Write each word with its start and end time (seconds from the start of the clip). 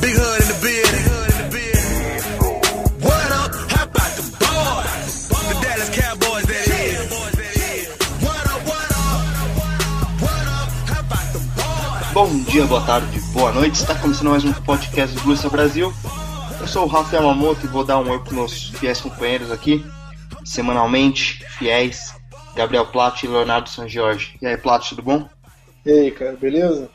Big 0.00 0.16
hood 0.16 0.40
in 0.42 0.48
the 0.48 0.58
building. 0.64 1.04
What 3.00 3.30
up? 3.30 3.54
How 3.70 3.84
about 3.84 4.10
the 4.18 4.22
boys? 4.42 5.28
The 5.28 5.54
Dallas 5.62 5.90
Cowboys, 5.94 6.44
that 6.46 6.66
is. 6.74 7.08
What 8.20 8.46
up, 8.50 8.62
what 8.66 8.90
up? 8.90 9.22
What 10.20 10.46
up? 10.48 10.68
How 10.88 11.00
about 11.00 11.26
the 11.32 11.38
boys? 11.54 12.12
Bom 12.12 12.42
dia, 12.50 12.66
boa 12.66 12.80
tarde, 12.80 13.20
boa 13.32 13.52
noite. 13.52 13.76
Está 13.76 13.94
começando 13.94 14.30
mais 14.30 14.44
um 14.44 14.52
podcast 14.52 15.14
do 15.14 15.22
Blues 15.22 15.44
Brasil. 15.44 15.94
Eu 16.60 16.66
sou 16.66 16.84
o 16.84 16.88
Rafa 16.88 17.14
Yamamoto 17.14 17.64
e 17.64 17.68
vou 17.68 17.84
dar 17.84 17.98
um 18.00 18.10
oi 18.10 18.18
para 18.18 18.32
meus 18.32 18.70
fiéis 18.70 19.00
companheiros 19.00 19.52
aqui, 19.52 19.86
semanalmente, 20.44 21.44
fiéis, 21.58 22.12
Gabriel 22.56 22.86
Plato 22.86 23.24
e 23.24 23.28
Leonardo 23.28 23.68
San 23.68 23.86
Jorge. 23.88 24.36
E 24.42 24.46
aí, 24.46 24.56
Plato, 24.56 24.88
tudo 24.88 25.02
bom? 25.02 25.28
E 25.86 25.92
aí, 25.92 26.10
cara, 26.10 26.32
beleza? 26.34 26.90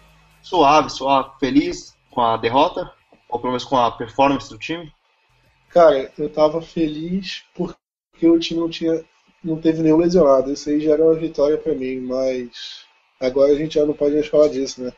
Suave, 0.50 0.90
suave, 0.90 1.30
feliz 1.40 1.96
com 2.10 2.22
a 2.22 2.36
derrota, 2.36 2.92
ou 3.30 3.40
pelo 3.40 3.52
menos 3.52 3.64
com 3.64 3.78
a 3.78 3.92
performance 3.92 4.50
do 4.50 4.58
time. 4.58 4.92
Cara, 5.70 6.12
eu 6.18 6.28
tava 6.28 6.60
feliz 6.60 7.44
porque 7.54 8.28
o 8.28 8.40
time 8.40 8.60
não 8.60 8.68
tinha 8.68 9.06
não 9.44 9.62
teve 9.62 9.84
nenhum 9.84 9.98
lesionado. 9.98 10.52
Isso 10.52 10.72
aí 10.72 10.80
já 10.80 10.94
era 10.94 11.04
uma 11.04 11.14
vitória 11.14 11.56
pra 11.56 11.76
mim, 11.76 12.00
mas 12.00 12.84
agora 13.22 13.52
a 13.52 13.56
gente 13.56 13.76
já 13.76 13.86
não 13.86 13.94
pode 13.94 14.16
mais 14.16 14.26
falar 14.26 14.48
disso, 14.48 14.82
né? 14.82 14.92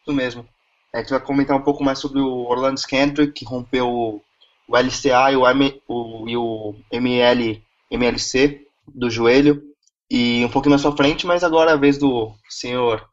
Isso 0.00 0.16
mesmo. 0.16 0.48
É, 0.94 0.98
a 0.98 1.00
gente 1.02 1.10
vai 1.10 1.20
comentar 1.20 1.54
um 1.54 1.62
pouco 1.62 1.84
mais 1.84 1.98
sobre 1.98 2.22
o 2.22 2.48
Orlando 2.48 2.80
Kendrick, 2.80 3.34
que 3.34 3.44
rompeu 3.44 3.86
o, 3.86 4.22
o 4.66 4.74
LCA 4.74 5.32
e 5.32 5.36
o, 5.36 5.46
M, 5.46 5.82
o, 5.86 6.26
e 6.26 6.34
o 6.34 6.74
ML, 6.90 7.62
MLC 7.90 8.66
do 8.86 9.10
joelho. 9.10 9.62
E 10.10 10.42
um 10.46 10.48
pouquinho 10.48 10.70
mais 10.70 10.80
pra 10.80 10.96
frente, 10.96 11.26
mas 11.26 11.44
agora 11.44 11.72
é 11.72 11.74
a 11.74 11.76
vez 11.76 11.98
do 11.98 12.32
senhor 12.48 13.06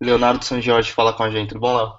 Leonardo 0.00 0.44
San 0.44 0.60
Jorge 0.60 0.92
falar 0.92 1.12
com 1.14 1.22
a 1.22 1.30
gente. 1.30 1.48
Tudo 1.50 1.60
bom, 1.60 1.76
Léo? 1.76 1.92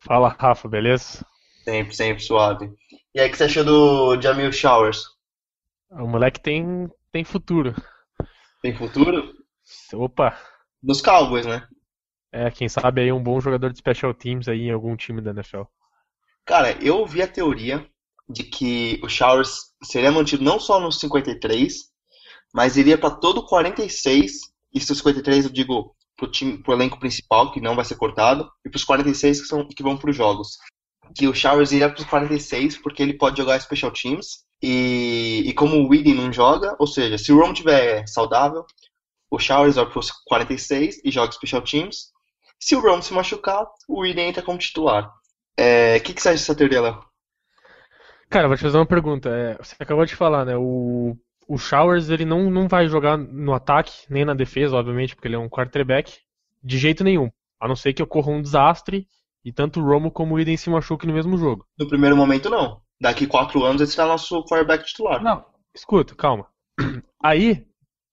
Fala, 0.00 0.36
Rafa, 0.38 0.68
beleza? 0.68 1.24
Sempre, 1.64 1.94
sempre 1.94 2.22
suave. 2.22 2.70
E 3.14 3.20
aí, 3.20 3.28
o 3.28 3.30
que 3.30 3.36
você 3.38 3.44
achou 3.44 3.64
do 3.64 4.20
Jamil 4.20 4.52
Showers? 4.52 5.04
O 5.90 6.06
moleque 6.06 6.40
tem, 6.40 6.90
tem 7.10 7.24
futuro. 7.24 7.74
Tem 8.60 8.74
futuro? 8.74 9.32
Opa, 9.94 10.36
Nos 10.82 11.00
Cowboys, 11.00 11.46
né? 11.46 11.66
é, 12.32 12.50
quem 12.50 12.68
sabe 12.68 13.00
aí 13.00 13.12
um 13.12 13.22
bom 13.22 13.40
jogador 13.40 13.70
de 13.72 13.78
special 13.78 14.12
teams 14.12 14.48
aí 14.48 14.62
em 14.62 14.72
algum 14.72 14.96
time 14.96 15.20
da 15.22 15.30
NFL. 15.30 15.62
Cara, 16.44 16.72
eu 16.84 16.98
ouvi 16.98 17.22
a 17.22 17.28
teoria 17.28 17.88
de 18.28 18.42
que 18.42 19.00
o 19.02 19.08
Showers 19.08 19.72
seria 19.82 20.10
mantido 20.10 20.42
não 20.42 20.58
só 20.58 20.80
nos 20.80 20.98
53, 20.98 21.72
mas 22.52 22.76
iria 22.76 22.98
para 22.98 23.14
todo 23.14 23.38
o 23.38 23.46
46. 23.46 24.32
Isso 24.74 24.92
os 24.92 24.98
53 24.98 25.44
eu 25.44 25.50
digo 25.52 25.94
pro, 26.16 26.30
time, 26.30 26.58
pro 26.58 26.72
elenco 26.72 26.98
principal, 26.98 27.52
que 27.52 27.60
não 27.60 27.74
vai 27.74 27.84
ser 27.84 27.96
cortado, 27.96 28.50
e 28.64 28.70
pros 28.70 28.84
46 28.84 29.42
que, 29.42 29.46
são, 29.46 29.68
que 29.68 29.82
vão 29.82 29.96
pros 29.96 30.16
jogos. 30.16 30.58
Que 31.14 31.28
o 31.28 31.34
Showers 31.34 31.72
iria 31.72 31.90
pros 31.90 32.06
46 32.06 32.78
porque 32.78 33.02
ele 33.02 33.14
pode 33.14 33.36
jogar 33.36 33.60
special 33.60 33.90
teams. 33.90 34.44
E, 34.62 35.42
e 35.46 35.52
como 35.52 35.76
o 35.76 35.88
Weeding 35.88 36.14
não 36.14 36.32
joga, 36.32 36.74
ou 36.78 36.86
seja, 36.86 37.18
se 37.18 37.32
o 37.32 37.38
Rom 37.38 37.52
tiver 37.52 38.06
saudável, 38.08 38.64
o 39.30 39.38
Showers 39.38 39.76
vai 39.76 39.86
pros 39.86 40.10
46 40.26 41.02
e 41.04 41.10
joga 41.10 41.32
special 41.32 41.62
teams. 41.62 42.12
Se 42.58 42.74
o 42.74 42.80
Rom 42.80 43.02
se 43.02 43.12
machucar, 43.12 43.66
o 43.88 44.00
Weeding 44.00 44.22
entra 44.22 44.42
como 44.42 44.58
titular. 44.58 45.12
É, 45.56 45.96
O 45.96 46.00
que, 46.00 46.14
que 46.14 46.22
você 46.22 46.30
acha 46.30 46.38
dessa 46.38 46.54
teoria, 46.54 46.80
Léo? 46.80 47.04
Cara, 48.30 48.48
vou 48.48 48.56
te 48.56 48.62
fazer 48.62 48.78
uma 48.78 48.86
pergunta. 48.86 49.28
É, 49.28 49.56
você 49.62 49.76
acabou 49.78 50.04
de 50.06 50.16
falar, 50.16 50.44
né? 50.44 50.56
O, 50.56 51.16
o 51.46 51.58
Showers 51.58 52.08
ele 52.08 52.24
não, 52.24 52.50
não 52.50 52.68
vai 52.68 52.86
jogar 52.88 53.16
no 53.16 53.52
ataque, 53.52 53.92
nem 54.08 54.24
na 54.24 54.34
defesa, 54.34 54.76
obviamente, 54.76 55.14
porque 55.14 55.28
ele 55.28 55.36
é 55.36 55.38
um 55.38 55.48
quarterback, 55.48 56.18
de 56.62 56.78
jeito 56.78 57.04
nenhum. 57.04 57.30
A 57.60 57.68
não 57.68 57.76
ser 57.76 57.92
que 57.92 58.02
ocorra 58.02 58.30
um 58.30 58.42
desastre 58.42 59.06
e 59.44 59.52
tanto 59.52 59.80
o 59.80 59.84
Romo 59.84 60.10
como 60.10 60.34
o 60.34 60.40
Iden 60.40 60.56
se 60.56 60.70
machuquem 60.70 61.08
no 61.08 61.14
mesmo 61.14 61.36
jogo. 61.36 61.66
No 61.78 61.88
primeiro 61.88 62.16
momento, 62.16 62.48
não. 62.48 62.80
Daqui 63.00 63.26
quatro 63.26 63.62
anos, 63.64 63.80
ele 63.80 63.90
será 63.90 64.06
nosso 64.06 64.42
quarterback 64.44 64.84
titular. 64.84 65.22
Não, 65.22 65.44
escuta, 65.74 66.14
calma. 66.14 66.46
Aí, 67.22 67.66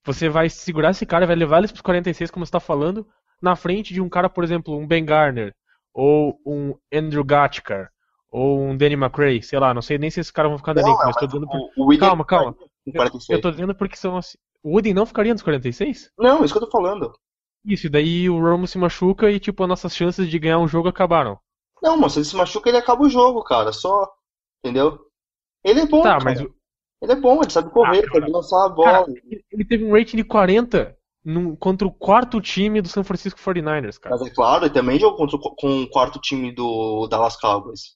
você 0.05 0.27
vai 0.29 0.49
segurar 0.49 0.91
esse 0.91 1.05
cara, 1.05 1.25
vai 1.25 1.35
levar 1.35 1.59
eles 1.59 1.71
pros 1.71 1.81
46, 1.81 2.31
como 2.31 2.45
você 2.45 2.51
tá 2.51 2.59
falando, 2.59 3.07
na 3.41 3.55
frente 3.55 3.93
de 3.93 4.01
um 4.01 4.09
cara, 4.09 4.29
por 4.29 4.43
exemplo, 4.43 4.77
um 4.77 4.87
Ben 4.87 5.05
Garner, 5.05 5.53
ou 5.93 6.39
um 6.45 6.75
Andrew 6.93 7.23
Gatchkar, 7.23 7.89
ou 8.31 8.61
um 8.61 8.77
Danny 8.77 8.95
McRae, 8.95 9.41
sei 9.41 9.59
lá, 9.59 9.73
não 9.73 9.81
sei 9.81 9.97
nem 9.97 10.09
se 10.09 10.19
esses 10.19 10.31
caras 10.31 10.49
vão 10.49 10.57
ficar 10.57 10.73
no 10.73 10.81
elenco, 10.81 11.01
mas 11.05 11.15
tô 11.15 11.27
por... 11.27 11.43
o, 11.77 11.93
o 11.93 11.97
Calma, 11.97 12.25
calma. 12.25 12.55
Com 12.85 12.91
46. 12.91 13.29
Eu 13.37 13.41
tô 13.41 13.51
dizendo 13.51 13.75
porque 13.75 13.95
são 13.95 14.17
assim. 14.17 14.37
O 14.63 14.71
Wooden 14.73 14.93
não 14.93 15.05
ficaria 15.05 15.33
nos 15.33 15.41
46? 15.41 16.11
Não, 16.17 16.43
isso 16.43 16.53
que 16.53 16.57
eu 16.59 16.65
tô 16.65 16.71
falando. 16.71 17.11
Isso, 17.65 17.87
e 17.87 17.89
daí 17.89 18.29
o 18.29 18.39
Romo 18.39 18.67
se 18.67 18.77
machuca 18.77 19.29
e, 19.31 19.39
tipo, 19.39 19.61
as 19.63 19.69
nossas 19.69 19.95
chances 19.95 20.27
de 20.29 20.39
ganhar 20.39 20.59
um 20.59 20.67
jogo 20.67 20.87
acabaram. 20.89 21.39
Não, 21.81 21.97
mas 21.97 22.13
se 22.13 22.19
ele 22.19 22.25
se 22.25 22.35
machuca, 22.35 22.69
ele 22.69 22.77
acaba 22.77 23.03
o 23.03 23.09
jogo, 23.09 23.43
cara. 23.43 23.71
Só. 23.71 24.07
Entendeu? 24.63 24.99
Ele 25.63 25.81
é 25.81 25.85
bom, 25.85 26.01
Tá, 26.03 26.17
cara. 26.19 26.23
mas 26.23 26.39
Ele 26.39 27.11
é 27.13 27.15
bom, 27.15 27.41
ele 27.41 27.49
sabe 27.49 27.71
correr, 27.71 28.05
Ah, 28.07 28.13
sabe 28.13 28.31
lançar 28.31 28.65
a 28.65 28.69
bola. 28.69 28.91
Cara, 29.05 29.05
ele- 29.51 29.65
teve 29.65 29.83
um 29.83 29.91
rating 29.91 30.17
de 30.17 30.23
40 30.23 30.95
num- 31.25 31.55
contra 31.55 31.87
o 31.87 31.91
quarto 31.91 32.39
time 32.39 32.79
do 32.79 32.87
San 32.87 33.03
Francisco 33.03 33.39
49ers, 33.39 33.97
cara. 33.97 34.15
Mas 34.15 34.27
é 34.27 34.33
claro, 34.33 34.65
ele 34.65 34.73
também 34.73 34.99
jogou 34.99 35.17
contra, 35.17 35.39
com 35.57 35.81
o 35.81 35.89
quarto 35.89 36.19
time 36.19 36.51
do 36.53 37.07
Dallas 37.07 37.35
Cowboys. 37.37 37.95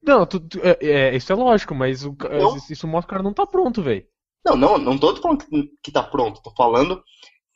Não, 0.00 0.24
tu- 0.24 0.38
tu- 0.38 0.60
é, 0.62 0.76
é, 0.80 1.16
isso 1.16 1.32
é 1.32 1.34
lógico, 1.34 1.74
mas 1.74 2.04
o 2.04 2.16
isso- 2.56 2.72
isso 2.72 2.86
mostra 2.86 3.08
que 3.08 3.14
o 3.14 3.16
cara 3.16 3.22
não 3.24 3.32
tá 3.34 3.44
pronto, 3.44 3.82
velho. 3.82 4.06
Não, 4.44 4.56
não, 4.56 4.78
não 4.78 4.98
tô 4.98 5.14
falando 5.16 5.44
que, 5.44 5.70
que 5.82 5.92
tá 5.92 6.02
pronto. 6.02 6.42
Tô 6.42 6.50
falando 6.50 7.02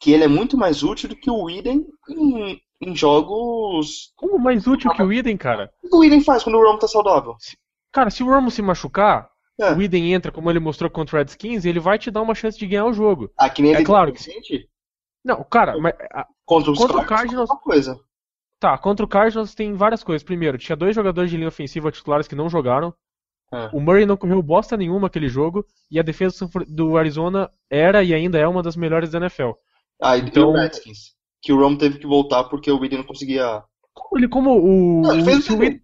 que 0.01 0.13
ele 0.13 0.25
é 0.25 0.29
muito 0.29 0.57
mais 0.57 0.83
útil 0.83 1.09
do 1.09 1.17
que 1.17 1.31
o 1.31 1.45
Whedon 1.45 1.85
em, 2.09 2.61
em 2.81 2.97
jogos. 2.97 4.13
Como 4.17 4.39
mais 4.39 4.67
útil 4.67 4.91
que 4.93 5.03
o 5.03 5.13
Iden, 5.13 5.37
cara? 5.37 5.71
O 5.83 5.89
que 5.89 5.97
o 5.97 5.99
Whedon 6.01 6.21
faz 6.23 6.43
quando 6.45 6.57
o 6.57 6.63
Rom 6.63 6.79
tá 6.79 6.89
saudável? 6.89 7.37
Cara, 7.93 8.11
se 8.11 8.23
o 8.23 8.27
Romo 8.27 8.51
se 8.51 8.63
machucar, 8.63 9.29
É. 9.61 9.73
o 9.73 9.83
Iden 9.83 10.15
entra 10.15 10.31
como 10.33 10.51
ele 10.51 10.61
mostrou 10.61 10.89
contra 10.91 11.17
o 11.17 11.19
Redskins, 11.19 11.65
ele 11.65 11.81
vai 11.81 11.99
te 11.99 12.11
dar 12.11 12.23
uma 12.23 12.35
chance 12.35 12.59
de 12.59 12.67
ganhar 12.67 12.85
o 12.87 12.93
jogo. 12.93 13.31
Ah, 13.37 13.51
que 13.51 13.61
nem 13.63 13.75
É 13.75 13.85
claro 13.85 14.13
que- 14.13 14.23
sente 14.23 14.69
Não, 15.25 15.43
cara, 15.45 15.77
mas 15.79 15.95
contra 16.47 16.71
os 16.71 16.79
Contra 16.79 16.99
o 16.99 17.07
Cardinals, 17.07 17.51
coisa. 17.63 17.99
Tá, 18.61 18.77
contra 18.79 19.05
o 19.05 19.09
Cardinals 19.09 19.55
tem 19.55 19.75
várias 19.75 20.03
coisas. 20.03 20.23
Primeiro, 20.23 20.59
tinha 20.59 20.75
dois 20.77 20.95
jogadores 20.95 21.31
de 21.31 21.37
linha 21.37 21.49
ofensiva 21.49 21.91
titulares 21.93 22.27
que 22.29 22.35
não 22.35 22.49
jogaram. 22.49 22.95
É. 23.53 23.71
O 23.73 23.81
Murray 23.81 24.05
não 24.07 24.17
correu 24.17 24.43
bosta 24.43 24.77
nenhuma 24.77 25.07
aquele 25.07 25.29
jogo. 25.29 25.65
E 25.91 25.99
a 25.99 26.03
defesa 26.03 26.49
do 26.69 26.97
Arizona 26.97 27.51
era 27.71 28.03
e 28.03 28.13
ainda 28.15 28.39
é 28.39 28.47
uma 28.47 28.63
das 28.63 28.77
melhores 28.77 29.11
da 29.11 29.19
NFL. 29.19 29.51
Ah, 30.01 30.17
e 30.17 30.21
Então- 30.21 30.51
o 30.51 30.53
Redskins. 30.53 31.17
Que 31.41 31.53
o 31.53 31.61
Rom 31.61 31.77
teve 31.77 31.99
que 31.99 32.07
voltar 32.07 32.45
porque 32.45 32.71
o 32.71 32.79
Whedon 32.81 32.97
não 32.99 33.05
conseguia. 33.05 33.63
Como 33.95 34.19
ele, 34.21 34.29
como 34.29 34.51
o. 34.59 35.03
Não, 35.03 35.13
ele 35.15 35.23
fez 35.25 35.49
um 35.49 35.57
TD. 35.59 35.81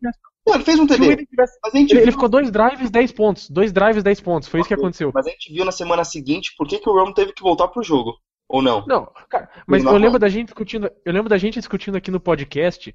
Não, 0.47 0.55
ele 0.57 0.65
fez 0.65 0.79
um 0.81 0.87
TD. 0.87 1.27
Tivesse- 1.27 1.59
Mas 1.63 1.75
a 1.75 1.79
gente 1.79 1.93
ele, 1.93 2.01
ele 2.03 2.13
ficou 2.13 2.29
dois 2.29 2.51
drives, 2.51 2.91
10 2.91 3.13
pontos. 3.13 3.49
Dois 3.49 3.73
drives, 3.73 4.03
10 4.03 4.21
pontos. 4.21 4.49
Foi 4.49 4.59
isso 4.61 4.69
que 4.69 4.75
aconteceu. 4.75 5.13
mas 5.15 5.27
a 5.27 5.31
gente 5.31 5.53
viu 5.53 5.65
na 5.65 5.71
semana 5.73 6.03
seguinte 6.05 6.53
por 6.59 6.67
que, 6.67 6.79
que 6.79 6.89
o 6.89 6.93
Rom 6.93 7.13
teve 7.13 7.33
que 7.33 7.43
voltar 7.43 7.69
pro 7.69 7.83
jogo. 7.85 8.15
Ou 8.49 8.61
não? 8.61 8.85
Não, 8.87 9.09
cara, 9.31 9.49
mas 9.67 9.83
Não, 9.85 9.93
eu 9.93 9.99
lembro 9.99 10.19
da 10.19 10.29
gente 10.29 10.47
discutindo. 10.47 10.91
Eu 11.05 11.13
lembro 11.13 11.31
da 11.31 11.39
gente 11.39 11.59
discutindo 11.61 11.97
aqui 11.97 12.11
no 12.11 12.21
podcast, 12.21 12.95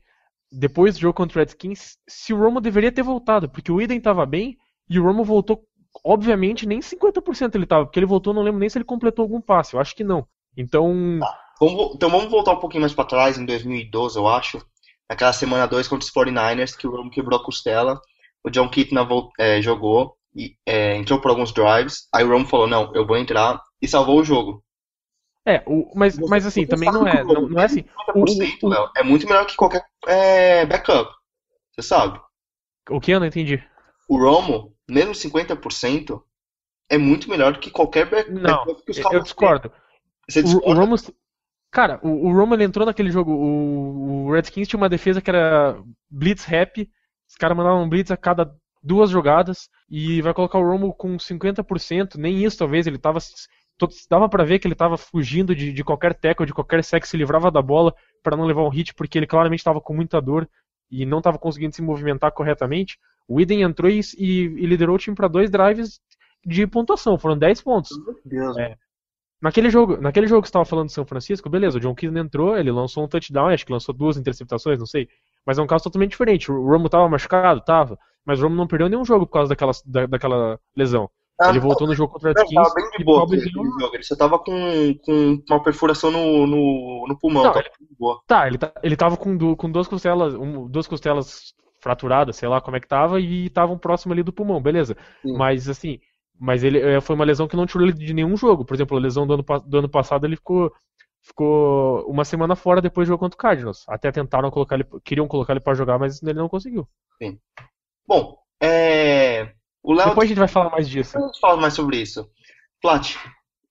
depois 0.51 0.95
do 0.95 1.01
jogo 1.01 1.13
contra 1.13 1.37
o 1.37 1.41
Redskins, 1.41 1.97
se 2.07 2.33
o 2.33 2.37
Romo 2.39 2.61
deveria 2.61 2.91
ter 2.91 3.03
voltado, 3.03 3.49
porque 3.49 3.71
o 3.71 3.81
Iden 3.81 4.01
tava 4.01 4.25
bem 4.25 4.57
e 4.89 4.99
o 4.99 5.03
Romo 5.03 5.23
voltou, 5.23 5.63
obviamente, 6.03 6.65
nem 6.65 6.81
50% 6.81 7.55
ele 7.55 7.65
tava, 7.65 7.85
porque 7.85 7.99
ele 7.99 8.05
voltou, 8.05 8.33
não 8.33 8.41
lembro 8.41 8.59
nem 8.59 8.69
se 8.69 8.77
ele 8.77 8.85
completou 8.85 9.23
algum 9.23 9.41
passe, 9.41 9.73
eu 9.75 9.79
acho 9.79 9.95
que 9.95 10.03
não. 10.03 10.27
Então, 10.57 11.19
Vamos 11.59 11.73
vo- 11.75 11.91
então 11.95 12.09
vamos 12.09 12.31
voltar 12.31 12.53
um 12.53 12.59
pouquinho 12.59 12.81
mais 12.81 12.93
pra 12.93 13.05
trás, 13.05 13.37
em 13.37 13.45
2012, 13.45 14.17
eu 14.17 14.27
acho. 14.27 14.61
Naquela 15.09 15.33
semana 15.33 15.67
2 15.67 15.87
contra 15.87 16.05
os 16.05 16.11
49ers, 16.11 16.75
que 16.75 16.87
o 16.87 16.91
Rom 16.95 17.09
quebrou 17.09 17.39
a 17.39 17.43
costela. 17.43 17.99
O 18.43 18.49
John 18.49 18.69
Kitna 18.69 19.07
é, 19.37 19.61
jogou, 19.61 20.15
e, 20.35 20.55
é, 20.65 20.95
entrou 20.95 21.19
por 21.19 21.29
alguns 21.31 21.51
drives. 21.51 22.07
Aí 22.13 22.23
o 22.23 22.29
Rom 22.31 22.45
falou: 22.45 22.67
Não, 22.67 22.93
eu 22.95 23.05
vou 23.05 23.17
entrar. 23.17 23.59
E 23.81 23.87
salvou 23.87 24.19
o 24.19 24.23
jogo. 24.23 24.63
É, 25.49 25.63
o, 25.67 25.91
mas, 25.95 26.15
Você- 26.15 26.29
mas 26.29 26.45
assim, 26.45 26.65
também 26.65 26.91
não 26.91 27.07
é, 27.07 27.23
o 27.23 27.27
não, 27.27 27.49
não 27.49 27.59
é 27.61 27.65
assim. 27.65 27.83
O, 28.15 28.25
50%, 28.25 28.63
o, 28.63 28.69
Léo, 28.69 28.89
é 28.95 29.03
muito 29.03 29.27
melhor 29.27 29.45
que 29.45 29.55
qualquer 29.55 29.83
é, 30.07 30.65
backup. 30.65 31.11
Você 31.75 31.81
sabe? 31.87 32.19
o, 32.89 32.97
o 32.97 33.01
que? 33.01 33.11
Eu 33.11 33.19
não 33.19 33.27
entendi. 33.27 33.63
O 34.07 34.17
Romo, 34.17 34.75
mesmo 34.89 35.13
50%, 35.13 36.23
é 36.89 36.97
muito 36.97 37.29
melhor 37.29 37.53
do 37.53 37.59
que 37.59 37.69
qualquer 37.71 38.09
back- 38.09 38.31
Não, 38.31 38.65
backup 38.65 38.83
que 38.83 38.91
os 38.91 38.97
eu 38.97 39.03
Cowboys 39.03 39.23
discordo. 39.23 39.69
têm. 39.69 39.79
Você 40.29 40.39
O, 40.39 40.43
o 40.43 40.45
discorda? 40.45 40.79
Romo. 40.81 40.95
Cara, 41.71 41.99
o, 42.03 42.27
o 42.27 42.33
Romo 42.33 42.55
ele 42.55 42.63
entrou 42.63 42.85
naquele 42.85 43.11
jogo. 43.11 43.31
O, 43.31 44.25
o 44.27 44.31
Redskins 44.33 44.67
tinha 44.67 44.77
uma 44.79 44.89
defesa 44.89 45.21
que 45.21 45.29
era 45.29 45.77
blitz 46.09 46.45
rap. 46.45 46.89
Os 47.29 47.35
caras 47.35 47.55
mandavam 47.55 47.87
blitz 47.87 48.09
a 48.11 48.17
cada 48.17 48.51
duas 48.81 49.09
jogadas. 49.11 49.69
E 49.89 50.21
vai 50.21 50.33
colocar 50.33 50.57
o 50.57 50.63
Romo 50.67 50.93
com 50.93 51.17
50%. 51.19 52.15
Nem 52.17 52.43
isso, 52.43 52.57
talvez. 52.57 52.87
Ele 52.87 52.97
tava. 52.97 53.19
Dava 54.09 54.27
pra 54.29 54.43
ver 54.43 54.59
que 54.59 54.67
ele 54.67 54.75
tava 54.75 54.97
fugindo 54.97 55.55
de, 55.55 55.71
de 55.71 55.83
qualquer 55.83 56.13
tackle, 56.13 56.45
de 56.45 56.53
qualquer 56.53 56.83
sec, 56.83 57.05
se 57.05 57.17
livrava 57.17 57.51
da 57.51 57.61
bola 57.61 57.93
pra 58.23 58.35
não 58.35 58.45
levar 58.45 58.63
um 58.63 58.69
hit, 58.69 58.93
porque 58.93 59.17
ele 59.17 59.27
claramente 59.27 59.63
tava 59.63 59.79
com 59.81 59.93
muita 59.93 60.21
dor 60.21 60.49
e 60.91 61.05
não 61.05 61.21
tava 61.21 61.37
conseguindo 61.37 61.75
se 61.75 61.81
movimentar 61.81 62.31
corretamente. 62.31 62.97
O 63.27 63.39
Eden 63.39 63.61
entrou 63.61 63.89
e, 63.89 63.99
e- 64.17 64.47
liderou 64.65 64.95
o 64.95 64.99
time 64.99 65.15
pra 65.15 65.27
dois 65.27 65.49
drives 65.49 65.99
de 66.45 66.65
pontuação. 66.65 67.17
Foram 67.17 67.37
10 67.37 67.61
pontos. 67.61 67.91
Deus, 68.25 68.57
É. 68.57 68.75
Naquele 69.41 69.69
jogo, 69.69 69.97
naquele 70.01 70.27
jogo 70.27 70.41
que 70.41 70.47
você 70.47 70.51
estava 70.51 70.65
falando 70.65 70.87
de 70.87 70.93
São 70.93 71.05
Francisco, 71.05 71.49
beleza, 71.49 71.77
o 71.77 71.81
John 71.81 71.95
Keenan 71.95 72.21
entrou, 72.25 72.57
ele 72.57 72.71
lançou 72.71 73.05
um 73.05 73.07
touchdown, 73.07 73.47
acho 73.47 73.65
que 73.65 73.71
lançou 73.71 73.95
duas 73.95 74.17
interceptações, 74.17 74.77
não 74.79 74.85
sei. 74.85 75.07
Mas 75.45 75.57
é 75.57 75.61
um 75.61 75.67
caso 75.67 75.85
totalmente 75.85 76.11
diferente. 76.11 76.51
O 76.51 76.67
Romo 76.67 76.89
tava 76.89 77.07
machucado? 77.07 77.61
Tava. 77.61 77.97
Mas 78.25 78.39
o 78.39 78.43
Romo 78.43 78.55
não 78.57 78.67
perdeu 78.67 78.89
nenhum 78.89 79.05
jogo 79.05 79.25
por 79.25 79.33
causa 79.33 79.49
daquela, 79.49 79.71
da, 79.85 80.05
daquela 80.07 80.59
lesão. 80.75 81.09
Ah, 81.41 81.49
ele 81.49 81.59
voltou 81.59 81.87
no 81.87 81.95
jogo 81.95 82.13
contra 82.13 82.33
Não, 82.33 82.41
Redskins 82.41 82.61
tava 82.63 82.75
bem 82.75 82.89
de 82.97 83.03
boa 83.03 83.25
ganhou. 83.25 83.79
jogo. 83.79 83.95
Ele 83.95 84.03
só 84.03 84.15
tava 84.15 84.39
com, 84.39 84.93
com 85.05 85.43
uma 85.49 85.63
perfuração 85.63 86.11
no, 86.11 86.45
no, 86.45 87.05
no 87.07 87.17
pulmão. 87.17 87.43
Não, 87.45 87.53
de 87.53 87.95
boa. 87.97 88.21
Tá, 88.27 88.47
ele, 88.47 88.57
tá, 88.57 88.73
ele 88.83 88.95
tava 88.97 89.15
com, 89.15 89.37
du- 89.37 89.55
com 89.55 89.71
duas 89.71 89.87
costelas, 89.87 90.33
um- 90.35 90.67
duas 90.67 90.87
costelas 90.87 91.53
fraturadas, 91.81 92.35
sei 92.35 92.49
lá 92.49 92.59
como 92.59 92.75
é 92.75 92.79
que 92.79 92.87
tava, 92.87 93.21
e 93.21 93.45
estavam 93.45 93.77
próximo 93.77 94.11
ali 94.13 94.21
do 94.21 94.33
pulmão, 94.33 94.61
beleza. 94.61 94.97
Sim. 95.21 95.37
Mas 95.37 95.69
assim, 95.69 95.99
mas 96.37 96.63
ele 96.63 96.79
eh, 96.79 96.99
foi 97.01 97.15
uma 97.15 97.23
lesão 97.25 97.47
que 97.47 97.55
não 97.55 97.65
tirou 97.65 97.87
ele 97.87 97.93
de 97.93 98.13
nenhum 98.13 98.35
jogo. 98.35 98.65
Por 98.65 98.73
exemplo, 98.73 98.97
a 98.97 98.99
lesão 98.99 99.25
do 99.25 99.33
ano, 99.35 99.45
do 99.65 99.77
ano 99.77 99.89
passado 99.89 100.25
ele 100.25 100.35
ficou, 100.35 100.71
ficou 101.21 102.05
uma 102.09 102.25
semana 102.25 102.55
fora 102.55 102.81
depois 102.81 103.07
do 103.07 103.11
jogo 103.11 103.19
contra 103.21 103.35
o 103.35 103.39
Cardinals. 103.39 103.85
Até 103.87 104.11
tentaram 104.11 104.51
colocar 104.51 104.75
ele, 104.75 104.85
queriam 105.05 105.27
colocar 105.27 105.53
ele 105.53 105.61
pra 105.61 105.73
jogar, 105.73 105.97
mas 105.97 106.21
ele 106.21 106.33
não 106.39 106.49
conseguiu. 106.49 106.85
Bom, 108.05 108.37
é... 108.61 109.53
o 109.83 109.93
Léo 109.93 110.09
Depois 110.09 110.25
a 110.25 110.29
gente 110.29 110.37
vai 110.39 110.47
falar 110.47 110.69
mais 110.69 110.87
disso. 110.89 111.11
Depois 111.13 111.23
a 111.29 111.33
gente 111.33 111.39
fala 111.41 111.61
mais 111.61 111.73
sobre 111.73 111.97
isso. 111.97 112.27
Plat, 112.81 113.15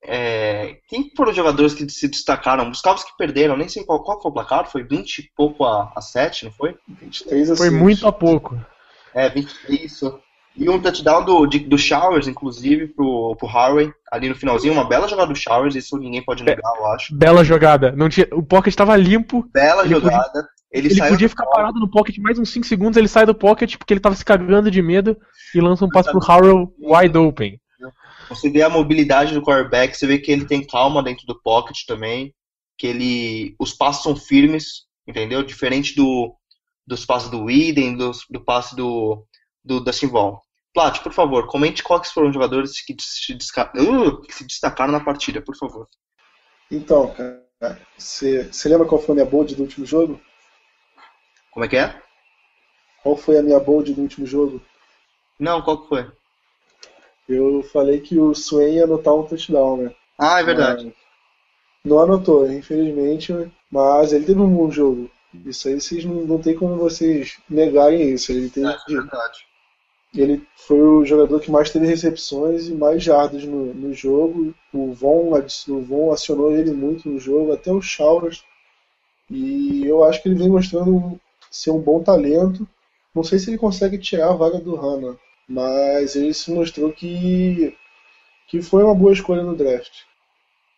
é, 0.04 0.76
quem 0.88 1.10
foram 1.16 1.30
os 1.30 1.36
jogadores 1.36 1.74
que 1.74 1.88
se 1.88 2.08
destacaram? 2.08 2.70
Os 2.70 2.80
Cowboys 2.80 3.04
que 3.04 3.16
perderam, 3.16 3.56
nem 3.56 3.68
sei 3.68 3.84
qual, 3.84 4.02
qual 4.02 4.20
foi 4.20 4.30
o 4.30 4.34
placar, 4.34 4.70
foi 4.70 4.82
20 4.82 5.18
e 5.18 5.30
pouco 5.36 5.64
a, 5.64 5.92
a 5.94 6.00
7, 6.00 6.44
não 6.46 6.52
foi? 6.52 6.76
23 6.88 7.50
a 7.50 7.56
Foi 7.56 7.68
6. 7.68 7.80
muito 7.80 8.06
a 8.06 8.12
pouco. 8.12 8.58
É, 9.14 9.28
20, 9.28 9.50
isso. 9.84 10.20
E 10.56 10.68
um 10.68 10.80
touchdown 10.80 11.24
do, 11.24 11.46
de- 11.46 11.60
do 11.60 11.78
Showers, 11.78 12.26
inclusive, 12.26 12.88
pro, 12.88 13.36
pro 13.36 13.48
Harvey, 13.48 13.92
ali 14.10 14.28
no 14.28 14.34
finalzinho, 14.34 14.72
uma 14.72 14.84
bela 14.88 15.06
jogada 15.06 15.32
do 15.32 15.38
Showers, 15.38 15.74
isso 15.76 15.96
ninguém 15.98 16.24
pode 16.24 16.42
negar, 16.42 16.72
eu 16.76 16.86
acho. 16.86 17.14
Bela 17.16 17.44
jogada. 17.44 17.92
Não 17.92 18.08
tinha, 18.08 18.26
o 18.32 18.42
pocket 18.42 18.72
estava 18.72 18.96
limpo. 18.96 19.48
Bela 19.52 19.84
Ele 19.84 19.94
podia- 19.94 20.10
jogada. 20.10 20.48
Ele, 20.70 20.88
Ele 20.88 21.08
podia 21.08 21.28
ficar 21.28 21.44
bola, 21.44 21.56
parado 21.56 21.80
no 21.80 21.90
pocket 21.90 22.18
mais 22.18 22.38
uns 22.38 22.50
5 22.50 22.66
segundos, 22.66 22.96
ele 22.96 23.08
sai 23.08 23.24
do 23.24 23.34
pocket 23.34 23.76
porque 23.76 23.94
ele 23.94 24.00
tava 24.00 24.14
se 24.14 24.24
cagando 24.24 24.70
de 24.70 24.82
medo 24.82 25.16
e 25.54 25.60
lança 25.60 25.84
um 25.84 25.88
passe 25.88 26.10
pro 26.10 26.20
Harrell 26.20 26.74
wide 26.78 27.16
open. 27.16 27.58
Você 28.28 28.50
vê 28.50 28.60
a 28.62 28.68
mobilidade 28.68 29.32
do 29.32 29.42
quarterback, 29.42 29.96
você 29.96 30.06
vê 30.06 30.18
que 30.18 30.30
ele 30.30 30.44
tem 30.44 30.66
calma 30.66 31.02
dentro 31.02 31.26
do 31.26 31.40
pocket 31.40 31.86
também, 31.86 32.34
que 32.76 32.86
ele, 32.86 33.56
os 33.58 33.72
passos 33.72 34.02
são 34.02 34.14
firmes, 34.14 34.86
entendeu? 35.06 35.42
Diferente 35.42 35.96
do, 35.96 36.34
dos 36.86 37.06
passos 37.06 37.30
do 37.30 37.46
dos, 37.96 38.26
do 38.28 38.44
passe 38.44 38.76
do, 38.76 39.24
do 39.64 39.80
Dustin 39.80 40.08
Vaughn. 40.08 40.36
Plat, 40.74 41.02
por 41.02 41.12
favor, 41.12 41.46
comente 41.46 41.82
quais 41.82 42.12
foram 42.12 42.28
os 42.28 42.34
jogadores 42.34 42.84
que 42.84 42.94
se, 43.00 43.32
uh, 43.32 44.20
que 44.20 44.34
se 44.34 44.46
destacaram 44.46 44.92
na 44.92 45.00
partida, 45.00 45.40
por 45.40 45.56
favor. 45.56 45.88
Então, 46.70 47.14
cara, 47.14 47.80
você 47.96 48.44
você 48.52 48.68
lembra 48.68 48.86
qual 48.86 49.00
foi 49.00 49.12
a 49.12 49.16
minha 49.16 49.26
bold 49.26 49.54
do 49.54 49.62
último 49.62 49.86
jogo? 49.86 50.20
Como 51.58 51.64
é 51.64 51.68
que 51.68 51.76
é? 51.76 51.92
Qual 53.02 53.16
foi 53.16 53.36
a 53.36 53.42
minha 53.42 53.58
bold 53.58 53.92
do 53.92 54.02
último 54.02 54.24
jogo? 54.24 54.62
Não, 55.40 55.60
qual 55.60 55.82
que 55.82 55.88
foi? 55.88 56.06
Eu 57.28 57.64
falei 57.64 57.98
que 57.98 58.16
o 58.16 58.32
Swain 58.32 58.76
ia 58.76 58.84
anotar 58.84 59.12
um 59.12 59.24
touchdown, 59.24 59.76
né? 59.78 59.94
Ah, 60.16 60.38
é 60.38 60.44
verdade. 60.44 60.84
Mas 60.84 60.94
Não 61.84 61.98
anotou, 61.98 62.48
infelizmente, 62.48 63.32
mas 63.72 64.12
ele 64.12 64.24
teve 64.24 64.40
um 64.40 64.54
bom 64.54 64.70
jogo. 64.70 65.10
Isso 65.44 65.66
aí 65.66 65.80
vocês 65.80 66.04
não, 66.04 66.24
não 66.26 66.40
tem 66.40 66.54
como 66.54 66.76
vocês 66.76 67.38
negarem 67.50 68.08
isso. 68.08 68.30
Ele, 68.30 68.48
teve, 68.50 68.68
É, 68.68 68.70
é 68.70 68.92
verdade. 68.92 69.44
ele 70.14 70.46
foi 70.54 70.80
o 70.80 71.04
jogador 71.04 71.40
que 71.40 71.50
mais 71.50 71.70
teve 71.70 71.86
recepções 71.86 72.68
e 72.68 72.72
mais 72.72 73.02
jardas 73.02 73.42
no, 73.42 73.74
no 73.74 73.92
jogo. 73.92 74.54
O 74.72 74.92
Von, 74.92 75.32
o 75.34 75.80
Von 75.80 76.12
acionou 76.12 76.52
ele 76.52 76.70
muito 76.70 77.08
no 77.08 77.18
jogo, 77.18 77.52
até 77.52 77.72
o 77.72 77.82
Showers. 77.82 78.44
E 79.28 79.84
eu 79.84 80.04
acho 80.04 80.22
que 80.22 80.28
ele 80.28 80.38
vem 80.38 80.48
mostrando 80.48 81.20
ser 81.58 81.70
um 81.70 81.80
bom 81.80 82.02
talento. 82.02 82.66
Não 83.14 83.22
sei 83.22 83.38
se 83.38 83.50
ele 83.50 83.58
consegue 83.58 83.98
tirar 83.98 84.30
a 84.30 84.36
vaga 84.36 84.58
do 84.60 84.76
Hanna, 84.76 85.16
mas 85.48 86.14
ele 86.14 86.32
se 86.34 86.50
mostrou 86.52 86.92
que, 86.92 87.74
que 88.48 88.62
foi 88.62 88.82
uma 88.84 88.94
boa 88.94 89.12
escolha 89.12 89.42
no 89.42 89.56
draft. 89.56 89.90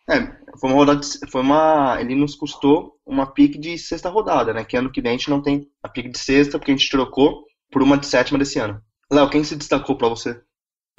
É, 0.09 0.19
foi 0.59 0.69
uma 0.69 0.75
rodada, 0.75 0.99
de- 0.99 1.31
foi 1.31 1.41
uma, 1.41 1.97
ele 2.01 2.15
nos 2.15 2.35
custou 2.35 2.97
uma 3.05 3.25
pick 3.27 3.57
de 3.59 3.77
sexta 3.77 4.09
rodada, 4.09 4.53
né? 4.53 4.63
Que 4.65 4.75
ano 4.75 4.91
que 4.91 5.01
vem 5.01 5.11
a 5.11 5.17
gente 5.17 5.29
não 5.29 5.41
tem 5.41 5.67
a 5.83 5.87
pick 5.89 6.09
de 6.09 6.17
sexta, 6.17 6.57
porque 6.57 6.71
a 6.71 6.75
gente 6.75 6.89
trocou 6.89 7.45
por 7.71 7.81
uma 7.81 7.97
de 7.97 8.07
sétima 8.07 8.39
desse 8.39 8.59
ano. 8.59 8.81
Léo, 9.11 9.29
quem 9.29 9.43
se 9.43 9.55
destacou 9.55 9.95
pra 9.97 10.09
você? 10.09 10.41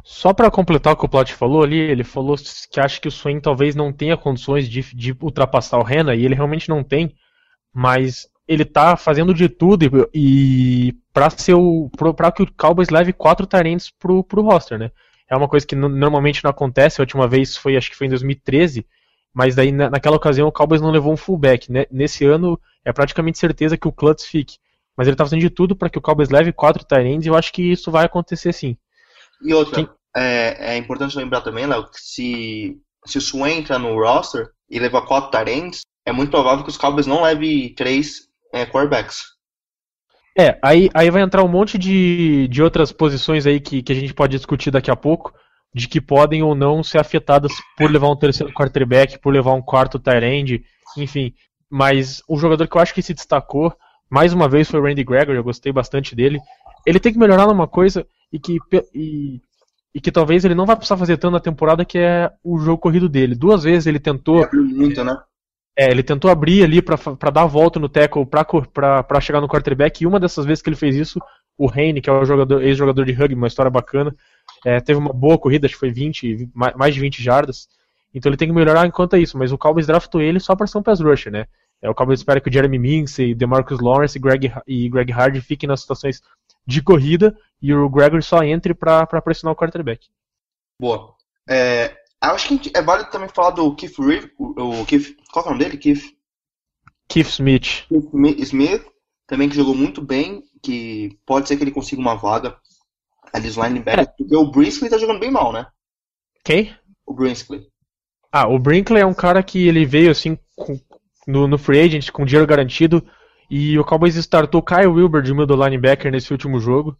Só 0.04 0.32
pra 0.32 0.50
completar 0.50 0.92
o 0.92 0.96
que 0.96 1.04
o 1.04 1.08
Plat 1.08 1.30
falou 1.32 1.62
ali, 1.62 1.78
ele 1.78 2.04
falou 2.04 2.36
que 2.70 2.80
acha 2.80 3.00
que 3.00 3.08
o 3.08 3.10
Swain 3.10 3.40
talvez 3.40 3.74
não 3.74 3.92
tenha 3.92 4.16
condições 4.16 4.68
de, 4.68 4.82
de 4.94 5.16
ultrapassar 5.20 5.78
o 5.78 5.84
Rena, 5.84 6.14
e 6.14 6.24
ele 6.24 6.34
realmente 6.34 6.68
não 6.68 6.82
tem, 6.82 7.14
mas 7.72 8.26
ele 8.52 8.64
tá 8.64 8.96
fazendo 8.96 9.32
de 9.32 9.48
tudo 9.48 9.84
e, 10.12 10.88
e 10.88 10.92
para 11.12 11.30
ser 11.30 11.54
o 11.54 11.90
pra 12.16 12.32
que 12.32 12.42
o 12.42 12.52
Cowboys 12.54 12.88
leve 12.90 13.12
quatro 13.12 13.46
tarentes 13.46 13.90
pro, 13.90 14.22
pro 14.24 14.42
roster, 14.42 14.78
né? 14.78 14.90
É 15.28 15.36
uma 15.36 15.48
coisa 15.48 15.66
que 15.66 15.74
no- 15.76 15.88
normalmente 15.88 16.42
não 16.44 16.50
acontece, 16.50 17.00
a 17.00 17.02
última 17.02 17.26
vez 17.26 17.56
foi, 17.56 17.76
acho 17.76 17.90
que 17.90 17.96
foi 17.96 18.06
em 18.06 18.10
2013, 18.10 18.86
mas 19.32 19.54
daí 19.54 19.72
na- 19.72 19.88
naquela 19.90 20.16
ocasião 20.16 20.48
o 20.48 20.52
Cowboys 20.52 20.80
não 20.82 20.90
levou 20.90 21.12
um 21.12 21.16
fullback, 21.16 21.70
né? 21.72 21.86
Nesse 21.90 22.24
ano 22.26 22.60
é 22.84 22.92
praticamente 22.92 23.38
certeza 23.38 23.76
que 23.76 23.88
o 23.88 23.92
Klutz 23.92 24.26
fique. 24.26 24.56
Mas 24.96 25.06
ele 25.08 25.16
tá 25.16 25.24
fazendo 25.24 25.40
de 25.40 25.48
tudo 25.50 25.74
para 25.74 25.88
que 25.88 25.98
o 25.98 26.02
Cowboys 26.02 26.28
leve 26.28 26.52
quatro 26.52 26.84
tarentes 26.84 27.26
e 27.26 27.30
eu 27.30 27.34
acho 27.34 27.50
que 27.52 27.62
isso 27.62 27.90
vai 27.90 28.04
acontecer 28.04 28.52
sim. 28.52 28.76
E 29.40 29.54
outra, 29.54 29.76
Quem- 29.76 29.88
é, 30.14 30.74
é 30.74 30.76
importante 30.76 31.16
lembrar 31.16 31.40
também, 31.40 31.64
Léo, 31.66 31.84
que 31.90 31.98
se, 31.98 32.78
se 33.06 33.16
o 33.16 33.20
Swain 33.20 33.58
entrar 33.60 33.78
no 33.78 33.94
roster 33.98 34.50
e 34.68 34.78
levar 34.78 35.02
quatro 35.02 35.30
tarentes, 35.30 35.80
é 36.04 36.12
muito 36.12 36.30
provável 36.30 36.62
que 36.62 36.70
os 36.70 36.76
Cowboys 36.76 37.06
não 37.06 37.22
levem 37.22 37.74
três 37.74 38.28
é, 38.52 38.66
quarterbacks. 38.66 39.32
É, 40.38 40.58
aí, 40.62 40.88
aí 40.94 41.10
vai 41.10 41.22
entrar 41.22 41.42
um 41.42 41.48
monte 41.48 41.76
de, 41.76 42.48
de 42.48 42.62
outras 42.62 42.90
posições 42.90 43.46
aí 43.46 43.60
que, 43.60 43.82
que 43.82 43.92
a 43.92 43.94
gente 43.94 44.14
pode 44.14 44.36
discutir 44.36 44.70
daqui 44.70 44.90
a 44.90 44.96
pouco, 44.96 45.32
de 45.74 45.88
que 45.88 46.00
podem 46.00 46.42
ou 46.42 46.54
não 46.54 46.82
ser 46.82 46.98
afetadas 46.98 47.52
por 47.76 47.90
levar 47.90 48.08
um 48.08 48.16
terceiro 48.16 48.52
quarterback, 48.52 49.18
por 49.18 49.32
levar 49.32 49.52
um 49.52 49.62
quarto 49.62 49.98
tight 49.98 50.24
end, 50.24 50.64
enfim. 50.96 51.34
Mas 51.70 52.22
o 52.28 52.38
jogador 52.38 52.66
que 52.66 52.76
eu 52.76 52.80
acho 52.80 52.94
que 52.94 53.02
se 53.02 53.14
destacou, 53.14 53.74
mais 54.10 54.32
uma 54.32 54.48
vez, 54.48 54.70
foi 54.70 54.80
o 54.80 54.82
Randy 54.82 55.04
Gregory, 55.04 55.36
eu 55.36 55.44
gostei 55.44 55.72
bastante 55.72 56.14
dele. 56.14 56.38
Ele 56.86 57.00
tem 57.00 57.12
que 57.12 57.18
melhorar 57.18 57.46
numa 57.46 57.66
coisa 57.66 58.06
e 58.32 58.38
que, 58.38 58.58
e, 58.94 59.40
e 59.94 60.00
que 60.00 60.12
talvez 60.12 60.44
ele 60.44 60.54
não 60.54 60.66
vai 60.66 60.76
precisar 60.76 60.96
fazer 60.96 61.16
tanto 61.16 61.32
na 61.32 61.40
temporada, 61.40 61.84
que 61.84 61.98
é 61.98 62.30
o 62.42 62.58
jogo 62.58 62.78
corrido 62.78 63.08
dele. 63.08 63.34
Duas 63.34 63.64
vezes 63.64 63.86
ele 63.86 64.00
tentou 64.00 64.46
muito, 64.52 65.02
né? 65.04 65.16
É, 65.76 65.90
ele 65.90 66.02
tentou 66.02 66.30
abrir 66.30 66.62
ali 66.64 66.82
pra 66.82 66.96
dar 67.30 67.42
a 67.42 67.46
volta 67.46 67.80
no 67.80 67.88
tackle 67.88 68.26
pra 68.26 69.20
chegar 69.20 69.40
no 69.40 69.48
quarterback 69.48 70.02
e 70.02 70.06
uma 70.06 70.20
dessas 70.20 70.44
vezes 70.44 70.62
que 70.62 70.68
ele 70.68 70.76
fez 70.76 70.94
isso, 70.96 71.18
o 71.56 71.70
Heine, 71.72 72.00
que 72.00 72.10
é 72.10 72.12
o 72.12 72.24
jogador- 72.24 72.62
ex-jogador 72.62 73.04
de 73.04 73.12
rugby, 73.12 73.34
uma 73.34 73.46
história 73.46 73.70
bacana, 73.70 74.14
é, 74.64 74.80
teve 74.80 74.98
uma 74.98 75.12
boa 75.12 75.38
corrida, 75.38 75.66
acho 75.66 75.74
que 75.74 75.80
foi 75.80 75.90
20, 75.90 76.48
ma- 76.54 76.72
mais 76.76 76.94
de 76.94 77.00
20 77.00 77.22
jardas. 77.22 77.68
Então 78.14 78.28
ele 78.30 78.36
tem 78.36 78.48
que 78.48 78.54
melhorar 78.54 78.86
enquanto 78.86 79.14
é 79.14 79.18
isso, 79.18 79.38
mas 79.38 79.52
o 79.52 79.58
Cowboys 79.58 79.86
draftou 79.86 80.20
ele 80.20 80.38
só 80.40 80.54
pra 80.54 80.66
ser 80.66 80.78
um 80.78 80.82
pass 80.82 81.00
rusher, 81.00 81.32
né? 81.32 81.46
É, 81.80 81.88
o 81.90 81.94
Cowboys 81.94 82.20
espera 82.20 82.40
que 82.40 82.48
o 82.48 82.52
Jeremy 82.52 82.78
Minksy, 82.78 83.34
DeMarcus 83.34 83.80
Lawrence 83.80 84.16
e 84.16 84.20
Greg, 84.20 84.52
e 84.66 84.88
Greg 84.88 85.12
Hardy 85.12 85.40
fiquem 85.40 85.66
nas 85.66 85.80
situações 85.80 86.20
de 86.66 86.80
corrida 86.82 87.36
e 87.60 87.74
o 87.74 87.88
Gregory 87.88 88.22
só 88.22 88.42
entre 88.44 88.72
pra 88.74 89.04
pressionar 89.06 89.52
o 89.52 89.56
quarterback. 89.56 90.06
Boa. 90.78 91.14
É, 91.48 91.96
acho 92.30 92.58
que 92.58 92.70
é 92.74 92.82
válido 92.82 93.10
também 93.10 93.28
falar 93.28 93.50
do 93.50 93.74
Keith 93.74 93.98
Reeve, 93.98 94.30
o, 94.38 94.84
Keith, 94.86 95.16
qual 95.32 95.44
é 95.44 95.48
o 95.48 95.52
nome 95.52 95.64
dele? 95.64 95.76
Keith, 95.76 96.02
Keith 97.08 97.28
Smith. 97.28 97.84
Keith 97.88 98.12
Mi- 98.12 98.40
Smith, 98.42 98.84
também 99.26 99.48
que 99.48 99.56
jogou 99.56 99.74
muito 99.74 100.00
bem, 100.00 100.42
que 100.62 101.18
pode 101.26 101.48
ser 101.48 101.56
que 101.56 101.64
ele 101.64 101.70
consiga 101.72 102.00
uma 102.00 102.14
vaga 102.14 102.56
ali 103.32 103.46
dos 103.48 103.56
linebackers, 103.56 104.08
porque 104.16 104.36
o 104.36 104.50
Brinsley 104.50 104.90
tá 104.90 104.98
jogando 104.98 105.20
bem 105.20 105.30
mal, 105.30 105.52
né? 105.52 105.66
Quem? 106.44 106.74
O 107.06 107.14
Brinsley. 107.14 107.66
Ah, 108.30 108.48
o 108.48 108.58
Brinkley 108.58 109.02
é 109.02 109.06
um 109.06 109.14
cara 109.14 109.42
que 109.42 109.66
ele 109.66 109.84
veio 109.84 110.10
assim 110.10 110.38
com- 110.56 110.78
no, 111.26 111.46
no 111.46 111.58
free 111.58 111.80
agent 111.80 112.10
com 112.10 112.24
dinheiro 112.24 112.46
garantido 112.46 113.04
e 113.50 113.78
o 113.78 113.84
Cowboys 113.84 114.16
startou 114.16 114.62
Kyle 114.62 114.86
Wilber 114.86 115.22
de 115.22 115.34
middle 115.34 115.62
linebacker 115.62 116.10
nesse 116.10 116.32
último 116.32 116.58
jogo, 116.58 116.96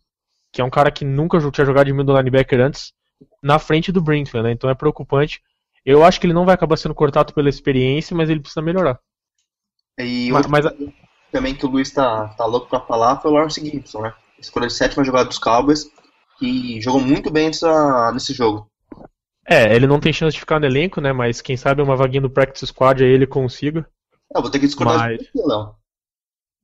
que 0.52 0.60
é 0.60 0.64
um 0.64 0.70
cara 0.70 0.90
que 0.90 1.04
nunca 1.04 1.38
tinha 1.50 1.64
jogado 1.64 1.86
de 1.86 1.92
middle 1.92 2.16
linebacker 2.16 2.60
antes, 2.60 2.92
na 3.42 3.58
frente 3.58 3.90
do 3.92 4.00
Brinkley, 4.00 4.42
né? 4.42 4.52
Então 4.52 4.70
é 4.70 4.74
preocupante. 4.74 5.40
Eu 5.84 6.04
acho 6.04 6.20
que 6.20 6.26
ele 6.26 6.34
não 6.34 6.44
vai 6.44 6.54
acabar 6.54 6.76
sendo 6.76 6.94
cortado 6.94 7.32
pela 7.34 7.48
experiência, 7.48 8.16
mas 8.16 8.30
ele 8.30 8.40
precisa 8.40 8.62
melhorar. 8.62 8.98
E 9.98 10.30
mas 10.48 10.66
a- 10.66 10.74
também 11.30 11.54
que 11.54 11.66
o 11.66 11.68
Luiz 11.68 11.90
tá, 11.90 12.28
tá 12.28 12.44
louco 12.46 12.68
pra 12.68 12.80
falar 12.80 13.20
foi 13.20 13.30
o 13.30 13.34
Lawrence 13.34 13.60
Gibson, 13.64 14.02
né? 14.02 14.14
Escolha 14.38 14.66
de 14.66 14.72
sétima 14.74 15.04
jogada 15.04 15.28
dos 15.28 15.38
Cowboys 15.38 15.86
e 16.40 16.80
jogou 16.80 17.00
muito 17.00 17.30
bem 17.30 17.46
nessa, 17.46 18.12
nesse 18.12 18.32
jogo. 18.32 18.68
É, 19.46 19.74
ele 19.74 19.86
não 19.86 19.98
tem 19.98 20.12
chance 20.12 20.34
de 20.34 20.40
ficar 20.40 20.60
no 20.60 20.66
elenco, 20.66 21.00
né? 21.00 21.12
Mas 21.12 21.40
quem 21.40 21.56
sabe 21.56 21.82
uma 21.82 21.96
vaguinha 21.96 22.22
do 22.22 22.30
practice 22.30 22.66
squad 22.66 23.02
aí 23.02 23.10
ele 23.10 23.26
consiga. 23.26 23.88
Eu 24.34 24.40
vou 24.40 24.50
ter 24.50 24.58
que 24.60 24.66
discordar 24.66 24.98
Mas- 24.98 25.18
de 25.18 25.30
você, 25.32 25.46
Léo. 25.46 25.74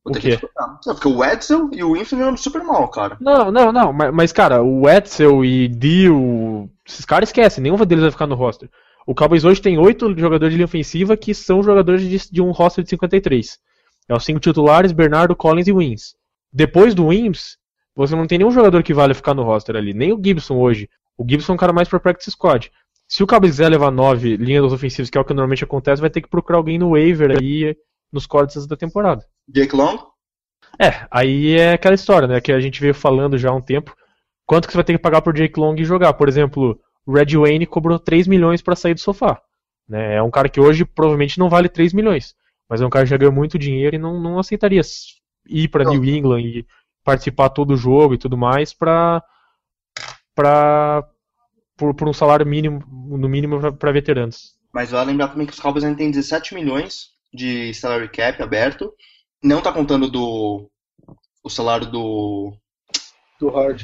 Vou 0.08 0.16
O 0.16 0.20
ter 0.20 0.20
quê? 0.20 0.36
que. 0.38 0.48
Não, 0.56 0.94
porque 0.94 1.08
o 1.08 1.24
Edsel 1.24 1.70
e 1.72 1.82
o 1.84 1.92
Winfield 1.92 2.24
jogando 2.24 2.38
super 2.38 2.62
mal, 2.64 2.88
cara. 2.88 3.16
Não, 3.20 3.50
não, 3.50 3.72
não, 3.72 3.92
mas, 3.92 4.14
mas, 4.14 4.32
cara, 4.32 4.62
o 4.62 4.88
Edsel 4.88 5.44
e 5.44 5.68
Dio, 5.68 6.70
esses 6.86 7.04
caras 7.04 7.28
esquecem, 7.28 7.62
nenhum 7.62 7.76
deles 7.76 8.02
vai 8.02 8.10
ficar 8.10 8.26
no 8.26 8.34
roster. 8.34 8.68
O 9.06 9.14
Cowboys 9.14 9.44
hoje 9.44 9.60
tem 9.62 9.78
oito 9.78 10.16
jogadores 10.18 10.52
de 10.52 10.56
linha 10.58 10.66
ofensiva 10.66 11.16
que 11.16 11.34
são 11.34 11.62
jogadores 11.62 12.02
de, 12.02 12.30
de 12.30 12.42
um 12.42 12.50
roster 12.50 12.84
de 12.84 12.90
53. 12.90 13.58
É 14.08 14.14
os 14.14 14.24
cinco 14.24 14.40
titulares, 14.40 14.92
Bernardo, 14.92 15.36
Collins 15.36 15.66
e 15.68 15.72
Wins. 15.72 16.14
depois 16.52 16.94
do 16.94 17.06
Wims, 17.08 17.56
você 17.94 18.14
não 18.14 18.26
tem 18.26 18.38
nenhum 18.38 18.50
jogador 18.50 18.82
que 18.82 18.94
vale 18.94 19.14
ficar 19.14 19.34
no 19.34 19.42
roster 19.42 19.76
ali, 19.76 19.92
nem 19.94 20.12
o 20.12 20.20
Gibson 20.22 20.56
hoje. 20.56 20.88
O 21.16 21.24
Gibson 21.28 21.52
é 21.52 21.54
um 21.54 21.58
cara 21.58 21.72
mais 21.72 21.88
para 21.88 21.98
practice 22.00 22.30
squad. 22.30 22.70
Se 23.08 23.22
o 23.22 23.26
Cowboys 23.26 23.52
quiser 23.52 23.68
levar 23.70 23.90
nove 23.90 24.36
linhas 24.36 24.72
ofensivas, 24.72 25.08
que 25.10 25.16
é 25.18 25.20
o 25.20 25.24
que 25.24 25.32
normalmente 25.34 25.64
acontece, 25.64 26.00
vai 26.00 26.10
ter 26.10 26.20
que 26.20 26.28
procurar 26.28 26.58
alguém 26.58 26.78
no 26.78 26.90
waiver 26.90 27.30
aí 27.38 27.74
nos 28.12 28.26
cortes 28.26 28.66
da 28.66 28.76
temporada. 28.76 29.24
Jake 29.48 29.74
Long? 29.74 29.98
É, 30.78 31.06
aí 31.10 31.58
é 31.58 31.72
aquela 31.72 31.94
história, 31.94 32.28
né, 32.28 32.40
que 32.40 32.52
a 32.52 32.60
gente 32.60 32.80
veio 32.80 32.94
falando 32.94 33.38
já 33.38 33.50
há 33.50 33.54
um 33.54 33.60
tempo. 33.60 33.96
Quanto 34.46 34.66
que 34.66 34.72
você 34.72 34.78
vai 34.78 34.84
ter 34.84 34.92
que 34.92 34.98
pagar 34.98 35.22
por 35.22 35.34
Jake 35.34 35.58
Long 35.58 35.74
e 35.76 35.84
jogar? 35.84 36.12
Por 36.14 36.28
exemplo, 36.28 36.78
o 37.04 37.12
Red 37.12 37.36
Wayne 37.36 37.66
cobrou 37.66 37.98
3 37.98 38.26
milhões 38.26 38.62
para 38.62 38.76
sair 38.76 38.94
do 38.94 39.00
sofá. 39.00 39.40
Né? 39.88 40.16
É 40.16 40.22
um 40.22 40.30
cara 40.30 40.48
que 40.48 40.60
hoje 40.60 40.84
provavelmente 40.84 41.38
não 41.38 41.48
vale 41.48 41.68
3 41.68 41.92
milhões, 41.92 42.34
mas 42.68 42.80
é 42.80 42.86
um 42.86 42.90
cara 42.90 43.04
que 43.04 43.10
já 43.10 43.16
ganhou 43.16 43.32
muito 43.32 43.58
dinheiro 43.58 43.96
e 43.96 43.98
não, 43.98 44.20
não 44.20 44.38
aceitaria 44.38 44.82
ir 45.48 45.68
para 45.68 45.84
New 45.84 46.04
England 46.04 46.42
e 46.42 46.66
participar 47.02 47.48
todo 47.48 47.72
o 47.72 47.76
jogo 47.76 48.14
e 48.14 48.18
tudo 48.18 48.36
mais 48.36 48.74
para 48.74 49.22
para 50.34 51.08
por, 51.76 51.94
por, 51.94 52.08
um 52.08 52.12
salário 52.12 52.46
mínimo, 52.46 52.80
no 52.86 53.28
mínimo 53.28 53.72
para 53.72 53.92
veteranos. 53.92 54.56
Mas 54.72 54.90
vale 54.90 55.10
lembrar 55.10 55.28
também 55.28 55.46
que 55.46 55.52
os 55.52 55.60
Cowboys 55.60 55.84
ainda 55.84 55.96
têm 55.96 56.10
17 56.10 56.54
milhões 56.54 57.10
de 57.32 57.72
salary 57.72 58.08
cap 58.08 58.42
aberto. 58.42 58.92
Não 59.42 59.60
tá 59.60 59.72
contando 59.72 60.08
do 60.10 60.68
o 61.42 61.50
salário 61.50 61.86
do 61.86 62.52
do 63.40 63.48
Hard. 63.48 63.80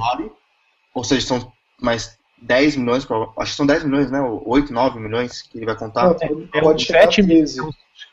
Ou 0.94 1.04
seja, 1.04 1.26
são 1.26 1.52
mais 1.80 2.18
10 2.42 2.76
milhões, 2.76 3.06
acho 3.38 3.50
que 3.50 3.56
são 3.56 3.66
10 3.66 3.84
milhões, 3.84 4.10
né? 4.10 4.20
8, 4.20 4.72
9 4.72 5.00
milhões 5.00 5.42
que 5.42 5.58
ele 5.58 5.66
vai 5.66 5.76
contar. 5.76 6.08
Não, 6.08 6.14
pode, 6.14 6.48
é, 6.52 6.60
pode 6.60 6.84
chegar 6.84 7.02
7 7.02 7.20
a 7.20 7.24
13. 7.24 7.60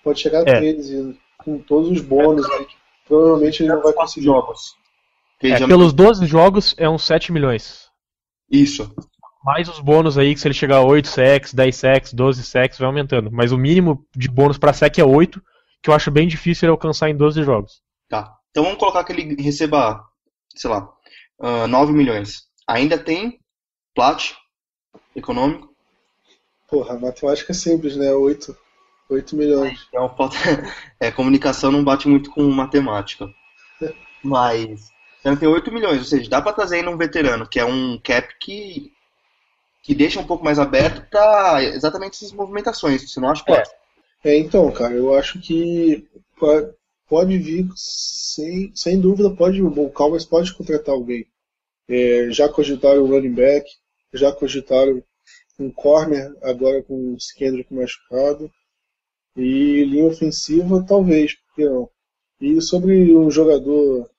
Pode 0.04 0.20
chegar 0.20 0.42
a 0.42 0.46
13 0.46 1.12
é. 1.12 1.44
com 1.44 1.58
todos 1.60 1.92
os 1.92 2.02
bônus, 2.02 2.48
né, 2.48 2.66
provavelmente 3.08 3.62
ele 3.62 3.70
não 3.74 3.82
vai 3.82 3.94
conseguir. 3.94 4.26
Jogos. 4.26 4.76
É, 5.44 5.58
já... 5.58 5.68
Pelos 5.68 5.94
12 5.94 6.26
jogos 6.26 6.76
é 6.78 6.90
uns 6.90 7.04
7 7.04 7.32
milhões. 7.32 7.90
Isso. 8.50 8.94
Mais 9.44 9.68
os 9.68 9.80
bônus 9.80 10.18
aí, 10.18 10.34
que 10.34 10.40
se 10.40 10.48
ele 10.48 10.54
chegar 10.54 10.78
a 10.78 10.86
8 10.86 11.08
sacks, 11.08 11.54
10 11.54 11.76
sacks, 11.76 12.14
12 12.14 12.44
sacks, 12.44 12.78
vai 12.78 12.88
aumentando. 12.88 13.32
Mas 13.32 13.52
o 13.52 13.58
mínimo 13.58 14.06
de 14.16 14.30
bônus 14.30 14.58
para 14.58 14.72
sec 14.72 15.00
é 15.00 15.04
8, 15.04 15.42
que 15.82 15.90
eu 15.90 15.94
acho 15.94 16.12
bem 16.12 16.28
difícil 16.28 16.66
ele 16.66 16.72
alcançar 16.72 17.10
em 17.10 17.16
12 17.16 17.44
jogos. 17.44 17.82
Tá. 18.08 18.36
Então 18.52 18.64
vamos 18.64 18.80
colocar 18.80 19.04
que 19.04 19.12
ele 19.12 19.42
receba, 19.42 20.04
sei 20.56 20.70
lá, 20.70 20.84
uh, 21.40 21.64
ah, 21.64 21.68
9 21.68 21.94
milhões. 21.94 22.44
Ainda 22.68 22.98
tem 22.98 23.40
plat 23.96 24.34
econômico? 25.16 25.74
Porra, 26.70 26.96
a 26.96 27.00
matemática 27.00 27.52
é 27.52 27.56
simples, 27.56 27.96
né? 27.96 28.12
8, 28.12 28.56
8 29.10 29.36
milhões. 29.36 29.88
Então, 29.90 30.14
é, 31.00 31.12
comunicação 31.12 31.72
não 31.72 31.84
bate 31.84 32.08
muito 32.08 32.32
com 32.32 32.44
matemática. 32.50 33.28
Mas 34.24 34.92
então 35.22 35.36
tem 35.36 35.48
8 35.48 35.72
milhões, 35.72 36.00
ou 36.00 36.04
seja, 36.04 36.30
dá 36.30 36.42
para 36.42 36.54
trazer 36.54 36.78
ainda 36.78 36.90
um 36.90 36.98
veterano, 36.98 37.48
que 37.48 37.60
é 37.60 37.66
um 37.66 38.00
cap 38.04 38.28
que, 38.40 38.92
que 39.84 39.94
deixa 39.94 40.20
um 40.20 40.26
pouco 40.26 40.44
mais 40.44 40.58
aberto 40.58 41.08
para 41.10 41.64
exatamente 41.64 42.16
essas 42.16 42.34
movimentações. 42.34 43.08
Você 43.08 43.20
não 43.20 43.30
acha, 43.30 43.44
é. 43.48 43.64
É, 44.24 44.38
então, 44.38 44.72
cara, 44.72 44.94
eu 44.94 45.14
acho 45.16 45.40
que 45.40 46.08
pode 47.08 47.38
vir, 47.38 47.68
sem, 47.76 48.72
sem 48.76 49.00
dúvida, 49.00 49.30
pode, 49.36 49.62
o 49.62 49.90
Cowboys 49.90 50.26
pode 50.26 50.54
contratar 50.54 50.96
alguém. 50.96 51.26
É, 51.88 52.30
já 52.32 52.48
cogitaram 52.48 53.04
o 53.04 53.08
running 53.08 53.34
back, 53.34 53.70
já 54.14 54.32
cogitaram 54.32 55.04
um 55.60 55.72
corner, 55.72 56.34
agora 56.42 56.82
com 56.84 57.14
o 57.14 57.18
Kendrick 57.38 57.74
machucado. 57.74 58.50
E 59.36 59.84
linha 59.86 60.08
ofensiva, 60.08 60.86
talvez, 60.88 61.36
porque 61.36 61.66
não. 61.66 61.90
E 62.40 62.62
sobre 62.62 63.16
um 63.16 63.30
jogador 63.32 64.10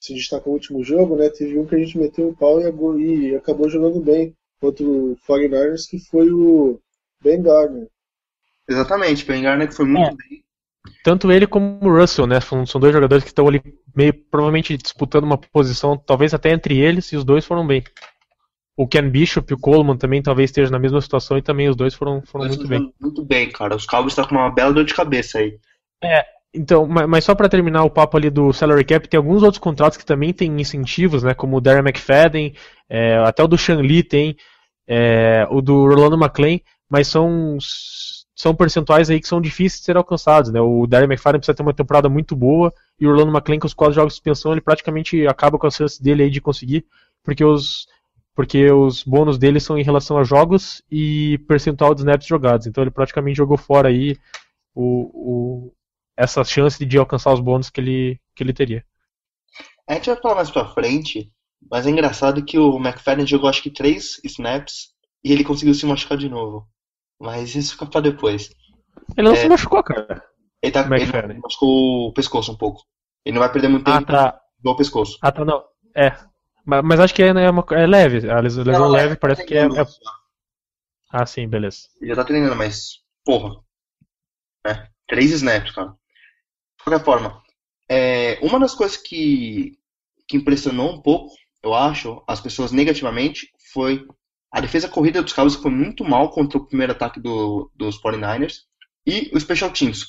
se 0.00 0.14
destacou 0.14 0.52
no 0.52 0.58
último 0.58 0.84
jogo, 0.84 1.16
né? 1.16 1.30
Teve 1.30 1.58
um 1.58 1.66
que 1.66 1.74
a 1.74 1.78
gente 1.78 1.96
meteu 1.96 2.28
o 2.28 2.36
pau 2.36 2.60
e, 2.60 3.30
e 3.30 3.34
acabou 3.36 3.68
jogando 3.68 4.00
bem 4.00 4.36
contra 4.60 4.84
o 4.84 5.16
49ers, 5.28 5.88
que 5.88 5.98
foi 6.00 6.30
o 6.30 6.80
Ben 7.22 7.40
Gardner. 7.42 7.88
Exatamente, 8.68 9.24
Ben 9.24 9.42
Gardner 9.42 9.68
que 9.68 9.74
foi 9.74 9.86
muito 9.86 10.12
é. 10.12 10.28
bem. 10.28 10.42
Tanto 11.04 11.30
ele 11.30 11.46
como 11.46 11.78
o 11.82 11.98
Russell, 11.98 12.26
né? 12.26 12.38
São 12.40 12.80
dois 12.80 12.92
jogadores 12.92 13.24
que 13.24 13.30
estão 13.30 13.46
ali 13.46 13.62
meio 13.94 14.14
provavelmente 14.30 14.76
disputando 14.76 15.24
uma 15.24 15.38
posição, 15.38 15.96
talvez 15.96 16.32
até 16.32 16.50
entre 16.50 16.78
eles, 16.78 17.12
e 17.12 17.16
os 17.16 17.24
dois 17.24 17.44
foram 17.44 17.66
bem. 17.66 17.82
O 18.76 18.86
Ken 18.86 19.08
Bishop 19.08 19.52
e 19.52 19.54
o 19.54 19.58
Coleman 19.58 19.96
também 19.96 20.22
talvez 20.22 20.50
estejam 20.50 20.72
na 20.72 20.78
mesma 20.78 21.00
situação 21.00 21.36
e 21.36 21.42
também 21.42 21.68
os 21.68 21.76
dois 21.76 21.94
foram, 21.94 22.22
foram 22.22 22.46
muito 22.46 22.66
bem. 22.66 22.92
Muito 23.00 23.24
bem, 23.24 23.50
cara. 23.50 23.76
Os 23.76 23.84
Cowboys 23.84 24.12
estão 24.12 24.26
com 24.26 24.34
uma 24.34 24.50
bela 24.50 24.72
dor 24.72 24.84
de 24.84 24.94
cabeça 24.94 25.38
aí. 25.38 25.58
É, 26.02 26.24
então, 26.54 26.86
mas 26.86 27.24
só 27.24 27.34
para 27.34 27.48
terminar 27.48 27.84
o 27.84 27.90
papo 27.90 28.16
ali 28.16 28.30
do 28.30 28.52
salary 28.52 28.84
cap, 28.84 29.08
tem 29.08 29.18
alguns 29.18 29.42
outros 29.42 29.58
contratos 29.58 29.98
que 29.98 30.04
também 30.04 30.32
têm 30.32 30.60
incentivos, 30.60 31.22
né? 31.22 31.34
Como 31.34 31.56
o 31.56 31.60
Darren 31.60 31.82
McFadden, 31.82 32.54
é, 32.88 33.16
até 33.18 33.42
o 33.42 33.48
do 33.48 33.58
Sean 33.58 33.80
Lee 33.80 34.02
tem, 34.02 34.36
é, 34.86 35.46
o 35.50 35.60
do 35.60 35.86
Rolando 35.86 36.16
McClain, 36.16 36.60
mas 36.90 37.08
são 37.08 37.58
são 38.42 38.56
percentuais 38.56 39.08
aí 39.08 39.20
que 39.20 39.28
são 39.28 39.40
difíceis 39.40 39.78
de 39.78 39.84
ser 39.84 39.96
alcançados, 39.96 40.50
né? 40.50 40.60
O 40.60 40.84
Darren 40.84 41.06
McFadden 41.06 41.38
precisa 41.38 41.54
ter 41.54 41.62
uma 41.62 41.72
temporada 41.72 42.08
muito 42.08 42.34
boa 42.34 42.74
e 42.98 43.06
o 43.06 43.10
Rolando 43.10 43.30
McClain 43.30 43.60
com 43.60 43.68
os 43.68 43.72
quatro 43.72 43.94
jogos 43.94 44.14
de 44.14 44.16
suspensão 44.16 44.50
ele 44.50 44.60
praticamente 44.60 45.24
acaba 45.28 45.56
com 45.56 45.68
as 45.68 45.76
chances 45.76 46.00
dele 46.00 46.24
aí 46.24 46.30
de 46.30 46.40
conseguir, 46.40 46.84
porque 47.22 47.44
os 47.44 47.86
porque 48.34 48.68
os 48.72 49.04
bônus 49.04 49.38
dele 49.38 49.60
são 49.60 49.78
em 49.78 49.84
relação 49.84 50.18
a 50.18 50.24
jogos 50.24 50.82
e 50.90 51.38
percentual 51.46 51.94
dos 51.94 52.02
snaps 52.02 52.26
jogados. 52.26 52.66
Então 52.66 52.82
ele 52.82 52.90
praticamente 52.90 53.36
jogou 53.36 53.56
fora 53.56 53.90
aí 53.90 54.16
o, 54.74 55.68
o 55.68 55.72
essa 56.16 56.42
chance 56.42 56.84
de 56.84 56.98
alcançar 56.98 57.32
os 57.32 57.40
bônus 57.40 57.70
que 57.70 57.80
ele, 57.80 58.20
que 58.34 58.42
ele 58.42 58.52
teria. 58.52 58.84
A 59.88 59.94
gente 59.94 60.06
vai 60.06 60.20
falar 60.20 60.34
mais 60.34 60.50
pra 60.50 60.66
frente, 60.66 61.30
mas 61.70 61.86
é 61.86 61.90
engraçado 61.90 62.44
que 62.44 62.58
o 62.58 62.76
McFadden 62.78 63.24
jogou 63.24 63.48
acho 63.48 63.62
que 63.62 63.70
três 63.70 64.20
snaps 64.24 64.88
e 65.22 65.30
ele 65.30 65.44
conseguiu 65.44 65.74
se 65.74 65.86
machucar 65.86 66.18
de 66.18 66.28
novo. 66.28 66.66
Mas 67.22 67.54
isso 67.54 67.74
fica 67.74 67.86
pra 67.86 68.00
depois. 68.00 68.50
Ele 69.16 69.28
não 69.28 69.34
é, 69.34 69.36
se 69.36 69.48
machucou, 69.48 69.80
cara. 69.84 70.24
Ele, 70.60 70.72
tá, 70.72 70.80
ele 70.80 71.40
machucou 71.40 72.08
o 72.08 72.12
pescoço 72.12 72.50
um 72.50 72.56
pouco. 72.56 72.82
Ele 73.24 73.34
não 73.34 73.40
vai 73.40 73.52
perder 73.52 73.68
muito 73.68 73.88
ah, 73.88 73.98
tempo 73.98 74.10
tá. 74.10 74.40
no 74.64 74.76
pescoço. 74.76 75.18
Ah, 75.22 75.30
tá, 75.30 75.44
não. 75.44 75.62
É. 75.96 76.10
Mas, 76.66 76.82
mas 76.82 76.98
acho 76.98 77.14
que 77.14 77.22
é, 77.22 77.32
né, 77.32 77.44
é 77.46 77.86
leve. 77.86 78.28
A 78.28 78.40
lesão 78.40 78.64
não, 78.64 78.88
leve 78.88 79.12
é, 79.12 79.16
parece 79.16 79.44
que 79.44 79.54
é, 79.54 79.66
é. 79.66 79.86
Ah, 81.12 81.24
sim, 81.24 81.46
beleza. 81.46 81.82
Ele 82.00 82.10
já 82.10 82.16
tá 82.16 82.24
treinando, 82.24 82.56
mas. 82.56 83.02
Porra. 83.24 83.54
É. 84.66 84.88
Três 85.06 85.30
snaps, 85.30 85.70
cara. 85.70 85.90
De 85.90 86.84
qualquer 86.84 87.04
forma, 87.04 87.40
é, 87.88 88.40
uma 88.42 88.58
das 88.58 88.74
coisas 88.74 88.96
que, 88.96 89.78
que 90.26 90.36
impressionou 90.36 90.90
um 90.90 91.00
pouco, 91.00 91.32
eu 91.62 91.72
acho, 91.72 92.20
as 92.26 92.40
pessoas 92.40 92.72
negativamente, 92.72 93.52
foi 93.72 94.04
a 94.52 94.60
defesa 94.60 94.86
corrida 94.86 95.22
dos 95.22 95.32
Cowboys 95.32 95.54
foi 95.54 95.70
muito 95.70 96.04
mal 96.04 96.30
contra 96.30 96.58
o 96.58 96.66
primeiro 96.66 96.92
ataque 96.92 97.18
do, 97.18 97.70
dos 97.74 98.00
49ers 98.00 98.58
e 99.06 99.30
o 99.34 99.40
special 99.40 99.70
teams. 99.70 100.08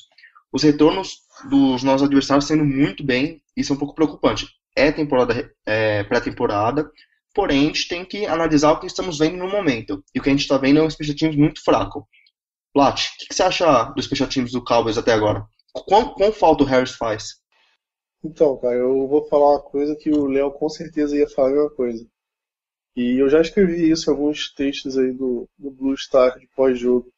Os 0.52 0.62
retornos 0.62 1.20
dos 1.48 1.82
nossos 1.82 2.06
adversários 2.06 2.46
sendo 2.46 2.64
muito 2.64 3.02
bem, 3.02 3.42
isso 3.56 3.72
é 3.72 3.76
um 3.76 3.78
pouco 3.78 3.94
preocupante. 3.94 4.46
É 4.76 4.92
temporada 4.92 5.50
é, 5.64 6.04
pré-temporada, 6.04 6.90
porém 7.34 7.62
a 7.62 7.66
gente 7.66 7.88
tem 7.88 8.04
que 8.04 8.26
analisar 8.26 8.72
o 8.72 8.80
que 8.80 8.86
estamos 8.86 9.18
vendo 9.18 9.38
no 9.38 9.48
momento. 9.48 10.04
E 10.14 10.20
o 10.20 10.22
que 10.22 10.28
a 10.28 10.32
gente 10.32 10.42
está 10.42 10.58
vendo 10.58 10.78
é 10.78 10.82
um 10.82 10.90
special 10.90 11.16
teams 11.16 11.36
muito 11.36 11.64
fraco. 11.64 12.06
Plat, 12.74 13.00
o 13.00 13.18
que, 13.18 13.28
que, 13.28 13.34
você 13.34 13.42
acha 13.42 13.84
dos 13.96 14.04
special 14.04 14.28
teams 14.28 14.52
do 14.52 14.62
Cowboys 14.62 14.98
até 14.98 15.12
agora? 15.12 15.46
Quão, 15.72 16.12
quão 16.12 16.32
falta 16.32 16.64
o 16.64 16.66
Harris 16.66 16.92
faz? 16.92 17.36
Então, 18.22 18.58
cara, 18.58 18.74
eu 18.74 19.08
vou 19.08 19.26
falar 19.28 19.52
uma 19.52 19.62
coisa 19.62 19.96
que 19.96 20.10
o 20.10 20.26
Léo 20.26 20.52
com 20.52 20.68
certeza 20.68 21.16
ia 21.16 21.28
falar 21.28 21.48
a 21.48 21.52
mesma 21.52 21.70
coisa. 21.70 22.06
E 22.96 23.18
eu 23.18 23.28
já 23.28 23.40
escrevi 23.40 23.90
isso 23.90 24.08
em 24.08 24.12
alguns 24.12 24.52
textos 24.54 24.96
aí 24.96 25.12
do, 25.12 25.48
do 25.58 25.70
Blue 25.70 25.96
Star 25.96 26.38
de 26.38 26.46
pós-jogo. 26.54 27.12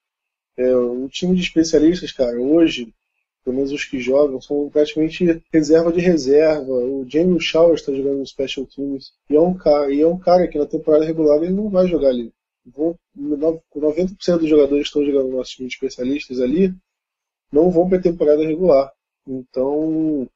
É, 0.57 0.75
o 0.75 1.07
time 1.09 1.35
de 1.35 1.43
especialistas, 1.43 2.13
cara, 2.13 2.41
hoje, 2.41 2.95
pelo 3.45 3.57
menos 3.57 3.73
os 3.73 3.85
que 3.85 4.01
jogam, 4.01 4.41
são 4.41 4.71
praticamente 4.71 5.43
reserva 5.53 5.93
de 5.93 6.01
reserva. 6.01 6.73
O 6.73 7.05
Jamie 7.07 7.41
Showers 7.41 7.81
está 7.81 7.93
jogando 7.93 8.19
no 8.19 8.27
Special 8.27 8.67
Teams. 8.67 9.13
E 9.29 9.37
é, 9.37 9.41
um 9.41 9.55
cara, 9.55 9.93
e 9.93 10.01
é 10.01 10.07
um 10.07 10.19
cara 10.19 10.49
que 10.49 10.59
na 10.59 10.67
temporada 10.67 11.05
regular 11.05 11.43
ele 11.43 11.53
não 11.53 11.69
vai 11.69 11.87
jogar 11.87 12.09
ali. 12.09 12.33
90% 13.17 14.39
dos 14.39 14.49
jogadores 14.49 14.91
que 14.91 14.99
estão 14.99 15.05
jogando 15.05 15.31
no 15.31 15.37
nosso 15.37 15.53
time 15.53 15.69
de 15.69 15.75
especialistas 15.75 16.41
ali 16.41 16.75
não 17.53 17.71
vão 17.71 17.89
para 17.89 17.99
a 17.99 18.03
temporada 18.03 18.45
regular. 18.45 18.93
Então, 19.27 20.29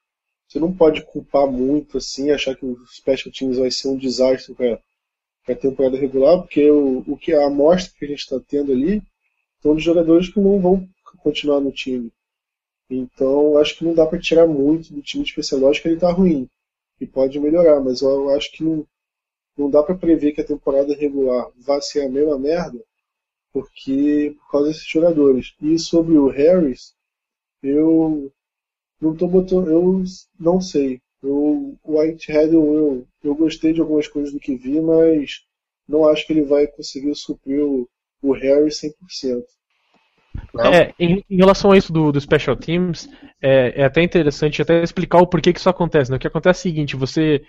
você 0.46 0.58
não 0.58 0.72
pode 0.72 1.02
culpar 1.04 1.46
muito 1.46 1.98
assim, 1.98 2.30
achar 2.30 2.54
que 2.54 2.64
o 2.64 2.78
Special 2.86 3.32
Teams 3.32 3.58
vai 3.58 3.70
ser 3.70 3.88
um 3.88 3.96
desastre 3.96 4.54
para 4.54 4.80
a 5.48 5.54
temporada 5.54 5.96
regular, 5.96 6.38
porque 6.40 6.70
o, 6.70 7.04
o 7.06 7.16
que 7.16 7.32
a 7.32 7.46
amostra 7.46 7.92
que 7.98 8.04
a 8.04 8.08
gente 8.08 8.20
está 8.20 8.38
tendo 8.40 8.72
ali 8.72 9.02
são 9.62 9.74
de 9.74 9.82
jogadores 9.82 10.28
que 10.28 10.40
não 10.40 10.60
vão 10.60 10.88
continuar 11.22 11.60
no 11.60 11.72
time. 11.72 12.12
Então, 12.88 13.56
acho 13.58 13.76
que 13.76 13.84
não 13.84 13.94
dá 13.94 14.06
para 14.06 14.18
tirar 14.18 14.46
muito 14.46 14.92
do 14.92 15.02
time 15.02 15.24
especial. 15.24 15.60
Lógico 15.60 15.82
que 15.82 15.88
ele 15.88 15.94
está 15.96 16.10
ruim 16.10 16.48
e 17.00 17.06
pode 17.06 17.38
melhorar, 17.38 17.80
mas 17.80 18.02
eu 18.02 18.30
acho 18.30 18.50
que 18.52 18.64
não, 18.64 18.86
não 19.56 19.70
dá 19.70 19.82
para 19.82 19.94
prever 19.94 20.32
que 20.32 20.40
a 20.40 20.46
temporada 20.46 20.94
regular 20.94 21.50
vai 21.56 21.80
ser 21.80 22.02
a 22.02 22.08
mesma 22.08 22.38
merda, 22.38 22.82
porque 23.52 24.34
por 24.38 24.50
causa 24.50 24.68
desses 24.68 24.86
jogadores. 24.86 25.54
E 25.60 25.78
sobre 25.78 26.14
o 26.14 26.28
Harris, 26.28 26.94
eu 27.62 28.32
não 29.00 29.14
tô 29.16 29.28
botando, 29.28 29.70
eu 29.70 30.02
não 30.38 30.60
sei. 30.60 31.00
O 31.22 31.76
Whitehead, 31.84 32.54
eu, 32.54 33.06
eu 33.22 33.34
gostei 33.34 33.72
de 33.72 33.80
algumas 33.80 34.08
coisas 34.08 34.32
do 34.32 34.40
que 34.40 34.56
vi, 34.56 34.80
mas 34.80 35.42
não 35.88 36.08
acho 36.08 36.26
que 36.26 36.32
ele 36.32 36.44
vai 36.44 36.66
conseguir 36.66 37.14
suprir 37.14 37.62
o, 37.62 37.88
o 38.22 38.32
Harry 38.32 38.70
100%. 38.70 39.42
É, 40.72 40.94
em, 40.98 41.24
em, 41.28 41.36
relação 41.36 41.72
a 41.72 41.76
isso 41.76 41.92
do, 41.92 42.12
do 42.12 42.20
Special 42.20 42.56
Teams, 42.56 43.08
é, 43.42 43.82
é, 43.82 43.84
até 43.84 44.02
interessante 44.02 44.62
até 44.62 44.82
explicar 44.82 45.18
o 45.18 45.26
porquê 45.26 45.52
que 45.52 45.58
isso 45.58 45.68
acontece. 45.68 46.10
Né? 46.10 46.16
O 46.16 46.20
que 46.20 46.26
acontece 46.26 46.58
é 46.58 46.60
o 46.60 46.72
seguinte, 46.72 46.96
você, 46.96 47.42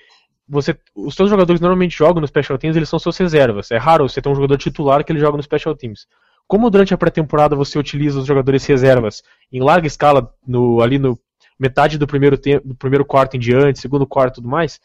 você, 0.47 0.75
os 0.95 1.15
seus 1.15 1.29
jogadores 1.29 1.61
normalmente 1.61 1.95
jogam 1.97 2.21
no 2.21 2.27
Special 2.27 2.57
Teams, 2.57 2.75
eles 2.75 2.89
são 2.89 2.99
suas 2.99 3.17
reservas. 3.17 3.71
É 3.71 3.77
raro 3.77 4.07
você 4.07 4.21
ter 4.21 4.29
um 4.29 4.35
jogador 4.35 4.57
titular 4.57 5.03
que 5.03 5.11
ele 5.11 5.19
joga 5.19 5.37
no 5.37 5.43
Special 5.43 5.75
Teams. 5.75 6.07
Como 6.47 6.69
durante 6.69 6.93
a 6.93 6.97
pré-temporada 6.97 7.55
você 7.55 7.79
utiliza 7.79 8.19
os 8.19 8.25
jogadores 8.25 8.65
reservas 8.65 9.23
em 9.51 9.61
larga 9.61 9.87
escala, 9.87 10.33
no, 10.45 10.81
ali 10.81 10.99
no 10.99 11.17
metade 11.61 11.99
do 11.99 12.07
primeiro, 12.07 12.39
tempo, 12.39 12.67
do 12.67 12.73
primeiro 12.73 13.05
quarto 13.05 13.37
em 13.37 13.39
diante, 13.39 13.79
segundo 13.79 14.07
quarto 14.07 14.33
e 14.33 14.35
tudo 14.35 14.49
mais, 14.49 14.81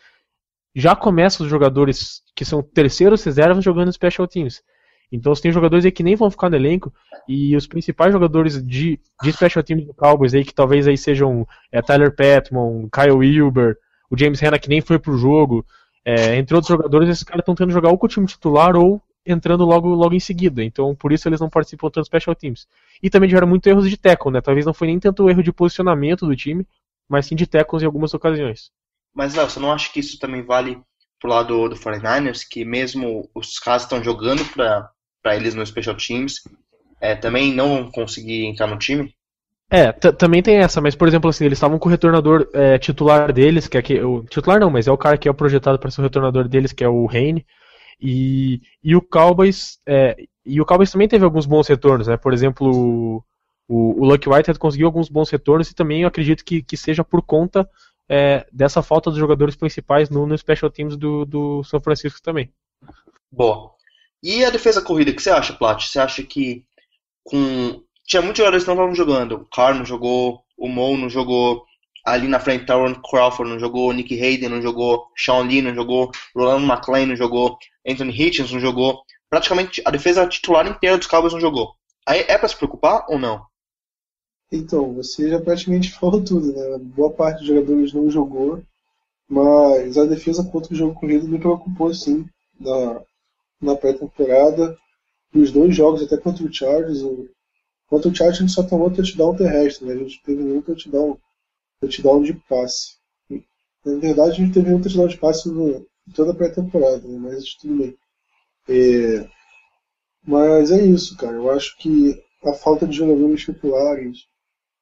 já 0.74 0.94
começa 0.94 1.42
os 1.42 1.48
jogadores 1.48 2.22
que 2.34 2.44
são 2.44 2.62
terceiros 2.62 3.24
reservas 3.24 3.64
jogando 3.64 3.90
Special 3.90 4.28
Teams. 4.28 4.62
Então 5.10 5.34
você 5.34 5.40
tem 5.40 5.52
jogadores 5.52 5.86
aí 5.86 5.90
que 5.90 6.02
nem 6.02 6.16
vão 6.16 6.30
ficar 6.30 6.50
no 6.50 6.56
elenco 6.56 6.92
e 7.26 7.56
os 7.56 7.66
principais 7.66 8.12
jogadores 8.12 8.62
de, 8.62 9.00
de 9.22 9.32
special 9.32 9.62
teams 9.62 9.86
do 9.86 9.94
Cowboys 9.94 10.34
aí 10.34 10.44
que 10.44 10.52
talvez 10.52 10.86
aí 10.86 10.98
sejam 10.98 11.46
é, 11.72 11.80
Tyler 11.80 12.14
Patmon, 12.14 12.88
Kyle 12.90 13.12
Wilber, 13.12 13.78
o 14.10 14.18
James 14.18 14.40
Hanna 14.40 14.58
que 14.58 14.68
nem 14.68 14.80
foi 14.80 14.98
pro 14.98 15.16
jogo, 15.16 15.64
é, 16.04 16.36
entre 16.36 16.54
outros 16.54 16.68
jogadores, 16.68 17.08
esses 17.08 17.24
caras 17.24 17.40
estão 17.40 17.54
tendo 17.54 17.72
jogar 17.72 17.90
ou 17.90 17.96
com 17.96 18.06
o 18.06 18.08
time 18.08 18.26
titular 18.26 18.76
ou 18.76 19.00
entrando 19.26 19.64
logo, 19.64 19.88
logo 19.88 20.14
em 20.14 20.20
seguida. 20.20 20.62
Então 20.62 20.94
por 20.94 21.12
isso 21.12 21.28
eles 21.28 21.40
não 21.40 21.50
participam 21.50 21.90
tanto 21.90 22.06
special 22.06 22.34
teams. 22.34 22.66
E 23.02 23.10
também 23.10 23.28
tiveram 23.28 23.48
muitos 23.48 23.66
erros 23.66 23.90
de 23.90 23.96
tackle, 23.96 24.32
né? 24.32 24.40
Talvez 24.40 24.64
não 24.64 24.74
foi 24.74 24.86
nem 24.88 24.98
tanto 24.98 25.24
o 25.24 25.30
erro 25.30 25.42
de 25.42 25.52
posicionamento 25.52 26.26
do 26.26 26.36
time, 26.36 26.66
mas 27.08 27.26
sim 27.26 27.34
de 27.34 27.46
tackles 27.46 27.82
em 27.82 27.86
algumas 27.86 28.14
ocasiões. 28.14 28.70
Mas 29.14 29.34
Léo, 29.34 29.48
você 29.48 29.60
não 29.60 29.72
acha 29.72 29.92
que 29.92 30.00
isso 30.00 30.18
também 30.18 30.42
vale 30.42 30.80
pro 31.20 31.30
lado 31.30 31.68
do 31.68 31.76
49ers, 31.76 32.42
que 32.48 32.64
mesmo 32.64 33.28
os 33.34 33.58
caras 33.58 33.82
estão 33.82 34.02
jogando 34.02 34.44
para 34.52 35.36
eles 35.36 35.54
no 35.54 35.64
Special 35.66 35.96
Teams, 35.96 36.42
é, 37.00 37.14
também 37.14 37.52
não 37.52 37.68
vão 37.68 37.90
conseguir 37.90 38.44
entrar 38.46 38.66
no 38.66 38.78
time? 38.78 39.14
É, 39.68 39.90
também 39.92 40.42
tem 40.42 40.58
essa, 40.58 40.80
mas 40.80 40.94
por 40.94 41.08
exemplo, 41.08 41.28
assim, 41.28 41.44
eles 41.44 41.58
estavam 41.58 41.78
com 41.78 41.88
o 41.88 41.90
retornador 41.90 42.48
é, 42.54 42.78
titular 42.78 43.32
deles, 43.32 43.66
que 43.66 43.76
é 43.76 43.82
que, 43.82 44.00
o 44.00 44.22
titular 44.24 44.60
não, 44.60 44.70
mas 44.70 44.86
é 44.86 44.92
o 44.92 44.98
cara 44.98 45.18
que 45.18 45.28
é 45.28 45.32
projetado 45.32 45.78
para 45.78 45.90
ser 45.90 46.00
o 46.00 46.04
retornador 46.04 46.46
deles, 46.46 46.72
que 46.72 46.84
é 46.84 46.88
o 46.88 47.04
Reine, 47.06 47.44
e, 48.00 48.60
e 48.82 48.94
o 48.94 49.02
Cowboys, 49.02 49.78
é, 49.86 50.16
e 50.44 50.60
o 50.60 50.66
Cowboys 50.66 50.90
também 50.90 51.08
teve 51.08 51.24
alguns 51.24 51.46
bons 51.46 51.66
retornos, 51.66 52.06
né? 52.06 52.16
Por 52.16 52.32
exemplo, 52.32 53.22
o, 53.68 54.02
o, 54.02 54.04
Lucky 54.04 54.28
Whitehead 54.28 54.58
conseguiu 54.58 54.86
alguns 54.86 55.08
bons 55.08 55.30
retornos 55.30 55.70
e 55.70 55.74
também 55.74 56.02
eu 56.02 56.08
acredito 56.08 56.44
que, 56.44 56.62
que 56.62 56.76
seja 56.76 57.02
por 57.02 57.22
conta 57.22 57.68
é, 58.08 58.46
dessa 58.52 58.82
falta 58.82 59.10
dos 59.10 59.18
jogadores 59.18 59.56
principais 59.56 60.10
no, 60.10 60.26
no 60.26 60.36
Special 60.36 60.70
Teams 60.70 60.96
do, 60.96 61.24
do 61.24 61.64
São 61.64 61.80
Francisco 61.80 62.20
também. 62.22 62.52
Boa. 63.30 63.74
E 64.22 64.44
a 64.44 64.50
defesa 64.50 64.80
corrida, 64.80 65.10
o 65.10 65.14
que 65.14 65.22
você 65.22 65.30
acha, 65.30 65.52
Plat? 65.52 65.86
Você 65.86 65.98
acha 65.98 66.22
que 66.22 66.64
com. 67.24 67.82
Tinha 68.04 68.22
muitos 68.22 68.38
jogadores 68.38 68.62
que 68.62 68.68
não 68.68 68.76
estavam 68.76 68.94
jogando. 68.94 69.32
O 69.34 69.44
Carr 69.46 69.74
não 69.74 69.84
jogou, 69.84 70.44
o 70.56 70.68
Mo 70.68 70.96
não 70.96 71.08
jogou, 71.10 71.65
ali 72.06 72.28
na 72.28 72.38
frente 72.38 72.64
Taron 72.64 72.94
Crawford 72.94 73.50
não 73.50 73.58
jogou, 73.58 73.92
Nick 73.92 74.14
Hayden 74.14 74.48
não 74.48 74.62
jogou, 74.62 75.08
Sean 75.16 75.42
Lee 75.42 75.60
não 75.60 75.74
jogou, 75.74 76.12
Roland 76.34 76.64
McLean 76.64 77.06
não 77.06 77.16
jogou, 77.16 77.58
Anthony 77.86 78.12
Hitchens 78.12 78.52
não 78.52 78.60
jogou. 78.60 79.02
Praticamente 79.28 79.82
a 79.84 79.90
defesa 79.90 80.26
titular 80.26 80.66
inteira 80.68 80.96
dos 80.96 81.08
Cowboys 81.08 81.32
não 81.32 81.40
jogou. 81.40 81.74
Aí 82.06 82.24
é 82.28 82.38
para 82.38 82.48
se 82.48 82.56
preocupar 82.56 83.04
ou 83.08 83.18
não? 83.18 83.44
Então, 84.52 84.94
você 84.94 85.28
já 85.28 85.40
praticamente 85.40 85.90
falou 85.98 86.22
tudo, 86.22 86.52
né? 86.52 86.78
Boa 86.78 87.10
parte 87.10 87.38
dos 87.38 87.48
jogadores 87.48 87.92
não 87.92 88.08
jogou, 88.08 88.62
mas 89.28 89.98
a 89.98 90.04
defesa 90.04 90.44
contra 90.44 90.72
o 90.72 90.76
jogo 90.76 90.94
corrido 90.94 91.26
me 91.26 91.40
preocupou 91.40 91.92
sim. 91.92 92.24
Da, 92.58 93.02
na 93.60 93.74
pré-temporada, 93.74 94.78
nos 95.32 95.50
dois 95.50 95.74
jogos, 95.74 96.02
até 96.02 96.16
contra 96.16 96.44
o 96.44 96.52
Chargers. 96.52 97.02
Contra 97.88 98.10
o 98.10 98.14
Chargers 98.14 98.38
a 98.38 98.40
gente 98.42 98.52
só 98.52 98.62
tomou 98.62 98.90
touchdown 98.90 99.34
terrestre, 99.34 99.86
né? 99.86 99.94
a 99.94 99.98
gente 99.98 100.22
teve 100.22 100.42
nenhum 100.42 100.62
touchdown, 100.62 101.18
touchdown 101.80 102.22
de 102.22 102.34
passe. 102.34 102.96
Na 103.30 103.98
verdade, 103.98 104.32
a 104.32 104.34
gente 104.34 104.54
teve 104.54 104.72
um 104.72 104.80
touchdown 104.80 105.06
de 105.06 105.18
passe 105.18 105.48
no, 105.48 105.86
toda 106.14 106.32
a 106.32 106.34
pré-temporada, 106.34 107.06
né? 107.06 107.18
mas 107.18 107.54
tudo 107.54 107.76
bem. 107.76 107.96
É, 108.68 109.28
mas 110.26 110.70
é 110.70 110.84
isso, 110.84 111.16
cara. 111.16 111.36
Eu 111.36 111.50
acho 111.50 111.76
que 111.78 112.20
a 112.44 112.52
falta 112.52 112.86
de 112.86 112.96
jogadores 112.96 113.42
titulares 113.42 114.26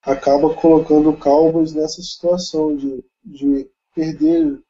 acaba 0.02 0.54
colocando 0.54 1.10
o 1.10 1.16
Cowboys 1.16 1.72
nessa 1.72 2.02
situação 2.02 2.76
de, 2.76 3.04
de 3.24 3.68
perder, 3.94 4.60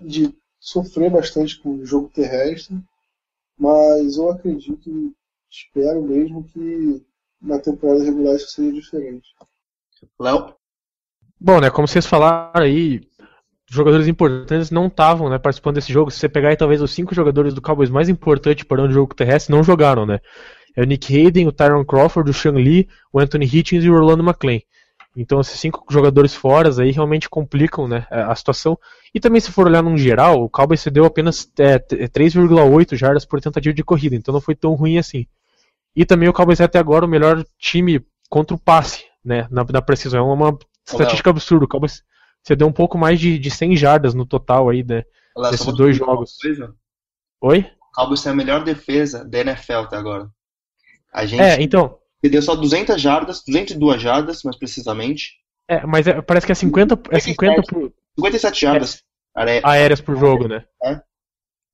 de 0.00 0.36
sofrer 0.58 1.10
bastante 1.10 1.60
com 1.60 1.70
o 1.70 1.86
jogo 1.86 2.08
terrestre 2.08 2.76
mas 3.56 4.16
eu 4.16 4.30
acredito, 4.30 5.14
espero 5.48 6.02
mesmo 6.02 6.44
que 6.44 7.04
na 7.40 7.58
temporada 7.58 8.04
regular 8.04 8.36
isso 8.36 8.50
seja 8.50 8.72
diferente. 8.72 9.34
Léo? 10.18 10.54
Bom, 11.44 11.60
né, 11.60 11.68
como 11.68 11.86
vocês 11.86 12.06
falaram 12.06 12.64
aí, 12.64 13.02
jogadores 13.70 14.08
importantes 14.08 14.70
não 14.70 14.86
estavam 14.86 15.28
né, 15.28 15.38
participando 15.38 15.74
desse 15.74 15.92
jogo. 15.92 16.10
Se 16.10 16.18
você 16.18 16.26
pegar 16.26 16.48
aí, 16.48 16.56
talvez 16.56 16.80
os 16.80 16.90
cinco 16.90 17.14
jogadores 17.14 17.52
do 17.52 17.60
Cowboys 17.60 17.90
mais 17.90 18.08
importantes 18.08 18.64
para 18.64 18.80
o 18.80 18.90
jogo 18.90 19.14
terrestre 19.14 19.54
não 19.54 19.62
jogaram, 19.62 20.06
né? 20.06 20.20
É 20.74 20.80
o 20.80 20.86
Nick 20.86 21.14
Hayden, 21.14 21.46
o 21.46 21.52
Tyron 21.52 21.84
Crawford, 21.84 22.30
o 22.30 22.32
Sean 22.32 22.52
Lee, 22.52 22.88
o 23.12 23.20
Anthony 23.20 23.44
Hitchens 23.44 23.84
e 23.84 23.90
o 23.90 23.94
Orlando 23.94 24.22
McClain. 24.24 24.62
Então 25.14 25.38
esses 25.38 25.60
cinco 25.60 25.84
jogadores 25.90 26.34
fora 26.34 26.70
aí 26.80 26.90
realmente 26.92 27.28
complicam 27.28 27.86
né, 27.86 28.06
a 28.10 28.34
situação. 28.34 28.78
E 29.14 29.20
também 29.20 29.38
se 29.38 29.52
for 29.52 29.66
olhar 29.66 29.82
num 29.82 29.98
geral, 29.98 30.42
o 30.42 30.48
Cowboys 30.48 30.80
cedeu 30.80 31.04
apenas 31.04 31.46
é, 31.58 31.78
3,8 31.78 32.96
jardas 32.96 33.26
por 33.26 33.38
tentativa 33.42 33.74
de 33.74 33.84
corrida, 33.84 34.16
então 34.16 34.32
não 34.32 34.40
foi 34.40 34.54
tão 34.54 34.72
ruim 34.72 34.96
assim. 34.96 35.26
E 35.94 36.06
também 36.06 36.26
o 36.26 36.32
Cowboys 36.32 36.60
é 36.60 36.64
até 36.64 36.78
agora 36.78 37.04
o 37.04 37.08
melhor 37.08 37.44
time 37.58 38.00
contra 38.30 38.56
o 38.56 38.58
passe, 38.58 39.04
né, 39.22 39.46
na, 39.50 39.62
na 39.62 39.82
precisão. 39.82 40.30
É 40.30 40.32
uma 40.32 40.58
estatística 40.86 41.30
absurda. 41.30 41.64
O 41.64 41.68
Cowboys 41.68 42.02
cedeu 42.42 42.66
um 42.66 42.72
pouco 42.72 42.98
mais 42.98 43.18
de, 43.18 43.38
de 43.38 43.50
100 43.50 43.76
jardas 43.76 44.14
no 44.14 44.26
total 44.26 44.68
aí 44.68 44.84
né, 44.84 45.02
Olá, 45.34 45.50
desses 45.50 45.72
dois 45.74 45.96
jogos. 45.96 46.36
Oi? 47.40 47.70
O 47.80 47.94
Cowboys 47.94 48.22
tem 48.22 48.32
a 48.32 48.36
melhor 48.36 48.64
defesa 48.64 49.24
da 49.24 49.38
NFL 49.40 49.72
até 49.72 49.96
agora. 49.96 50.28
A 51.12 51.26
gente... 51.26 51.42
É, 51.42 51.60
então... 51.62 51.98
Cedeu 52.24 52.40
só 52.40 52.54
200 52.54 53.00
jardas, 53.00 53.42
202 53.46 54.00
jardas, 54.00 54.42
mais 54.42 54.56
precisamente. 54.56 55.34
É, 55.68 55.84
mas 55.86 56.06
é, 56.06 56.20
parece 56.22 56.46
que 56.46 56.52
é 56.52 56.54
50, 56.54 56.98
é 57.10 57.20
50 57.20 57.62
por... 57.62 57.92
57 58.16 58.60
jardas 58.60 59.02
é, 59.36 59.60
aéreas 59.62 60.00
por 60.00 60.16
jogo, 60.16 60.48
né? 60.48 60.64
É. 60.82 61.00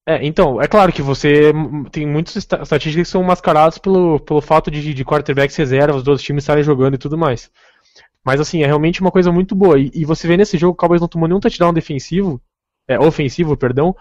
É, 0.09 0.27
então, 0.27 0.61
é 0.61 0.67
claro 0.67 0.93
que 0.93 1.03
você 1.03 1.53
tem 1.93 2.07
muitas 2.07 2.35
estatísticas 2.35 2.95
que 2.95 3.05
são 3.05 3.23
mascaradas 3.23 3.79
pelo, 3.79 4.19
pelo 4.19 4.41
fato 4.41 4.71
de, 4.71 4.95
de 4.95 5.05
quarterbacks 5.05 5.55
reservas, 5.55 6.03
dos 6.03 6.23
times 6.23 6.43
estarem 6.43 6.65
jogando 6.65 6.95
e 6.95 6.99
tudo 6.99 7.19
mais. 7.19 7.51
Mas 8.25 8.41
assim, 8.41 8.63
é 8.63 8.67
realmente 8.67 9.01
uma 9.01 9.11
coisa 9.11 9.33
muito 9.33 9.55
boa. 9.55 9.79
E, 9.79 9.91
e 9.95 10.05
você 10.05 10.27
vê 10.29 10.37
nesse 10.37 10.59
jogo 10.59 10.73
o 10.73 10.77
Cowboys 10.77 11.01
não 11.01 11.09
tomou 11.09 11.29
nenhum 11.29 11.41
touchdown 11.41 11.73
defensivo, 11.73 12.41
é, 12.87 12.99
ofensivo, 12.99 13.57
perdão, 13.57 13.95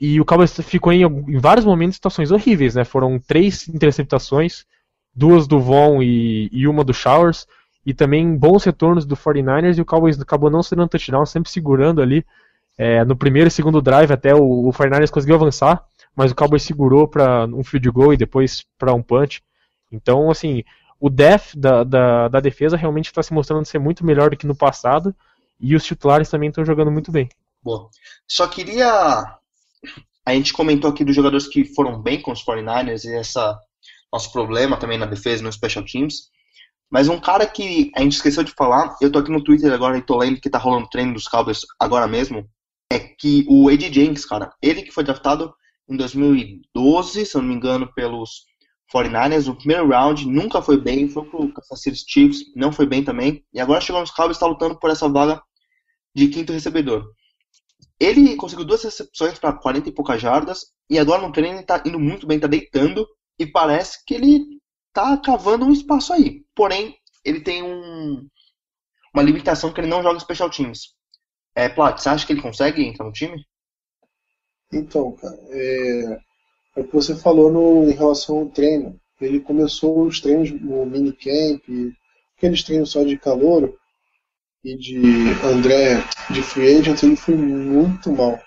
e 0.00 0.20
o 0.20 0.24
Cowboys 0.24 0.54
ficou 0.60 0.92
em, 0.92 1.02
em 1.02 1.38
vários 1.38 1.64
momentos 1.64 1.94
em 1.94 1.98
situações 1.98 2.30
horríveis, 2.30 2.74
né? 2.74 2.84
Foram 2.84 3.18
três 3.18 3.68
interceptações, 3.68 4.66
duas 5.14 5.46
do 5.46 5.60
Von 5.60 6.02
e, 6.02 6.48
e 6.52 6.66
uma 6.66 6.82
do 6.82 6.92
Showers, 6.92 7.46
e 7.86 7.94
também 7.94 8.36
bons 8.36 8.64
retornos 8.64 9.04
do 9.04 9.16
49ers, 9.16 9.78
e 9.78 9.80
o 9.80 9.84
Cowboys 9.84 10.20
acabou 10.20 10.50
não 10.50 10.62
sendo 10.62 10.82
um 10.82 10.88
touchdown, 10.88 11.24
sempre 11.26 11.50
segurando 11.50 12.02
ali. 12.02 12.24
É, 12.76 13.04
no 13.04 13.14
primeiro 13.14 13.46
e 13.46 13.50
segundo 13.52 13.80
drive 13.80 14.10
até 14.10 14.34
o, 14.34 14.68
o 14.68 14.72
49ers 14.72 15.10
conseguiu 15.10 15.36
avançar, 15.36 15.84
mas 16.16 16.32
o 16.32 16.34
Cowboys 16.34 16.62
segurou 16.64 17.06
para 17.06 17.44
um 17.46 17.62
field 17.62 17.88
goal 17.90 18.12
e 18.12 18.16
depois 18.16 18.64
para 18.76 18.92
um 18.92 19.02
punch. 19.02 19.42
Então, 19.92 20.28
assim, 20.28 20.64
o 21.04 21.10
def 21.10 21.54
da, 21.54 21.84
da, 21.84 22.28
da 22.28 22.40
defesa 22.40 22.78
realmente 22.78 23.08
está 23.08 23.22
se 23.22 23.34
mostrando 23.34 23.66
ser 23.66 23.78
muito 23.78 24.06
melhor 24.06 24.30
do 24.30 24.38
que 24.38 24.46
no 24.46 24.56
passado, 24.56 25.14
e 25.60 25.76
os 25.76 25.84
titulares 25.84 26.30
também 26.30 26.48
estão 26.48 26.64
jogando 26.64 26.90
muito 26.90 27.12
bem. 27.12 27.28
Boa. 27.62 27.90
Só 28.26 28.46
queria. 28.48 29.36
A 30.24 30.32
gente 30.32 30.54
comentou 30.54 30.90
aqui 30.90 31.04
dos 31.04 31.14
jogadores 31.14 31.46
que 31.46 31.66
foram 31.74 32.00
bem 32.00 32.22
com 32.22 32.32
os 32.32 32.42
49ers 32.42 33.04
e 33.04 33.12
essa 33.12 33.60
nosso 34.10 34.32
problema 34.32 34.78
também 34.78 34.96
na 34.96 35.04
defesa 35.04 35.42
no 35.42 35.52
Special 35.52 35.84
Teams. 35.84 36.30
Mas 36.90 37.06
um 37.06 37.20
cara 37.20 37.46
que 37.46 37.92
a 37.94 38.00
gente 38.00 38.14
esqueceu 38.14 38.42
de 38.42 38.52
falar, 38.52 38.96
eu 38.98 39.12
tô 39.12 39.18
aqui 39.18 39.30
no 39.30 39.44
Twitter 39.44 39.70
agora 39.74 39.98
e 39.98 40.02
tô 40.02 40.16
lendo 40.16 40.40
que 40.40 40.48
tá 40.48 40.56
rolando 40.56 40.88
treino 40.88 41.12
dos 41.12 41.28
Cowboys 41.28 41.66
agora 41.78 42.08
mesmo, 42.08 42.48
é 42.90 42.98
que 42.98 43.44
o 43.46 43.70
Ed 43.70 43.92
Jenks, 43.92 44.24
cara, 44.24 44.54
ele 44.62 44.80
que 44.80 44.90
foi 44.90 45.04
draftado 45.04 45.52
em 45.86 45.98
2012, 45.98 47.26
se 47.26 47.36
eu 47.36 47.42
não 47.42 47.48
me 47.50 47.54
engano, 47.56 47.92
pelos 47.92 48.46
49ers, 48.94 49.46
no 49.46 49.56
primeiro 49.56 49.88
round, 49.88 50.26
nunca 50.26 50.62
foi 50.62 50.80
bem, 50.80 51.08
foi 51.08 51.24
pro 51.24 51.52
Kansas 51.52 51.82
City 51.82 52.04
Chiefs, 52.06 52.52
não 52.54 52.70
foi 52.70 52.86
bem 52.86 53.02
também, 53.02 53.44
e 53.52 53.60
agora 53.60 53.80
chegou 53.80 54.00
nos 54.00 54.12
Cowboys 54.12 54.36
e 54.36 54.38
está 54.38 54.46
lutando 54.46 54.78
por 54.78 54.90
essa 54.90 55.08
vaga 55.08 55.42
de 56.14 56.28
quinto 56.28 56.52
recebedor. 56.52 57.04
Ele 57.98 58.36
conseguiu 58.36 58.64
duas 58.64 58.84
recepções 58.84 59.38
para 59.38 59.52
40 59.52 59.88
e 59.88 59.92
poucas 59.92 60.22
jardas, 60.22 60.66
e 60.88 60.98
agora 60.98 61.22
no 61.22 61.32
treino 61.32 61.58
ele 61.58 61.66
tá 61.66 61.82
indo 61.84 61.98
muito 61.98 62.26
bem, 62.26 62.38
tá 62.38 62.46
deitando, 62.46 63.06
e 63.36 63.46
parece 63.46 64.04
que 64.04 64.14
ele 64.14 64.60
tá 64.92 65.16
cavando 65.16 65.64
um 65.64 65.72
espaço 65.72 66.12
aí. 66.12 66.44
Porém, 66.54 66.96
ele 67.24 67.40
tem 67.40 67.62
um, 67.62 68.28
uma 69.12 69.22
limitação 69.22 69.72
que 69.72 69.80
ele 69.80 69.88
não 69.88 70.02
joga 70.02 70.20
special 70.20 70.50
teams. 70.50 70.94
É, 71.56 71.68
Plat, 71.68 71.98
você 71.98 72.08
acha 72.08 72.26
que 72.26 72.32
ele 72.32 72.42
consegue 72.42 72.84
entrar 72.84 73.04
no 73.04 73.12
time? 73.12 73.44
Então, 74.72 75.12
cara, 75.16 75.36
é, 75.50 76.18
é 76.76 76.80
o 76.80 76.84
que 76.84 76.92
você 76.94 77.14
falou 77.14 77.52
no, 77.52 77.88
em 77.88 77.92
relação 77.92 78.38
ao 78.38 78.48
treino. 78.48 78.98
Ele 79.20 79.40
começou 79.40 80.02
os 80.02 80.20
treinos 80.20 80.50
no 80.50 80.84
minicamp, 80.84 81.62
aqueles 82.36 82.62
treinos 82.62 82.90
só 82.90 83.02
de 83.04 83.16
calor 83.16 83.74
e 84.64 84.76
de 84.76 84.98
André 85.44 86.02
de 86.30 86.42
free 86.42 86.78
agent, 86.78 87.02
ele 87.02 87.16
foi 87.16 87.36
muito 87.36 88.10
mal. 88.10 88.40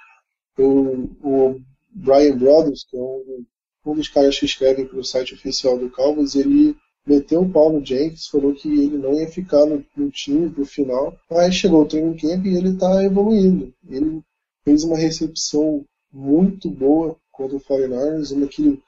O, 0.58 1.10
o 1.22 1.62
Brian 1.90 2.38
Brothers, 2.38 2.86
que 2.90 2.98
é 2.98 3.00
um, 3.00 3.46
um 3.86 3.96
dos 3.96 4.08
caras 4.10 4.38
que 4.38 4.46
escrevem 4.46 4.86
para 4.86 5.00
o 5.00 5.04
site 5.04 5.34
oficial 5.34 5.78
do 5.78 5.90
Cowboys, 5.90 6.36
ele 6.36 6.76
meteu 7.06 7.42
o 7.42 7.50
pau 7.50 7.72
no 7.72 7.86
Jenkins, 7.86 8.28
falou 8.28 8.54
que 8.54 8.68
ele 8.68 8.98
não 8.98 9.14
ia 9.14 9.28
ficar 9.30 9.66
no, 9.66 9.86
no 9.96 10.10
time 10.10 10.50
pro 10.50 10.66
final, 10.66 11.18
mas 11.30 11.56
chegou 11.56 11.84
o 11.84 11.88
training 11.88 12.18
camp 12.18 12.46
e 12.46 12.56
ele 12.56 12.70
está 12.70 13.04
evoluindo. 13.04 13.74
Ele 13.90 14.22
fez 14.66 14.84
uma 14.84 14.98
recepção 14.98 15.86
muito 16.12 16.70
boa 16.70 17.16
contra 17.38 17.56
o 17.56 17.62
49ers, 17.62 18.36
uma 18.36 18.48
que 18.48 18.64
ele 18.64 18.84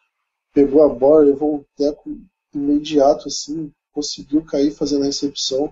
pegou 0.54 0.84
a 0.84 0.90
bola, 0.90 1.26
levou 1.26 1.58
um 1.58 1.66
teco 1.78 2.18
imediato 2.54 3.28
assim, 3.28 3.72
conseguiu 3.94 4.44
cair 4.44 4.72
fazendo 4.72 5.04
a 5.04 5.06
recepção, 5.06 5.72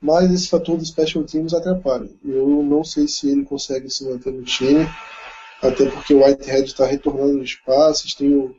mas 0.00 0.30
esse 0.30 0.48
fator 0.48 0.78
dos 0.78 0.88
special 0.88 1.24
teams 1.24 1.52
atrapalha. 1.52 2.08
Eu 2.24 2.62
não 2.62 2.84
sei 2.84 3.08
se 3.08 3.28
ele 3.28 3.44
consegue 3.44 3.90
se 3.90 4.04
manter 4.04 4.32
no 4.32 4.44
time, 4.44 4.86
até 5.60 5.90
porque 5.90 6.14
o 6.14 6.24
Whitehead 6.24 6.68
está 6.68 6.86
retornando 6.86 7.40
os 7.40 7.54
passes, 7.56 8.14
tem 8.14 8.32
o 8.32 8.54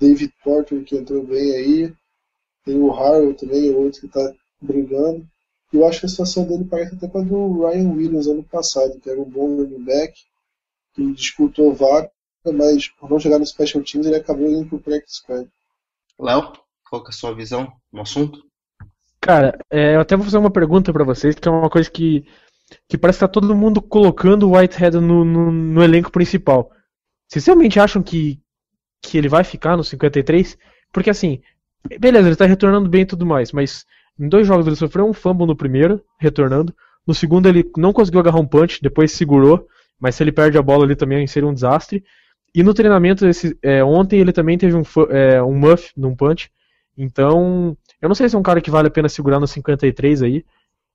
David 0.00 0.32
Porter 0.42 0.82
que 0.82 0.96
entrou 0.96 1.22
bem 1.22 1.52
aí, 1.52 1.92
tem 2.64 2.78
o 2.80 2.90
Harrell 2.90 3.34
também, 3.34 3.74
outro 3.74 4.00
que 4.00 4.06
está 4.06 4.32
brigando. 4.60 5.26
Eu 5.72 5.86
acho 5.86 6.00
que 6.00 6.06
a 6.06 6.08
situação 6.08 6.46
dele 6.46 6.64
parece 6.64 6.94
até 6.94 7.06
com 7.06 7.18
a 7.18 7.22
do 7.22 7.66
Ryan 7.66 7.90
Williams 7.90 8.26
ano 8.26 8.42
passado, 8.42 8.98
que 8.98 9.10
era 9.10 9.20
um 9.20 9.28
bom 9.28 9.56
running 9.56 9.84
back, 9.84 10.18
que 10.94 11.12
disputou 11.12 11.74
vaga, 11.74 12.10
mas 12.52 12.88
por 12.88 13.10
não 13.10 13.18
chegar 13.18 13.38
no 13.38 13.46
Special 13.46 13.82
Teams 13.82 14.06
ele 14.06 14.16
acabou 14.16 14.48
indo 14.48 14.66
pro 14.66 14.78
practice 14.78 15.16
squad. 15.16 15.48
Léo, 16.18 16.52
qual 16.88 17.02
que 17.02 17.08
é 17.08 17.10
a 17.10 17.12
sua 17.12 17.34
visão 17.34 17.72
no 17.92 18.02
assunto? 18.02 18.42
Cara, 19.20 19.58
é, 19.70 19.96
eu 19.96 20.00
até 20.00 20.16
vou 20.16 20.24
fazer 20.24 20.38
uma 20.38 20.50
pergunta 20.50 20.92
para 20.92 21.04
vocês, 21.04 21.34
que 21.34 21.48
é 21.48 21.50
uma 21.50 21.68
coisa 21.68 21.90
que, 21.90 22.24
que 22.88 22.96
parece 22.96 23.18
que 23.18 23.24
tá 23.24 23.28
todo 23.28 23.54
mundo 23.54 23.82
colocando 23.82 24.48
o 24.48 24.56
Whitehead 24.56 24.98
no, 24.98 25.24
no, 25.24 25.50
no 25.52 25.82
elenco 25.82 26.10
principal. 26.10 26.70
Vocês 27.28 27.44
realmente 27.44 27.78
acham 27.78 28.02
que, 28.02 28.40
que 29.02 29.18
ele 29.18 29.28
vai 29.28 29.44
ficar 29.44 29.76
no 29.76 29.84
53? 29.84 30.56
Porque 30.92 31.10
assim, 31.10 31.42
beleza, 31.98 32.28
ele 32.28 32.36
tá 32.36 32.46
retornando 32.46 32.88
bem 32.88 33.02
e 33.02 33.06
tudo 33.06 33.26
mais, 33.26 33.52
mas 33.52 33.84
em 34.18 34.28
dois 34.28 34.46
jogos 34.46 34.66
ele 34.66 34.76
sofreu 34.76 35.06
um 35.06 35.12
fumble 35.12 35.46
no 35.46 35.56
primeiro, 35.56 36.02
retornando. 36.18 36.74
No 37.06 37.14
segundo 37.14 37.48
ele 37.48 37.70
não 37.76 37.92
conseguiu 37.92 38.20
agarrar 38.20 38.40
um 38.40 38.46
punch, 38.46 38.80
depois 38.82 39.12
segurou, 39.12 39.66
mas 40.00 40.14
se 40.14 40.22
ele 40.22 40.32
perde 40.32 40.58
a 40.58 40.62
bola 40.62 40.84
ali 40.84 40.96
também 40.96 41.26
seria 41.26 41.48
um 41.48 41.54
desastre. 41.54 42.04
E 42.54 42.62
no 42.62 42.74
treinamento 42.74 43.26
esse, 43.26 43.58
é, 43.62 43.84
ontem 43.84 44.20
ele 44.20 44.32
também 44.32 44.56
teve 44.56 44.74
um, 44.74 44.82
é, 45.10 45.42
um 45.42 45.54
muff 45.54 45.92
num 45.96 46.14
punch. 46.14 46.50
Então, 46.96 47.76
eu 48.00 48.08
não 48.08 48.14
sei 48.14 48.28
se 48.28 48.34
é 48.34 48.38
um 48.38 48.42
cara 48.42 48.60
que 48.60 48.70
vale 48.70 48.88
a 48.88 48.90
pena 48.90 49.08
segurar 49.08 49.38
no 49.38 49.46
53 49.46 50.22
aí. 50.22 50.44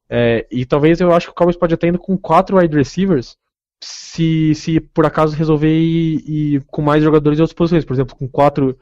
É, 0.10 0.46
e 0.52 0.66
talvez 0.66 1.00
eu 1.00 1.14
acho 1.14 1.28
que 1.28 1.32
o 1.32 1.36
Cowboys 1.36 1.56
pode 1.56 1.74
até 1.74 1.88
indo 1.88 1.98
com 1.98 2.18
quatro 2.18 2.58
wide 2.58 2.76
receivers 2.76 3.38
se, 3.82 4.54
se 4.56 4.80
por 4.80 5.06
acaso 5.06 5.36
resolver 5.36 5.74
ir, 5.74 6.24
ir 6.30 6.64
com 6.66 6.82
mais 6.82 7.04
jogadores 7.04 7.40
em 7.40 7.42
outras 7.42 7.56
posições. 7.56 7.86
Por 7.86 7.94
exemplo, 7.94 8.16
com 8.16 8.28
quatro, 8.28 8.78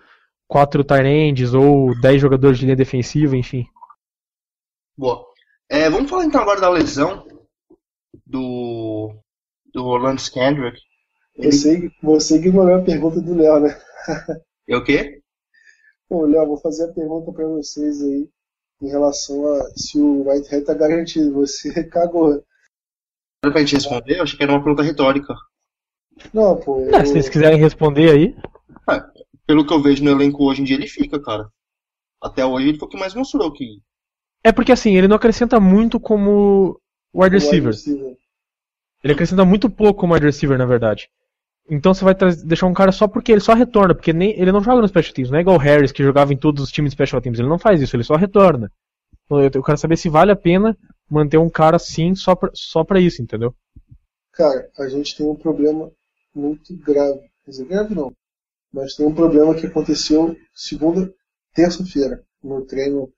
quatro 0.48 0.84
tight 0.84 1.06
ends 1.06 1.54
ou 1.54 2.00
dez 2.00 2.22
jogadores 2.22 2.58
de 2.58 2.66
linha 2.66 2.76
defensiva, 2.76 3.38
enfim. 3.38 3.68
Boa. 4.98 5.26
É, 5.70 5.90
vamos 5.90 6.10
falar 6.10 6.26
então 6.26 6.42
agora 6.42 6.60
da 6.60 6.70
lesão 6.70 7.26
do, 8.26 9.16
do 9.74 9.86
Orlando 9.86 10.22
Kendrick. 10.32 10.80
Você, 11.38 11.92
você 12.02 12.36
ignorou 12.38 12.76
a 12.76 12.84
pergunta 12.84 13.22
do 13.22 13.36
Léo, 13.36 13.60
né? 13.62 13.80
É 14.68 14.76
o 14.76 14.84
quê? 14.84 15.22
Pô, 16.08 16.26
Léo, 16.26 16.48
vou 16.48 16.58
fazer 16.58 16.86
a 16.86 16.94
pergunta 16.94 17.32
para 17.32 17.48
vocês 17.48 18.02
aí 18.02 18.30
em 18.82 18.90
relação 18.90 19.46
a 19.48 19.70
se 19.76 20.00
o 20.00 20.28
Whitehead 20.28 20.66
tá 20.66 20.74
garantido. 20.74 21.34
Você 21.34 21.84
cagou. 21.88 22.44
Era 23.44 23.52
pra 23.52 23.62
gente 23.62 23.76
responder? 23.76 24.18
Eu 24.18 24.24
achei 24.24 24.38
que 24.38 24.44
era 24.44 24.52
uma 24.52 24.64
pergunta 24.64 24.84
retórica. 24.84 25.34
Não, 26.34 26.60
pô. 26.60 26.80
Eu... 26.82 26.96
Ah, 26.96 27.06
se 27.06 27.14
vocês 27.14 27.30
quiserem 27.30 27.60
responder 27.60 28.12
aí. 28.12 28.36
É, 28.90 29.02
pelo 29.48 29.66
que 29.66 29.74
eu 29.74 29.82
vejo 29.82 30.04
no 30.04 30.12
elenco 30.12 30.44
hoje 30.44 30.62
em 30.62 30.66
dia, 30.66 30.76
ele 30.76 30.88
fica, 30.88 31.20
cara. 31.22 31.50
Até 32.22 32.46
hoje 32.46 32.70
ele 32.70 32.78
foi 32.78 32.88
o 32.88 32.92
que 32.92 32.98
mais 32.98 33.14
mostrou 33.14 33.52
que. 33.52 33.82
É 34.44 34.52
porque 34.52 34.72
assim, 34.72 34.96
ele 34.96 35.08
não 35.08 35.16
acrescenta 35.16 35.60
muito 35.60 36.00
como 36.00 36.80
wide 37.14 37.36
receiver. 37.36 37.72
Wide 37.72 37.78
receiver. 37.78 38.18
Ele 39.04 39.14
acrescenta 39.14 39.46
muito 39.46 39.70
pouco 39.70 40.02
como 40.02 40.14
wide 40.14 40.26
receiver, 40.26 40.58
na 40.58 40.66
verdade. 40.66 41.10
Então 41.70 41.94
você 41.94 42.04
vai 42.04 42.16
deixar 42.44 42.68
um 42.68 42.74
cara 42.74 42.92
só 42.92 43.08
porque 43.08 43.32
ele 43.32 43.40
só 43.40 43.54
retorna, 43.54 43.96
porque 43.96 44.12
nem, 44.12 44.38
ele 44.40 44.52
não 44.52 44.62
joga 44.62 44.82
no 44.82 44.88
Special 44.88 45.14
Teams, 45.14 45.32
não 45.32 45.38
é 45.38 45.42
igual 45.42 45.56
o 45.56 45.60
Harris 45.60 45.92
que 45.92 46.04
jogava 46.04 46.34
em 46.34 46.38
todos 46.38 46.64
os 46.64 46.72
times 46.72 46.92
de 46.92 46.96
Special 46.96 47.22
Teams, 47.22 47.40
ele 47.40 47.48
não 47.48 47.60
faz 47.60 47.82
isso, 47.82 47.96
ele 47.96 48.04
só 48.04 48.16
retorna. 48.16 48.72
Então, 49.26 49.40
eu, 49.40 49.50
eu 49.54 49.64
quero 49.64 49.78
saber 49.78 49.96
se 49.96 50.10
vale 50.10 50.32
a 50.32 50.36
pena 50.36 50.78
manter 51.10 51.38
um 51.38 51.50
cara 51.50 51.78
assim 51.78 52.14
só 52.16 52.36
pra, 52.36 52.50
só 52.54 52.84
pra 52.84 53.00
isso, 53.00 53.22
entendeu? 53.22 53.56
Cara, 54.34 54.70
a 54.78 54.88
gente 54.88 55.16
tem 55.16 55.26
um 55.26 55.36
problema 55.36 55.92
muito 56.34 56.76
grave. 56.78 57.20
Quer 57.44 57.52
dizer, 57.52 57.66
grave 57.66 57.96
não. 57.96 58.14
Mas 58.74 58.96
tem 58.96 59.06
um 59.06 59.14
problema 59.14 59.54
que 59.54 59.68
aconteceu 59.68 60.36
segunda, 60.54 61.14
terça-feira, 61.54 62.24
no 62.42 62.66
treino, 62.66 63.12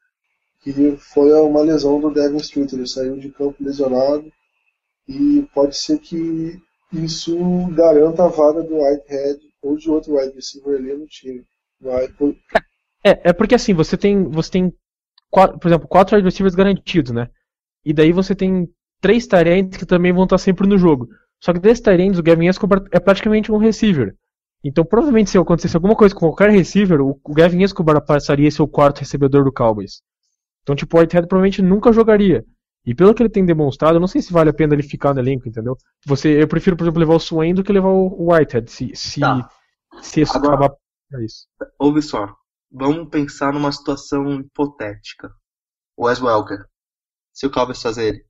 que 0.62 0.97
foi 0.97 1.32
uma 1.34 1.62
lesão 1.62 1.99
do 1.99 2.12
Devin 2.12 2.38
Street. 2.38 2.73
Ele 2.73 2.88
saiu 2.88 3.17
de 3.17 3.29
campo 3.29 3.63
lesionado 3.63 4.32
e 5.08 5.47
pode 5.53 5.77
ser 5.77 5.99
que 5.99 6.60
isso 6.93 7.36
garanta 7.73 8.25
a 8.25 8.27
vaga 8.27 8.63
do 8.63 8.77
Whitehead 8.77 9.39
ou 9.62 9.75
de 9.77 9.89
outro 9.89 10.15
wide 10.15 10.36
receiver 10.36 10.77
ali 10.77 10.93
no 10.93 11.08
time. 11.08 11.43
É, 13.03 13.29
é 13.29 13.34
porque 13.34 13.56
assim, 13.56 13.73
você 13.73 13.97
tem, 13.97 14.23
você 14.23 14.51
tem 14.51 14.73
quatro, 15.29 15.60
por 15.60 15.67
exemplo, 15.67 15.88
quatro 15.88 16.15
wide 16.15 16.25
receivers 16.25 16.56
garantidos, 16.56 17.12
né? 17.12 17.29
E 17.84 17.93
daí 17.93 18.12
você 18.12 18.34
tem 18.34 18.69
três 19.01 19.27
tarentes 19.27 19.77
que 19.77 19.86
também 19.86 20.13
vão 20.13 20.23
estar 20.23 20.38
sempre 20.38 20.67
no 20.67 20.77
jogo. 20.77 21.10
Só 21.41 21.51
que 21.51 21.60
desses 21.60 21.82
tarentes, 21.82 22.19
o 22.19 22.23
Gavin 22.23 22.47
Escobar 22.47 22.82
é 22.91 22.99
praticamente 22.99 23.51
um 23.51 23.58
receiver. 23.58 24.15
Então, 24.63 24.86
provavelmente, 24.86 25.29
se 25.29 25.38
acontecesse 25.38 25.75
alguma 25.75 25.93
coisa 25.93 26.15
com 26.15 26.21
qualquer 26.21 26.49
receiver, 26.49 27.01
o 27.01 27.19
Gavin 27.34 27.63
Escobar 27.63 27.99
passaria 28.06 28.47
a 28.47 28.51
ser 28.51 28.62
o 28.62 28.67
quarto 28.67 28.99
recebedor 28.99 29.43
do 29.43 29.51
Cowboys. 29.51 30.01
Então, 30.62 30.73
tipo, 30.73 30.95
o 30.95 31.01
Whitehead 31.01 31.27
provavelmente 31.27 31.62
nunca 31.62 31.91
jogaria. 31.91 32.45
E 32.86 32.93
pelo 32.93 33.13
que 33.13 33.24
ele 33.24 33.30
tem 33.30 33.46
demonstrado, 33.46 33.96
eu 33.96 34.00
não 34.00 34.08
sei 34.08 34.22
se 34.22 34.34
vale 34.34 34.50
a 34.50 34.54
pena 34.54 34.74
ele 34.74 34.84
ficar 34.84 35.13
no 35.13 35.22
elenco, 35.22 35.48
entendeu? 35.48 35.78
Você, 36.06 36.41
eu 36.41 36.48
prefiro, 36.48 36.76
por 36.76 36.84
exemplo, 36.84 37.00
levar 37.00 37.15
o 37.15 37.19
Swain 37.19 37.54
do 37.54 37.63
que 37.63 37.72
levar 37.72 37.89
o 37.89 38.32
Whitehead, 38.32 38.69
se, 38.69 38.91
se, 38.93 39.22
tá. 39.22 39.50
se 40.02 40.22
isso 40.22 40.36
Agora, 40.36 40.56
acabar 40.56 40.76
pra 41.10 41.24
isso. 41.24 41.48
Ouve 41.80 42.02
só, 42.02 42.36
vamos 42.69 43.10
pensar 43.10 43.54
numa 43.54 43.72
situação 43.72 44.39
hipotética. 44.39 45.32
O 45.96 46.08
Wes 46.08 46.22
Welker, 46.22 46.65
se 47.32 47.46
o 47.46 47.52
Cowboys 47.52 47.82
fazer 47.82 48.08
ele. 48.08 48.26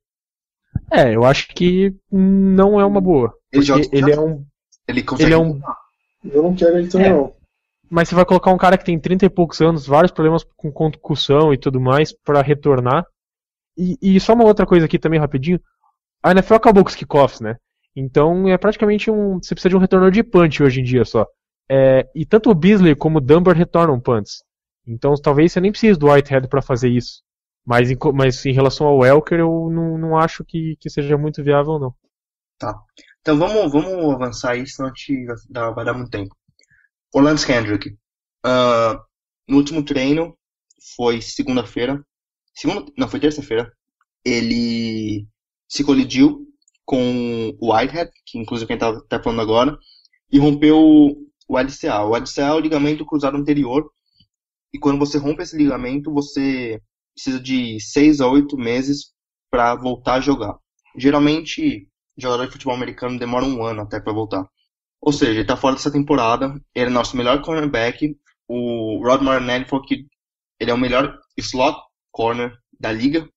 É, 0.92 1.14
eu 1.14 1.24
acho 1.24 1.48
que 1.48 1.94
não 2.10 2.80
é 2.80 2.84
uma 2.84 3.00
boa. 3.00 3.32
Ele 3.52 3.62
joga 3.62 3.88
ele 3.92 4.12
é 4.12 4.20
um. 4.20 4.44
Ele 4.86 5.02
consegue. 5.02 5.32
Ele 5.32 5.34
é 5.34 5.38
um... 5.38 5.60
Eu 6.24 6.42
não 6.42 6.54
quero 6.54 6.78
ele 6.78 6.88
também, 6.88 7.08
é. 7.08 7.12
não. 7.12 7.34
Mas 7.90 8.08
você 8.08 8.14
vai 8.14 8.24
colocar 8.24 8.50
um 8.52 8.58
cara 8.58 8.78
que 8.78 8.84
tem 8.84 8.98
30 8.98 9.26
e 9.26 9.30
poucos 9.30 9.60
anos, 9.60 9.86
vários 9.86 10.10
problemas 10.12 10.44
com 10.56 10.72
concussão 10.72 11.52
e 11.52 11.58
tudo 11.58 11.80
mais, 11.80 12.12
para 12.12 12.42
retornar. 12.42 13.06
E, 13.76 14.20
só 14.20 14.34
uma 14.34 14.44
outra 14.44 14.66
coisa 14.66 14.86
aqui 14.86 14.98
também, 14.98 15.18
rapidinho. 15.18 15.60
A 16.22 16.30
NFL 16.30 16.54
acabou 16.54 16.84
com 16.84 16.90
os 16.90 16.96
kickoffs, 16.96 17.40
né? 17.40 17.56
Então 17.94 18.48
é 18.48 18.56
praticamente 18.56 19.10
um. 19.10 19.40
Você 19.40 19.54
precisa 19.54 19.70
de 19.70 19.76
um 19.76 19.80
retornador 19.80 20.12
de 20.12 20.22
punch 20.22 20.62
hoje 20.62 20.80
em 20.80 20.84
dia 20.84 21.04
só. 21.04 21.26
É, 21.70 22.08
e 22.14 22.26
tanto 22.26 22.50
o 22.50 22.54
Beasley 22.54 22.94
como 22.94 23.18
o 23.18 23.20
Dunbar 23.20 23.56
retornam 23.56 24.00
punts. 24.00 24.42
Então 24.86 25.14
talvez 25.14 25.52
você 25.52 25.60
nem 25.60 25.70
precise 25.70 25.98
do 25.98 26.10
Whitehead 26.10 26.48
para 26.48 26.62
fazer 26.62 26.88
isso. 26.88 27.22
Mas 27.64 27.90
em, 27.90 27.96
mas 28.12 28.44
em 28.44 28.52
relação 28.52 28.86
ao 28.86 28.98
Welker, 28.98 29.38
eu 29.40 29.70
não, 29.70 29.96
não 29.96 30.18
acho 30.18 30.44
que, 30.44 30.76
que 30.78 30.90
seja 30.90 31.16
muito 31.16 31.42
viável, 31.42 31.78
não. 31.78 31.94
Tá. 32.58 32.78
Então 33.20 33.38
vamos, 33.38 33.72
vamos 33.72 34.14
avançar 34.14 34.52
aí, 34.52 34.66
senão 34.66 34.90
a 34.90 35.70
vai 35.70 35.84
dar 35.84 35.94
muito 35.94 36.10
tempo. 36.10 36.34
Orlando 37.14 37.44
Kendrick. 37.44 37.90
Uh, 38.44 39.00
no 39.48 39.56
último 39.56 39.82
treino, 39.82 40.36
foi 40.96 41.22
segunda-feira, 41.22 42.04
segunda, 42.54 42.90
não, 42.96 43.08
foi 43.08 43.20
terça-feira, 43.20 43.72
ele 44.24 45.26
se 45.68 45.84
colidiu 45.84 46.46
com 46.84 47.52
o 47.60 47.72
Whitehead, 47.72 48.10
que 48.26 48.38
inclusive 48.38 48.66
quem 48.66 48.76
está 48.76 49.00
tá 49.08 49.22
falando 49.22 49.40
agora, 49.40 49.76
e 50.30 50.38
rompeu 50.38 50.78
o 51.48 51.58
LCA. 51.58 52.04
O 52.04 52.16
LCA 52.16 52.42
é 52.42 52.52
o 52.52 52.60
ligamento 52.60 53.04
cruzado 53.04 53.36
anterior, 53.36 53.90
e 54.72 54.78
quando 54.78 54.98
você 54.98 55.18
rompe 55.18 55.42
esse 55.42 55.56
ligamento, 55.56 56.12
você 56.12 56.80
precisa 57.14 57.40
de 57.40 57.80
6 57.80 58.20
a 58.20 58.28
8 58.28 58.56
meses 58.56 59.12
para 59.50 59.74
voltar 59.74 60.14
a 60.14 60.20
jogar. 60.20 60.56
Geralmente, 60.96 61.88
jogador 62.16 62.46
de 62.46 62.52
futebol 62.52 62.74
americano 62.74 63.18
demora 63.18 63.44
um 63.44 63.64
ano 63.64 63.82
até 63.82 64.00
para 64.00 64.12
voltar. 64.12 64.44
Ou 65.00 65.12
seja, 65.12 65.32
ele 65.32 65.42
está 65.42 65.56
fora 65.56 65.76
dessa 65.76 65.92
temporada, 65.92 66.60
ele 66.74 66.86
é 66.86 66.90
nosso 66.90 67.16
melhor 67.16 67.40
cornerback, 67.42 68.16
o 68.48 69.02
Rod 69.04 69.22
Marinelli 69.22 69.64
falou 69.64 69.84
que 69.84 70.06
ele 70.58 70.70
é 70.70 70.74
o 70.74 70.78
melhor 70.78 71.18
slot 71.38 71.78
corner 72.14 72.56
da 72.78 72.92
liga. 72.92 73.28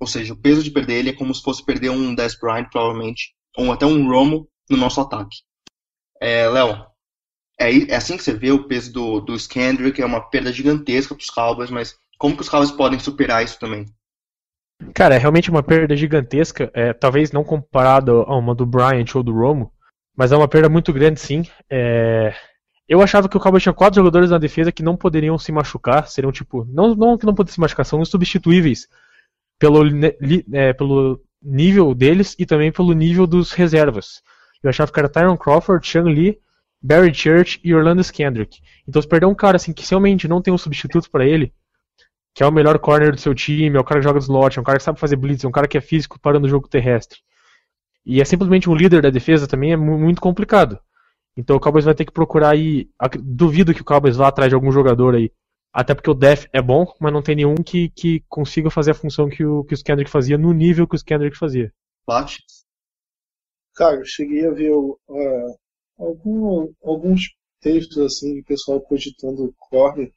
Ou 0.00 0.06
seja, 0.06 0.32
o 0.32 0.40
peso 0.40 0.62
de 0.62 0.70
perder 0.70 0.94
ele 0.94 1.10
é 1.10 1.14
como 1.14 1.34
se 1.34 1.42
fosse 1.42 1.64
perder 1.64 1.90
um 1.90 2.14
Dez 2.14 2.34
Bryant, 2.38 2.68
provavelmente, 2.70 3.34
ou 3.56 3.70
até 3.70 3.84
um 3.84 4.08
Romo 4.08 4.48
no 4.70 4.76
nosso 4.76 5.00
ataque. 5.00 5.36
É, 6.20 6.48
Léo, 6.48 6.86
é, 7.60 7.76
é, 7.90 7.94
assim 7.94 8.16
que 8.16 8.22
você 8.22 8.32
vê 8.32 8.50
o 8.50 8.66
peso 8.66 8.92
do, 8.92 9.20
do 9.20 9.34
Skandrick, 9.34 10.00
é 10.00 10.06
uma 10.06 10.20
perda 10.20 10.52
gigantesca 10.52 11.14
para 11.14 11.22
os 11.22 11.30
Cowboys, 11.30 11.70
mas 11.70 11.96
como 12.18 12.34
que 12.34 12.42
os 12.42 12.48
Cowboys 12.48 12.70
podem 12.70 12.98
superar 12.98 13.44
isso 13.44 13.58
também? 13.58 13.84
Cara, 14.94 15.16
é 15.16 15.18
realmente 15.18 15.50
uma 15.50 15.62
perda 15.62 15.96
gigantesca, 15.96 16.70
é, 16.72 16.92
talvez 16.92 17.32
não 17.32 17.42
comparado 17.42 18.22
a 18.22 18.36
uma 18.36 18.54
do 18.54 18.64
Bryant 18.64 19.14
ou 19.14 19.22
do 19.24 19.32
Romo, 19.32 19.72
mas 20.16 20.30
é 20.30 20.36
uma 20.36 20.48
perda 20.48 20.68
muito 20.68 20.92
grande 20.92 21.18
sim. 21.18 21.42
É, 21.68 22.32
eu 22.88 23.02
achava 23.02 23.28
que 23.28 23.36
o 23.36 23.40
Cowboys 23.40 23.62
tinha 23.62 23.74
quatro 23.74 23.96
jogadores 23.96 24.30
na 24.30 24.38
defesa 24.38 24.72
que 24.72 24.82
não 24.82 24.96
poderiam 24.96 25.36
se 25.38 25.52
machucar, 25.52 26.08
seriam 26.08 26.32
tipo, 26.32 26.64
não, 26.64 26.94
não 26.94 27.18
que 27.18 27.26
não 27.26 27.34
poderiam 27.34 27.54
se 27.54 27.60
machucar, 27.60 27.84
são 27.84 28.00
insubstituíveis 28.00 28.88
pelo, 29.58 29.82
é, 30.52 30.72
pelo 30.72 31.20
nível 31.42 31.94
deles 31.94 32.34
e 32.38 32.46
também 32.46 32.72
pelo 32.72 32.94
nível 32.94 33.26
dos 33.26 33.52
reservas. 33.52 34.22
Eu 34.62 34.70
achava 34.70 34.90
que 34.90 34.98
era 34.98 35.08
Tyron 35.08 35.36
Crawford, 35.36 35.86
Sean 35.86 36.04
Lee, 36.04 36.38
Barry 36.82 37.12
Church 37.12 37.60
e 37.62 37.74
Orlando 37.74 38.02
Kendrick. 38.10 38.58
Então 38.88 39.02
se 39.02 39.08
perder 39.08 39.26
um 39.26 39.34
cara 39.34 39.56
assim 39.56 39.72
que 39.72 39.88
realmente 39.88 40.26
não 40.26 40.40
tem 40.40 40.52
um 40.52 40.58
substituto 40.58 41.10
para 41.10 41.26
ele, 41.26 41.52
que 42.34 42.42
é 42.42 42.46
o 42.46 42.52
melhor 42.52 42.78
corner 42.78 43.12
do 43.12 43.20
seu 43.20 43.34
time, 43.34 43.76
é 43.76 43.80
o 43.80 43.84
cara 43.84 44.00
que 44.00 44.04
joga 44.04 44.18
slot, 44.18 44.58
é 44.58 44.60
um 44.60 44.64
cara 44.64 44.78
que 44.78 44.84
sabe 44.84 44.98
fazer 44.98 45.16
blitz, 45.16 45.44
é 45.44 45.48
um 45.48 45.52
cara 45.52 45.68
que 45.68 45.76
é 45.76 45.80
físico 45.80 46.18
parando 46.18 46.46
o 46.46 46.50
jogo 46.50 46.68
terrestre. 46.68 47.18
E 48.06 48.20
é 48.20 48.24
simplesmente 48.24 48.70
um 48.70 48.74
líder 48.74 49.02
da 49.02 49.10
defesa 49.10 49.46
também 49.46 49.72
é 49.72 49.76
muito 49.76 50.20
complicado. 50.20 50.78
Então 51.38 51.54
o 51.54 51.60
Cowboys 51.60 51.84
vai 51.84 51.94
ter 51.94 52.04
que 52.04 52.10
procurar 52.12 52.50
aí. 52.50 52.90
Duvido 53.22 53.72
que 53.72 53.80
o 53.80 53.84
Cowboys 53.84 54.16
vá 54.16 54.26
atrás 54.26 54.50
de 54.50 54.56
algum 54.56 54.72
jogador 54.72 55.14
aí. 55.14 55.30
Até 55.72 55.94
porque 55.94 56.10
o 56.10 56.14
Def 56.14 56.46
é 56.52 56.60
bom, 56.60 56.84
mas 56.98 57.12
não 57.12 57.22
tem 57.22 57.36
nenhum 57.36 57.54
que, 57.54 57.90
que 57.90 58.24
consiga 58.28 58.68
fazer 58.68 58.90
a 58.90 58.94
função 58.94 59.28
que 59.28 59.44
o, 59.44 59.62
que 59.62 59.74
o 59.74 59.78
Kendrick 59.78 60.10
fazia 60.10 60.36
no 60.36 60.52
nível 60.52 60.88
que 60.88 60.96
o 60.96 61.04
Kendrick 61.04 61.38
fazia. 61.38 61.72
Bate. 62.04 62.42
Cara, 63.76 63.98
eu 64.00 64.04
cheguei 64.04 64.44
a 64.48 64.50
ver 64.50 64.72
uh, 64.72 65.56
algum, 65.96 66.72
alguns 66.82 67.28
textos 67.60 67.98
assim 67.98 68.34
de 68.34 68.42
pessoal 68.42 68.80
cogitando 68.80 69.54
corner. 69.58 70.10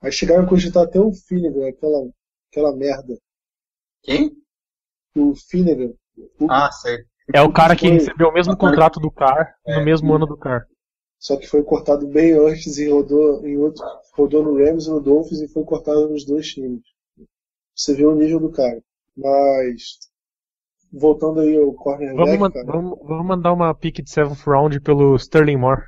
Aí 0.00 0.12
chegaram 0.12 0.44
a 0.44 0.48
cogitar 0.48 0.84
até 0.84 1.00
o 1.00 1.12
Finnegan, 1.12 1.68
aquela, 1.68 2.08
aquela 2.52 2.76
merda. 2.76 3.18
Quem? 4.04 4.30
O 5.16 5.34
Finnegan. 5.34 5.92
O, 6.38 6.46
ah, 6.48 6.70
sei. 6.70 6.98
É 7.34 7.42
o 7.42 7.52
cara 7.52 7.74
que 7.74 7.88
foi, 7.88 7.96
recebeu 7.96 8.28
o 8.28 8.32
mesmo 8.32 8.56
contrato 8.56 9.00
do 9.00 9.10
Car 9.10 9.54
é, 9.66 9.78
no 9.78 9.84
mesmo 9.84 10.14
ano 10.14 10.26
do 10.26 10.36
Car. 10.36 10.66
Só 11.18 11.36
que 11.36 11.46
foi 11.46 11.62
cortado 11.62 12.06
bem 12.06 12.32
antes 12.32 12.78
e 12.78 12.90
rodou 12.90 13.46
em 13.46 13.56
outro. 13.56 13.84
Rodou 14.14 14.42
no 14.42 14.56
Rams 14.56 14.86
e 14.86 14.90
no 14.90 15.00
Dolphins 15.00 15.40
e 15.40 15.48
foi 15.48 15.64
cortado 15.64 16.08
nos 16.08 16.24
dois 16.24 16.48
times. 16.48 16.82
Você 17.74 17.94
vê 17.94 18.04
o 18.04 18.14
nível 18.14 18.40
do 18.40 18.50
cara. 18.50 18.82
Mas 19.16 19.98
voltando 20.92 21.40
aí 21.40 21.56
ao 21.56 21.72
cornerback, 21.72 22.16
vamos, 22.16 22.38
man 22.38 22.50
cara. 22.50 22.66
Vamos, 22.66 22.98
vamos 23.02 23.26
mandar 23.26 23.52
uma 23.52 23.74
pick 23.74 24.02
de 24.02 24.10
7th 24.10 24.44
round 24.44 24.80
pelo 24.80 25.16
Sterling 25.16 25.56
Moore. 25.56 25.82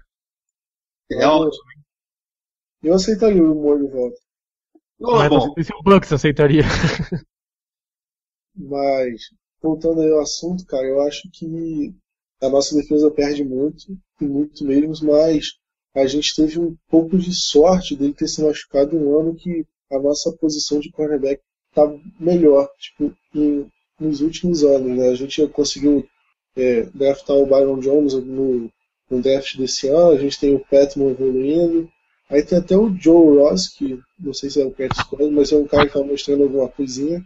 É 1.11 1.27
ótimo. 1.27 1.65
Eu 2.83 2.95
aceitaria 2.95 3.43
o 3.43 3.55
Moore 3.55 3.87
de 3.87 3.93
volta. 3.93 4.17
Mas 5.01 5.29
bom. 5.29 5.47
não 5.47 5.55
sei 5.55 5.65
se 5.65 5.75
o 5.75 5.83
Bucks 5.83 6.13
aceitaria. 6.13 6.63
Mas, 8.57 9.23
voltando 9.65 10.03
aí 10.03 10.11
ao 10.11 10.21
assunto, 10.21 10.67
cara, 10.67 10.87
eu 10.87 11.01
acho 11.03 11.29
que 11.33 11.95
a 12.43 12.49
nossa 12.49 12.75
defesa 12.75 13.11
perde 13.11 13.43
muito, 13.43 13.97
e 14.21 14.25
muito 14.25 14.65
mesmo, 14.65 14.93
mas 15.03 15.47
a 15.95 16.07
gente 16.07 16.35
teve 16.37 16.61
um 16.61 16.77
pouco 16.89 17.17
de 17.17 17.33
sorte 17.35 17.97
dele 17.97 18.13
ter 18.13 18.29
se 18.29 18.43
machucado 18.43 18.97
um 18.97 19.19
ano 19.19 19.35
que 19.35 19.65
a 19.91 19.99
nossa 19.99 20.33
posição 20.33 20.81
de 20.81 20.91
cornerback 20.91 21.41
tá 21.75 21.83
melhor. 22.21 22.69
Tipo, 22.79 23.17
em 23.35 23.67
nos 23.99 24.21
últimos 24.21 24.63
anos. 24.63 24.97
Né? 24.97 25.09
A 25.09 25.15
gente 25.15 25.47
conseguiu 25.49 26.07
é, 26.57 26.83
draftar 26.95 27.37
o 27.37 27.47
Byron 27.47 27.79
Jones 27.81 28.15
no, 28.15 28.71
no 29.11 29.23
draft 29.23 29.57
desse 29.57 29.89
ano, 29.89 30.11
a 30.11 30.19
gente 30.19 30.39
tem 30.39 30.55
o 30.55 30.61
Petman 30.61 31.11
evoluindo. 31.11 31.89
Aí 32.31 32.43
tem 32.43 32.59
até 32.59 32.77
o 32.77 32.95
Joe 32.95 33.39
Ross, 33.39 33.69
que 33.69 34.01
não 34.19 34.33
sei 34.33 34.49
se 34.51 34.61
é 34.61 34.65
o 34.65 34.71
Cat 34.71 34.95
mas 35.31 35.53
é 35.53 35.57
um 35.57 35.67
cara 35.67 35.83
que 35.83 35.97
está 35.97 36.03
mostrando 36.03 36.45
alguma 36.45 36.69
coisinha. 36.69 37.23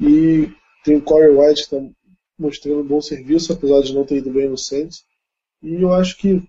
E 0.00 0.50
tem 0.84 0.96
o 0.96 1.02
Corey 1.02 1.30
White 1.30 1.68
que 1.68 1.74
está 1.74 1.90
mostrando 2.38 2.84
bom 2.84 3.00
serviço, 3.00 3.52
apesar 3.52 3.82
de 3.82 3.94
não 3.94 4.04
ter 4.04 4.16
ido 4.16 4.30
bem 4.30 4.48
no 4.48 4.58
Saints. 4.58 5.04
E 5.62 5.80
eu 5.80 5.92
acho 5.92 6.16
que 6.16 6.42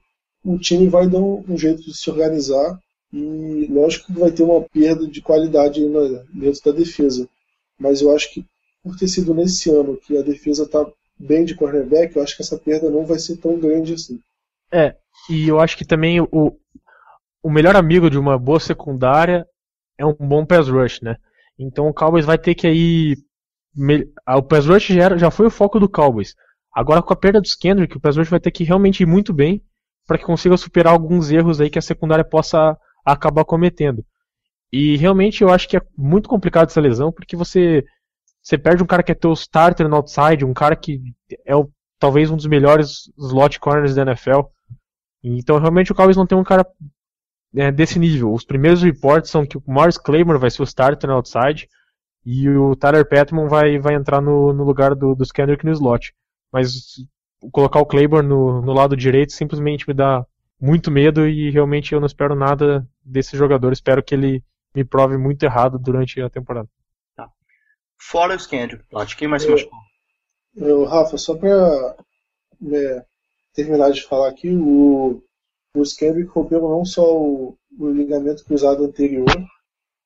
o 0.43 0.57
time 0.57 0.87
vai 0.87 1.07
dar 1.07 1.19
um, 1.19 1.43
um 1.47 1.57
jeito 1.57 1.83
de 1.83 1.95
se 1.95 2.09
organizar 2.09 2.79
e 3.11 3.67
lógico 3.69 4.07
que 4.07 4.19
vai 4.19 4.31
ter 4.31 4.43
uma 4.43 4.61
perda 4.61 5.07
de 5.07 5.21
qualidade 5.21 5.81
dentro 6.33 6.63
da 6.65 6.71
defesa. 6.71 7.29
Mas 7.79 8.01
eu 8.01 8.13
acho 8.15 8.33
que 8.33 8.45
por 8.83 8.97
ter 8.97 9.07
sido 9.07 9.33
nesse 9.33 9.69
ano 9.69 9.97
que 9.97 10.17
a 10.17 10.21
defesa 10.21 10.63
está 10.63 10.85
bem 11.17 11.45
de 11.45 11.55
cornerback, 11.55 12.15
eu 12.15 12.23
acho 12.23 12.35
que 12.35 12.41
essa 12.41 12.57
perda 12.57 12.89
não 12.89 13.05
vai 13.05 13.19
ser 13.19 13.37
tão 13.37 13.57
grande 13.57 13.93
assim. 13.93 14.19
É, 14.71 14.95
e 15.29 15.47
eu 15.47 15.59
acho 15.59 15.77
que 15.77 15.85
também 15.85 16.19
o, 16.19 16.57
o 17.41 17.49
melhor 17.51 17.75
amigo 17.75 18.09
de 18.09 18.17
uma 18.17 18.37
boa 18.37 18.59
secundária 18.59 19.47
é 19.97 20.05
um 20.05 20.13
bom 20.13 20.45
pass 20.45 20.67
rush, 20.67 21.01
né? 21.01 21.17
Então 21.57 21.87
o 21.87 21.93
Cowboys 21.93 22.25
vai 22.25 22.37
ter 22.37 22.55
que 22.55 22.67
aí. 22.67 23.15
O 24.38 24.43
pass 24.43 24.65
rush 24.65 24.88
já, 24.88 25.03
era, 25.03 25.17
já 25.17 25.31
foi 25.31 25.47
o 25.47 25.51
foco 25.51 25.79
do 25.79 25.89
Cowboys. 25.89 26.36
Agora 26.73 27.01
com 27.01 27.13
a 27.13 27.15
perda 27.15 27.41
dos 27.41 27.55
Kendrick, 27.55 27.95
o 27.95 27.99
pass 27.99 28.17
rush 28.17 28.29
vai 28.29 28.39
ter 28.39 28.51
que 28.51 28.63
realmente 28.63 29.03
ir 29.03 29.05
muito 29.05 29.33
bem 29.33 29.63
para 30.07 30.17
que 30.17 30.25
consiga 30.25 30.57
superar 30.57 30.93
alguns 30.93 31.31
erros 31.31 31.62
aí 31.62 31.69
que 31.69 31.79
a 31.79 31.81
secundária 31.81 32.23
possa 32.23 32.77
acabar 33.05 33.45
cometendo. 33.45 34.05
E 34.71 34.97
realmente 34.97 35.43
eu 35.43 35.49
acho 35.49 35.67
que 35.67 35.77
é 35.77 35.81
muito 35.97 36.27
complicado 36.27 36.67
essa 36.69 36.81
lesão, 36.81 37.12
porque 37.12 37.36
você 37.36 37.83
você 38.41 38.57
perde 38.57 38.83
um 38.83 38.88
cara 38.88 39.01
que 39.01 39.12
é 39.12 39.15
teu 39.15 39.31
starter 39.31 39.88
no 39.88 39.95
outside, 39.95 40.43
um 40.43 40.53
cara 40.53 40.75
que 40.75 40.99
é 41.45 41.55
o, 41.55 41.69
talvez 41.97 42.29
um 42.29 42.36
dos 42.36 42.45
melhores 42.45 43.09
slot 43.17 43.59
corners 43.59 43.95
da 43.95 44.01
NFL. 44.01 44.41
Então 45.23 45.57
realmente 45.59 45.91
o 45.91 45.95
Cowboys 45.95 46.17
não 46.17 46.27
tem 46.27 46.38
um 46.38 46.43
cara 46.43 46.65
é, 47.55 47.71
desse 47.71 47.97
nível. 47.99 48.33
Os 48.33 48.43
primeiros 48.43 48.83
reports 48.83 49.31
são 49.31 49.45
que 49.45 49.57
o 49.57 49.63
Morris 49.65 49.97
Claymore 49.97 50.39
vai 50.39 50.51
ser 50.51 50.62
o 50.62 50.65
starter 50.65 51.09
no 51.09 51.15
outside 51.15 51.69
e 52.25 52.49
o 52.49 52.75
Tyler 52.75 53.07
Petman 53.07 53.47
vai, 53.47 53.77
vai 53.77 53.95
entrar 53.95 54.21
no, 54.21 54.53
no 54.53 54.63
lugar 54.63 54.95
do, 54.95 55.13
do 55.15 55.25
Kendrick 55.25 55.65
no 55.65 55.71
slot. 55.71 56.13
Mas 56.51 56.95
colocar 57.51 57.79
o 57.79 57.86
Claiborne 57.86 58.27
no, 58.27 58.62
no 58.62 58.73
lado 58.73 58.95
direito 58.95 59.33
simplesmente 59.33 59.88
me 59.88 59.93
dá 59.93 60.25
muito 60.59 60.89
medo 60.89 61.27
e 61.27 61.49
realmente 61.49 61.93
eu 61.93 61.99
não 61.99 62.07
espero 62.07 62.36
nada 62.36 62.88
desse 63.03 63.36
jogador. 63.36 63.73
Espero 63.73 64.01
que 64.01 64.15
ele 64.15 64.43
me 64.73 64.83
prove 64.83 65.17
muito 65.17 65.43
errado 65.43 65.77
durante 65.77 66.21
a 66.21 66.29
temporada. 66.29 66.69
Fora 67.99 68.36
o 68.36 68.79
Plat. 68.89 69.15
Quem 69.15 69.27
mais 69.27 69.43
se 69.43 69.49
machucou? 69.49 69.79
Eu, 70.55 70.83
Rafa, 70.83 71.17
só 71.17 71.36
pra 71.36 71.95
é, 72.71 73.05
terminar 73.53 73.91
de 73.91 74.03
falar 74.03 74.29
aqui, 74.29 74.49
o, 74.51 75.23
o 75.75 75.86
Scandrick 75.86 76.29
rompeu 76.29 76.62
não 76.62 76.86
só 76.86 77.03
o, 77.17 77.57
o, 77.79 77.89
ligamento 77.89 78.43
cruzado 78.45 78.83
anterior, 78.83 79.25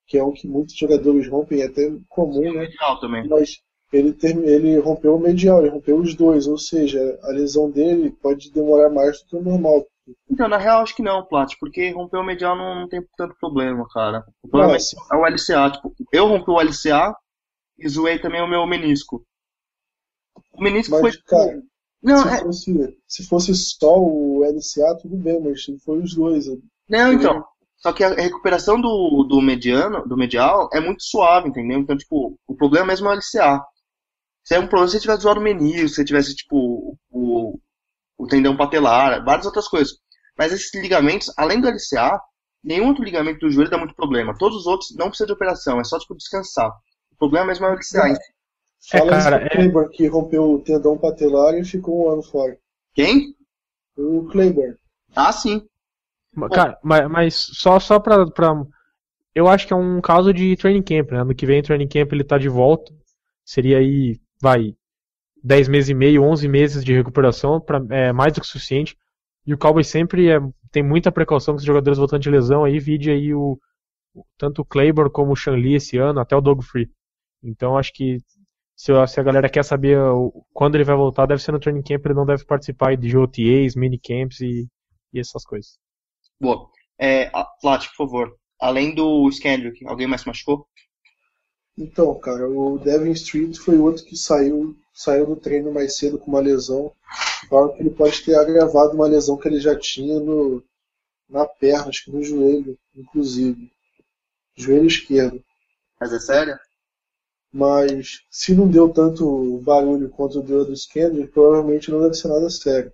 que 0.07 0.17
é 0.17 0.23
um 0.23 0.31
que 0.31 0.47
muitos 0.47 0.75
jogadores 0.75 1.27
rompem, 1.27 1.61
é 1.61 1.65
até 1.65 1.91
comum, 2.07 2.53
né? 2.53 2.69
Também. 3.01 3.27
Mas 3.27 3.59
ele, 3.91 4.13
ter, 4.13 4.37
ele 4.37 4.79
rompeu 4.79 5.15
o 5.15 5.19
medial, 5.19 5.61
ele 5.61 5.69
rompeu 5.69 5.97
os 5.97 6.15
dois, 6.15 6.47
ou 6.47 6.57
seja, 6.57 7.19
a 7.23 7.29
lesão 7.29 7.69
dele 7.69 8.11
pode 8.21 8.51
demorar 8.51 8.89
mais 8.89 9.21
do 9.21 9.27
que 9.27 9.35
o 9.35 9.43
normal. 9.43 9.85
Então, 10.31 10.47
na 10.47 10.57
real, 10.57 10.81
acho 10.81 10.95
que 10.95 11.03
não, 11.03 11.25
Plat, 11.25 11.53
porque 11.59 11.91
romper 11.91 12.17
o 12.17 12.23
medial 12.23 12.55
não, 12.55 12.81
não 12.81 12.87
tem 12.87 13.05
tanto 13.17 13.35
problema, 13.39 13.85
cara. 13.89 14.25
O 14.41 14.47
problema 14.47 14.73
Nossa. 14.73 14.95
é 15.11 15.15
o 15.15 15.25
LCA. 15.25 15.71
Tipo, 15.71 15.93
eu 16.13 16.27
rompi 16.27 16.49
o 16.49 16.61
LCA, 16.61 17.13
e 17.77 17.87
zoei 17.87 18.19
também 18.19 18.41
o 18.41 18.47
meu 18.47 18.65
menisco. 18.65 19.23
O 20.53 20.63
menisco 20.63 20.91
mas, 20.91 21.01
foi. 21.01 21.23
Cara, 21.23 21.61
não, 22.01 22.23
se, 22.23 22.29
é... 22.29 22.37
fosse, 22.39 22.97
se 23.07 23.27
fosse 23.27 23.55
só 23.55 23.99
o 23.99 24.43
LCA, 24.43 24.97
tudo 25.01 25.17
bem, 25.17 25.39
mas 25.39 25.61
foi 25.83 25.99
os 25.99 26.15
dois. 26.15 26.45
Não, 26.89 27.13
então. 27.13 27.43
Só 27.77 27.93
que 27.93 28.03
a 28.03 28.09
recuperação 28.09 28.81
do, 28.81 29.23
do 29.23 29.41
mediano, 29.41 30.07
do 30.07 30.17
medial, 30.17 30.69
é 30.73 30.79
muito 30.79 31.03
suave, 31.03 31.49
entendeu? 31.49 31.79
Então, 31.79 31.95
tipo, 31.95 32.37
o 32.47 32.55
problema 32.55 32.87
mesmo 32.87 33.07
é 33.07 33.11
o 33.11 33.13
LCA. 33.13 33.63
Se 34.43 34.55
é 34.55 34.59
um 34.59 34.67
problema 34.67 34.87
se 34.87 34.93
você 34.93 35.01
tivesse 35.01 35.21
zoado 35.21 35.39
o 35.39 35.43
menisco, 35.43 35.89
se 35.89 35.95
você 35.95 36.05
tivesse, 36.05 36.35
tipo, 36.35 36.97
o, 37.11 37.59
o 38.17 38.27
tendão 38.27 38.57
patelar, 38.57 39.23
várias 39.23 39.45
outras 39.45 39.67
coisas. 39.67 39.93
Mas 40.37 40.51
esses 40.51 40.73
ligamentos, 40.73 41.31
além 41.37 41.61
do 41.61 41.67
LCA, 41.67 42.19
nenhum 42.63 42.87
outro 42.87 43.03
ligamento 43.03 43.39
do 43.39 43.51
joelho 43.51 43.69
dá 43.69 43.77
muito 43.77 43.95
problema. 43.95 44.37
Todos 44.37 44.59
os 44.59 44.65
outros 44.65 44.95
não 44.95 45.09
precisa 45.09 45.27
de 45.27 45.33
operação, 45.33 45.79
é 45.79 45.83
só, 45.83 45.99
tipo, 45.99 46.15
descansar. 46.15 46.71
O 47.11 47.17
problema 47.17 47.47
mesmo 47.47 47.65
é 47.65 47.69
o 47.69 47.73
LCA. 47.73 48.07
É, 48.07 48.37
Fala 48.89 49.09
cara, 49.09 49.41
isso 49.41 49.49
Claiborne, 49.51 49.89
é... 49.93 49.97
que 49.97 50.07
rompeu 50.07 50.43
o 50.53 50.61
tendão 50.61 50.97
patelar 50.97 51.55
e 51.55 51.65
ficou 51.65 52.05
um 52.05 52.11
ano 52.11 52.23
fora. 52.23 52.57
Quem? 52.93 53.35
O 53.97 54.27
Claiborne. 54.31 54.75
Ah, 55.15 55.31
sim. 55.31 55.67
Cara, 56.51 56.77
mas, 56.83 57.09
mas, 57.09 57.35
só, 57.35 57.79
só 57.79 57.99
pra, 57.99 58.25
pra. 58.27 58.53
Eu 59.33 59.47
acho 59.47 59.67
que 59.67 59.73
é 59.73 59.75
um 59.75 60.01
caso 60.01 60.33
de 60.33 60.55
training 60.55 60.83
camp, 60.83 61.11
né? 61.11 61.21
Ano 61.21 61.35
que 61.35 61.45
vem, 61.45 61.61
training 61.61 61.87
camp 61.87 62.11
ele 62.11 62.23
tá 62.23 62.37
de 62.37 62.49
volta. 62.49 62.93
Seria 63.45 63.77
aí, 63.77 64.19
vai, 64.41 64.75
10 65.43 65.67
meses 65.67 65.89
e 65.89 65.93
meio, 65.93 66.23
11 66.23 66.47
meses 66.47 66.83
de 66.83 66.93
recuperação, 66.93 67.61
pra, 67.61 67.81
é 67.89 68.11
mais 68.11 68.33
do 68.33 68.41
que 68.41 68.47
suficiente. 68.47 68.97
E 69.45 69.53
o 69.53 69.57
Cowboys 69.57 69.87
sempre 69.87 70.29
é, 70.29 70.39
tem 70.71 70.83
muita 70.83 71.11
precaução 71.11 71.53
com 71.53 71.59
os 71.59 71.65
jogadores 71.65 71.97
voltando 71.97 72.21
de 72.21 72.29
lesão. 72.29 72.63
Aí, 72.65 72.79
vide 72.79 73.09
aí 73.09 73.33
o, 73.33 73.57
tanto 74.37 74.61
o 74.61 74.65
Claiborne 74.65 75.11
como 75.11 75.31
o 75.31 75.35
Shanley 75.35 75.75
esse 75.75 75.97
ano, 75.97 76.19
até 76.19 76.35
o 76.35 76.41
Doug 76.41 76.61
Free. 76.63 76.89
Então 77.43 77.77
acho 77.77 77.93
que 77.93 78.17
se, 78.75 78.91
a 78.91 79.23
galera 79.23 79.49
quer 79.49 79.63
saber 79.63 79.97
quando 80.53 80.75
ele 80.75 80.83
vai 80.83 80.95
voltar, 80.95 81.25
deve 81.25 81.41
ser 81.41 81.51
no 81.51 81.59
training 81.59 81.83
camp, 81.83 82.05
ele 82.05 82.13
não 82.13 82.25
deve 82.25 82.45
participar 82.45 82.95
de 82.95 83.17
OTAs, 83.17 83.75
minicamps 83.75 84.41
e, 84.41 84.67
e 85.13 85.19
essas 85.19 85.43
coisas. 85.43 85.77
Boa. 86.39 86.69
É, 86.99 87.29
Plat, 87.61 87.87
por 87.89 87.95
favor. 87.95 88.37
Além 88.59 88.93
do 88.93 89.29
Skendrick, 89.29 89.85
alguém 89.85 90.07
mais 90.07 90.21
se 90.21 90.27
machucou? 90.27 90.67
Então, 91.77 92.17
cara, 92.19 92.49
o 92.49 92.79
Devin 92.79 93.11
Street 93.11 93.55
foi 93.57 93.77
outro 93.77 94.03
que 94.03 94.15
saiu, 94.15 94.75
saiu 94.93 95.27
do 95.27 95.35
treino 95.35 95.71
mais 95.71 95.95
cedo 95.95 96.17
com 96.17 96.31
uma 96.31 96.39
lesão. 96.39 96.91
Falaram 97.47 97.75
que 97.75 97.81
ele 97.81 97.91
pode 97.91 98.23
ter 98.23 98.35
agravado 98.35 98.93
uma 98.93 99.07
lesão 99.07 99.37
que 99.37 99.47
ele 99.47 99.59
já 99.59 99.77
tinha 99.77 100.19
no, 100.19 100.63
na 101.29 101.45
perna, 101.45 101.89
acho 101.89 102.05
que 102.05 102.11
no 102.11 102.23
joelho, 102.23 102.77
inclusive. 102.95 103.71
Joelho 104.55 104.87
esquerdo. 104.87 105.43
Mas 105.99 106.11
é 106.11 106.19
sério? 106.19 106.57
Mas 107.51 108.21
se 108.31 108.55
não 108.55 108.67
deu 108.67 108.89
tanto 108.89 109.59
barulho 109.59 110.09
quanto 110.09 110.41
deu 110.41 110.61
a 110.61 110.63
do 110.63 110.73
Skender, 110.73 111.29
provavelmente 111.31 111.91
não 111.91 112.01
deve 112.01 112.15
ser 112.15 112.27
nada 112.27 112.49
sério. 112.49 112.91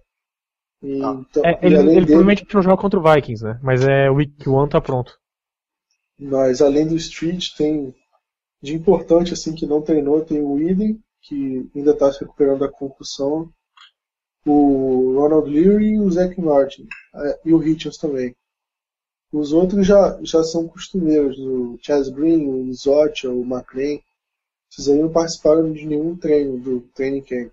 E, 0.83 1.01
Ah. 1.01 1.17
então, 1.29 1.43
É, 1.45 1.59
ele, 1.65 1.75
ele 1.75 1.83
dele, 1.85 2.05
provavelmente 2.05 2.45
não 2.53 2.61
joga 2.61 2.77
contra 2.81 2.99
o 2.99 3.03
Vikings, 3.03 3.43
né? 3.43 3.59
Mas 3.63 3.83
é 3.87 4.09
Week 4.09 4.47
1 4.47 4.67
tá 4.67 4.81
pronto. 4.81 5.17
mas 6.19 6.61
além 6.61 6.87
do 6.87 6.95
Street, 6.95 7.49
tem 7.57 7.93
de 8.61 8.73
importante 8.75 9.33
assim 9.33 9.53
que 9.53 9.65
não 9.65 9.81
treinou, 9.81 10.23
tem 10.23 10.41
o 10.41 10.59
Eden, 10.59 10.99
que 11.21 11.69
ainda 11.75 11.91
está 11.91 12.11
se 12.11 12.19
recuperando 12.21 12.59
da 12.59 12.69
concussão, 12.69 13.51
o 14.45 15.13
Ronald 15.15 15.49
Leary 15.49 15.93
e 15.93 15.99
o 15.99 16.09
Zach 16.11 16.39
Martin, 16.39 16.87
eh, 17.15 17.39
e 17.45 17.53
o 17.53 17.63
Hitchens 17.63 17.97
também. 17.97 18.35
Os 19.31 19.51
outros 19.51 19.85
já, 19.87 20.19
já 20.21 20.43
são 20.43 20.67
costumeiros, 20.67 21.37
o 21.39 21.77
Chaz 21.81 22.07
Green, 22.09 22.47
o 22.47 22.73
Zotia, 22.73 23.31
o 23.31 23.43
McLean. 23.43 23.99
Esses 24.71 24.87
aí 24.89 24.99
não 24.99 25.11
participaram 25.11 25.71
de 25.73 25.85
nenhum 25.85 26.15
treino 26.15 26.59
do 26.59 26.81
training 26.93 27.21
camp. 27.23 27.51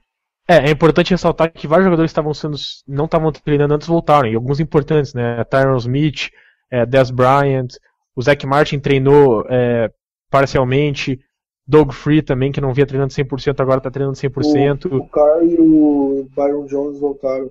É, 0.50 0.66
é 0.66 0.70
importante 0.72 1.12
ressaltar 1.12 1.52
que 1.52 1.68
vários 1.68 1.84
jogadores 1.84 2.10
estavam 2.10 2.34
sendo 2.34 2.56
não 2.88 3.04
estavam 3.04 3.30
treinando 3.30 3.72
antes 3.72 3.86
voltaram, 3.86 4.28
e 4.28 4.34
alguns 4.34 4.58
importantes, 4.58 5.14
né? 5.14 5.44
Tyron 5.44 5.76
Smith, 5.76 6.28
é, 6.68 6.84
Des 6.84 7.12
Bryant, 7.12 7.68
o 8.16 8.20
Zach 8.20 8.44
Martin 8.44 8.80
treinou 8.80 9.46
é, 9.48 9.88
parcialmente, 10.28 11.20
Doug 11.64 11.92
Free 11.92 12.20
também, 12.20 12.50
que 12.50 12.60
não 12.60 12.74
vinha 12.74 12.84
treinando 12.84 13.12
100%, 13.12 13.60
agora 13.60 13.78
está 13.78 13.92
treinando 13.92 14.18
100%. 14.18 14.90
O, 14.90 14.96
o 14.96 15.08
Carr 15.08 15.44
e 15.44 15.56
o 15.56 16.28
Byron 16.34 16.66
Jones 16.66 16.98
voltaram. 16.98 17.48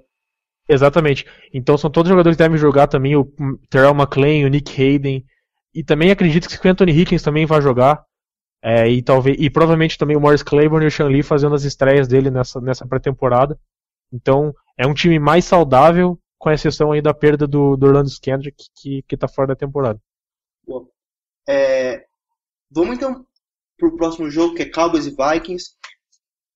Exatamente. 0.67 1.25
Então 1.53 1.77
são 1.77 1.89
todos 1.89 2.09
jogadores 2.09 2.35
que 2.35 2.43
devem 2.43 2.57
jogar 2.57 2.88
também, 2.88 3.15
o 3.15 3.31
Terrell 3.69 3.95
McLean, 3.95 4.45
o 4.45 4.49
Nick 4.49 4.73
Hayden, 4.73 5.23
e 5.73 5.85
também 5.85 6.12
acredito 6.12 6.49
que 6.49 6.67
o 6.67 6.69
Anthony 6.69 6.91
Higgins 6.91 7.23
também 7.23 7.45
vai 7.45 7.62
jogar. 7.62 8.03
É, 8.62 8.89
e 8.89 9.02
talvez 9.02 9.38
e 9.39 9.50
provavelmente 9.50 9.98
também 9.98 10.17
o 10.17 10.19
Morris 10.19 10.43
Claiborne 10.43 10.86
e 10.86 10.89
o 10.89 10.91
Sean 10.91 11.08
Lee 11.08 11.24
fazendo 11.24 11.56
as 11.56 11.63
estreias 11.63 12.08
dele 12.08 12.30
nessa, 12.30 12.60
nessa 12.60 12.86
pré-temporada. 12.86 13.58
Então 14.12 14.54
é 14.78 14.86
um 14.86 14.93
time 14.93 15.17
mais 15.19 15.45
saudável, 15.45 16.19
com 16.38 16.52
exceção 16.52 16.91
aí 16.91 17.02
da 17.02 17.13
perda 17.13 17.48
do, 17.48 17.78
do 17.78 17.86
Orlando 17.86 18.10
Skendrick, 18.10 18.65
que, 18.76 19.04
que 19.04 19.17
tá 19.17 19.28
fora 19.28 19.50
da 19.50 19.56
temporada. 19.56 20.00
É, 21.48 22.06
vamos 22.69 22.95
então 22.95 23.26
pro 23.78 23.95
próximo 23.95 24.30
jogo, 24.30 24.56
que 24.56 24.63
é 24.63 24.69
Cowboys 24.69 25.06
e 25.06 25.15
Vikings. 25.15 25.72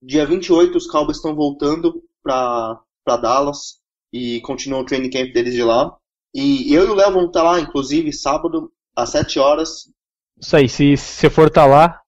Dia 0.02 0.26
28, 0.26 0.78
os 0.78 0.88
Cowboys 0.88 1.18
estão 1.18 1.34
voltando 1.34 2.04
pra 2.22 2.82
Dallas 3.06 3.82
e 4.12 4.42
continuam 4.42 4.82
o 4.82 4.86
training 4.86 5.10
camp 5.10 5.34
deles 5.34 5.54
de 5.54 5.63
lá. 5.63 5.98
E 6.36 6.74
eu 6.74 6.86
e 6.86 6.89
o 6.89 6.94
Léo 6.94 7.13
vamos 7.13 7.28
estar 7.28 7.44
lá, 7.44 7.60
inclusive, 7.60 8.12
sábado, 8.12 8.72
às 8.96 9.10
7 9.10 9.39
horas. 9.39 9.92
Isso 10.39 10.56
aí, 10.56 10.67
se 10.67 10.98
você 10.98 11.30
for 11.30 11.48
estar 11.48 11.65
lá, 11.65 12.00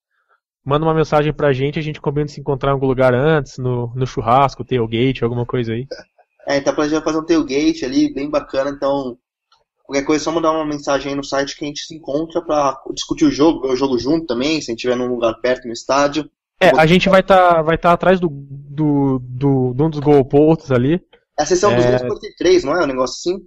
manda 0.64 0.86
uma 0.86 0.94
mensagem 0.94 1.32
pra 1.32 1.54
gente, 1.54 1.80
a 1.80 1.82
gente 1.82 2.02
combina 2.02 2.26
de 2.26 2.34
se 2.34 2.42
encontrar 2.42 2.72
em 2.72 2.74
algum 2.74 2.88
lugar 2.88 3.14
antes, 3.14 3.58
no, 3.58 3.94
no 3.96 4.08
churrasco, 4.08 4.66
tailgate, 4.66 5.24
alguma 5.24 5.46
coisa 5.46 5.74
aí. 5.74 5.88
É, 6.48 6.58
então 6.58 6.74
a 6.78 6.84
gente 6.84 6.94
vai 6.94 7.04
fazer 7.04 7.20
um 7.20 7.26
tailgate 7.26 7.86
ali, 7.86 8.14
bem 8.14 8.30
bacana. 8.30 8.72
Então, 8.72 9.18
qualquer 9.84 10.04
coisa, 10.04 10.24
é 10.24 10.26
só 10.26 10.32
mandar 10.32 10.52
uma 10.52 10.66
mensagem 10.66 11.12
aí 11.12 11.16
no 11.16 11.24
site 11.24 11.56
que 11.56 11.64
a 11.64 11.68
gente 11.68 11.82
se 11.82 11.96
encontra 11.96 12.42
pra 12.42 12.82
discutir 12.94 13.26
o 13.26 13.32
jogo, 13.32 13.68
o 13.68 13.76
jogo 13.76 13.98
junto 13.98 14.26
também, 14.26 14.62
se 14.62 14.70
a 14.70 14.74
gente 14.74 14.80
estiver 14.80 14.96
num 14.96 15.14
lugar 15.14 15.34
perto 15.36 15.68
no 15.68 15.74
estádio. 15.74 16.30
É, 16.60 16.70
a 16.70 16.86
gente 16.86 17.10
vai 17.10 17.20
estar 17.20 17.62
vai 17.62 17.78
tá 17.78 17.92
atrás 17.92 18.20
do, 18.20 18.30
do, 18.30 19.20
do, 19.20 19.74
de 19.74 19.84
um 19.84 19.90
dos 19.90 20.00
goalposts 20.00 20.72
ali. 20.72 21.02
É 21.38 21.44
a 21.44 21.46
sessão 21.46 21.72
É. 21.72 21.76
243, 21.76 22.64
não 22.64 22.76
é? 22.76 22.84
Um 22.84 22.88
negócio 22.88 23.16
assim? 23.16 23.46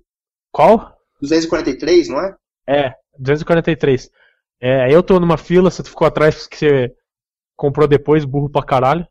Qual? 0.52 0.94
243, 1.20 2.08
não 2.08 2.20
é? 2.20 2.36
É, 2.68 2.92
243. 3.18 4.10
É, 4.60 4.92
eu 4.92 5.02
tô 5.02 5.20
numa 5.20 5.36
fila, 5.36 5.70
você 5.70 5.82
ficou 5.84 6.06
atrás 6.06 6.46
porque 6.46 6.56
você 6.56 6.94
comprou 7.56 7.86
depois, 7.86 8.24
burro 8.24 8.50
pra 8.50 8.64
caralho. 8.64 9.06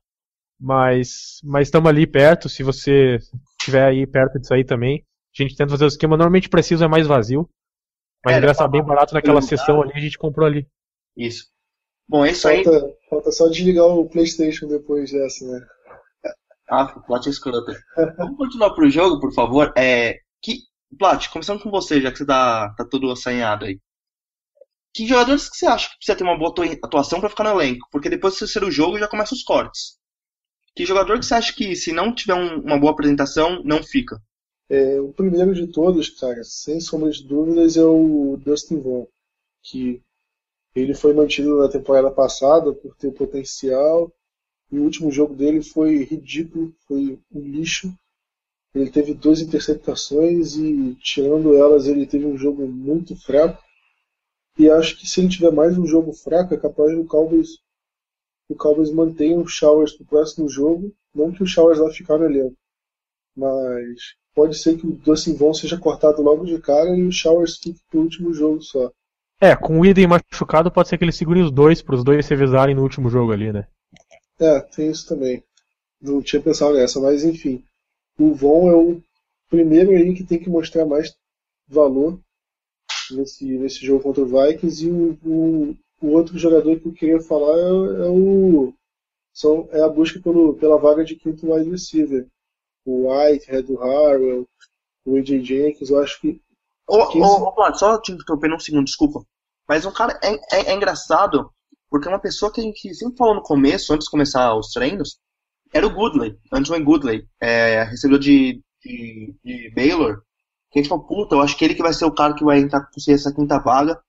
Mas 0.60 1.40
mas 1.44 1.68
estamos 1.68 1.88
ali 1.90 2.08
perto, 2.08 2.50
se 2.50 2.64
você 2.64 3.20
estiver 3.60 3.86
aí 3.86 4.08
perto 4.08 4.40
disso 4.40 4.54
aí 4.54 4.66
também. 4.66 5.06
A 5.38 5.44
gente 5.44 5.56
tenta 5.56 5.70
fazer 5.70 5.86
o 5.86 5.88
esquema, 5.88 6.18
normalmente 6.18 6.50
preciso 6.50 6.84
é 6.84 6.88
mais 6.88 7.06
vazio. 7.06 7.48
Mas 8.26 8.44
É, 8.44 8.64
é, 8.64 8.68
bem 8.68 8.84
barato 8.84 9.14
naquela 9.14 9.42
sessão 9.42 9.82
ali, 9.82 9.94
a 9.94 10.00
gente 10.00 10.18
comprou 10.18 10.48
ali. 10.48 10.68
Isso. 11.16 11.46
Bom, 12.10 12.26
é 12.26 12.32
isso 12.32 12.48
aí. 12.48 12.64
Falta, 12.64 12.88
falta 13.10 13.32
só 13.32 13.48
desligar 13.48 13.86
o 13.86 14.10
PlayStation 14.10 14.68
depois 14.68 15.12
dessa, 15.12 15.46
né? 15.46 15.60
Ah, 16.70 16.86
Plat 16.86 17.26
é 17.26 17.30
escroto. 17.30 17.72
Vamos 18.18 18.38
continuar 18.38 18.72
pro 18.72 18.90
jogo, 18.90 19.20
por 19.20 19.34
favor. 19.34 19.74
É, 19.78 20.20
que, 20.42 20.60
Plat, 20.98 21.30
começando 21.30 21.62
com 21.62 21.70
você, 21.70 22.02
já 22.02 22.12
que 22.12 22.18
você 22.18 22.26
tá, 22.26 22.74
tá 22.76 22.86
todo 22.86 23.12
assanhado 23.12 23.66
aí. 23.66 23.80
Que 24.98 25.06
jogadores 25.06 25.48
que 25.48 25.56
você 25.58 25.68
acha 25.68 25.90
que 25.92 25.98
precisa 25.98 26.18
ter 26.18 26.24
uma 26.24 26.36
boa 26.36 26.50
atua- 26.50 26.80
atuação 26.84 27.20
pra 27.20 27.30
ficar 27.30 27.44
no 27.44 27.52
elenco? 27.62 27.88
Porque 27.92 28.10
depois 28.10 28.36
de 28.36 28.48
ser 28.48 28.64
o 28.64 28.72
jogo, 28.72 28.98
já 28.98 29.08
começa 29.08 29.36
os 29.36 29.44
cortes. 29.44 30.00
Que 30.76 30.88
jogador 30.88 31.20
que 31.20 31.26
você 31.28 31.36
acha 31.36 31.54
que, 31.54 31.76
se 31.76 31.92
não 31.92 32.16
tiver 32.16 32.34
um- 32.34 32.62
uma 32.62 32.80
boa 32.80 32.94
apresentação, 32.94 33.62
não 33.64 33.84
fica? 33.84 34.20
É, 34.68 35.00
o 35.00 35.14
primeiro 35.14 35.54
de 35.54 35.68
todos, 35.68 36.10
cara, 36.10 36.44
sem 36.44 36.80
sombra 36.80 37.12
de 37.12 37.24
dúvidas, 37.24 37.78
é 37.78 37.84
o 37.84 38.38
Dustin 38.44 38.82
Vaughn, 38.82 39.06
que 39.62 40.02
ele 40.76 40.96
foi 40.96 41.14
mantido 41.14 41.60
na 41.60 41.70
temporada 41.70 42.10
passada 42.10 42.74
por 42.74 42.96
ter 42.96 43.12
potencial, 43.12 44.12
e 44.72 44.80
o 44.80 44.84
último 44.84 45.12
jogo 45.12 45.36
dele 45.36 45.62
foi 45.62 46.06
ridículo, 46.06 46.74
foi 46.88 47.20
um 47.32 47.40
lixo. 47.40 47.94
Ele 48.74 48.90
teve 48.90 49.14
duas 49.14 49.42
interceptações 49.42 50.56
e, 50.56 50.96
tirando 51.04 51.56
elas, 51.56 51.86
ele 51.86 52.08
teve 52.08 52.26
um 52.26 52.36
jogo 52.36 52.68
muito 52.68 53.16
fraco. 53.16 53.64
E 54.58 54.70
acho 54.70 54.98
que 54.98 55.08
se 55.08 55.22
ele 55.22 55.30
tiver 55.30 55.52
mais 55.52 55.78
um 55.78 55.86
jogo 55.86 56.12
fraco, 56.14 56.54
é 56.54 56.58
capaz 56.58 56.96
do 56.96 57.06
Cowboys, 57.06 57.60
o 58.50 58.56
Cowboys 58.56 58.92
mantenha 58.92 59.38
o 59.38 59.48
Showers 59.48 59.94
pro 59.94 60.06
próximo 60.06 60.50
jogo. 60.50 60.92
Não 61.14 61.32
que 61.32 61.44
o 61.44 61.48
Showers 61.48 61.80
vai 61.80 61.92
ficar 61.92 62.18
no 62.18 62.26
elenco, 62.26 62.56
mas 63.36 64.16
pode 64.34 64.58
ser 64.58 64.78
que 64.78 64.88
o 64.88 64.92
Dustin 64.92 65.36
Von 65.36 65.54
seja 65.54 65.78
cortado 65.78 66.22
logo 66.22 66.46
de 66.46 66.60
cara 66.60 66.96
e 66.96 67.04
o 67.04 67.12
Showers 67.12 67.58
fique 67.58 67.80
pro 67.90 68.02
último 68.02 68.34
jogo 68.34 68.62
só. 68.62 68.92
É, 69.40 69.56
com 69.56 69.80
o 69.80 69.86
Eden 69.86 70.08
machucado, 70.08 70.72
pode 70.72 70.90
ser 70.90 70.98
que 70.98 71.04
eles 71.04 71.16
segurem 71.16 71.44
os 71.44 71.52
dois, 71.52 71.82
para 71.82 71.96
os 71.96 72.04
dois 72.04 72.26
se 72.26 72.34
revezarem 72.34 72.76
no 72.76 72.82
último 72.82 73.10
jogo 73.10 73.32
ali, 73.32 73.52
né? 73.52 73.68
É, 74.40 74.60
tem 74.60 74.90
isso 74.90 75.08
também. 75.08 75.44
Não 76.02 76.22
tinha 76.22 76.42
pensado 76.42 76.74
nessa, 76.74 77.00
mas 77.00 77.24
enfim. 77.24 77.64
O 78.18 78.34
Von 78.34 78.70
é 78.70 78.76
o 78.76 79.02
primeiro 79.50 79.92
aí 79.92 80.14
que 80.16 80.24
tem 80.24 80.40
que 80.40 80.50
mostrar 80.50 80.86
mais 80.86 81.16
valor 81.68 82.20
nesse, 83.16 83.46
nesse 83.46 83.86
jogo 83.86 84.04
contra 84.04 84.24
o 84.24 84.26
Vikings. 84.26 84.86
E 84.86 84.92
o, 84.92 85.18
o, 85.24 85.78
o 86.02 86.08
outro 86.10 86.38
jogador 86.38 86.80
que 86.80 86.88
eu 86.88 86.94
queria 86.94 87.20
falar 87.22 87.58
é, 87.58 88.06
é 88.06 88.10
o. 88.10 88.74
São, 89.34 89.68
é 89.72 89.82
a 89.82 89.90
busca 89.90 90.20
pelo, 90.20 90.56
pela 90.56 90.80
vaga 90.80 91.04
de 91.06 91.16
quinto 91.16 91.54
wide 91.54 91.70
receiver. 91.70 92.28
O 92.86 93.12
White, 93.12 93.52
Red 93.52 93.66
Harwell, 93.76 94.48
o 95.06 95.16
AJ 95.18 95.44
Jenkins, 95.44 95.90
eu 95.90 96.02
acho 96.02 96.20
que. 96.22 96.42
Ô, 96.88 97.08
Que 97.08 97.20
ô, 97.20 97.26
isso? 97.26 97.44
ô, 97.44 97.52
Plat, 97.52 97.76
só 97.76 98.00
te 98.02 98.12
interrompendo 98.12 98.56
um 98.56 98.60
segundo, 98.60 98.86
desculpa. 98.86 99.24
Mas 99.68 99.86
um 99.86 99.92
cara 99.92 100.20
é, 100.24 100.34
é, 100.56 100.72
é 100.72 100.74
engraçado, 100.74 101.52
porque 101.90 102.08
uma 102.08 102.20
pessoa 102.20 102.52
que 102.52 102.62
a 102.62 102.64
gente 102.64 102.94
sempre 102.96 103.18
falou 103.18 103.36
no 103.36 103.42
começo, 103.42 103.94
antes 103.94 104.06
de 104.06 104.12
começar 104.12 104.56
os 104.56 104.72
treinos, 104.72 105.20
era 105.74 105.86
o 105.86 105.94
Goodley, 105.94 106.38
Andrew 106.52 106.82
Goodley, 106.84 107.28
é, 107.42 107.84
recebedor 107.84 108.20
de, 108.20 108.62
de, 108.84 109.36
de 109.44 109.72
Baylor. 109.76 110.24
Que 110.72 110.80
a 110.80 110.82
gente 110.82 110.90
falou, 110.90 111.06
puta, 111.06 111.36
eu 111.36 111.42
acho 111.42 111.58
que 111.58 111.64
ele 111.64 111.76
que 111.76 111.82
vai 111.82 111.94
ser 111.94 112.06
o 112.06 112.14
cara 112.14 112.34
que 112.34 112.44
vai 112.44 112.60
entrar 112.60 112.82
com 112.82 113.12
essa 113.12 113.34
quinta 113.34 113.60
vaga. 113.60 114.00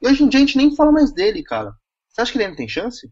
E 0.00 0.08
hoje 0.08 0.22
em 0.22 0.28
dia 0.28 0.38
a 0.38 0.42
gente 0.44 0.56
nem 0.56 0.74
fala 0.74 0.92
mais 0.92 1.12
dele, 1.12 1.42
cara. 1.42 1.74
Você 2.08 2.20
acha 2.20 2.32
que 2.32 2.38
ele 2.38 2.44
ainda 2.44 2.56
tem 2.56 2.68
chance? 2.68 3.10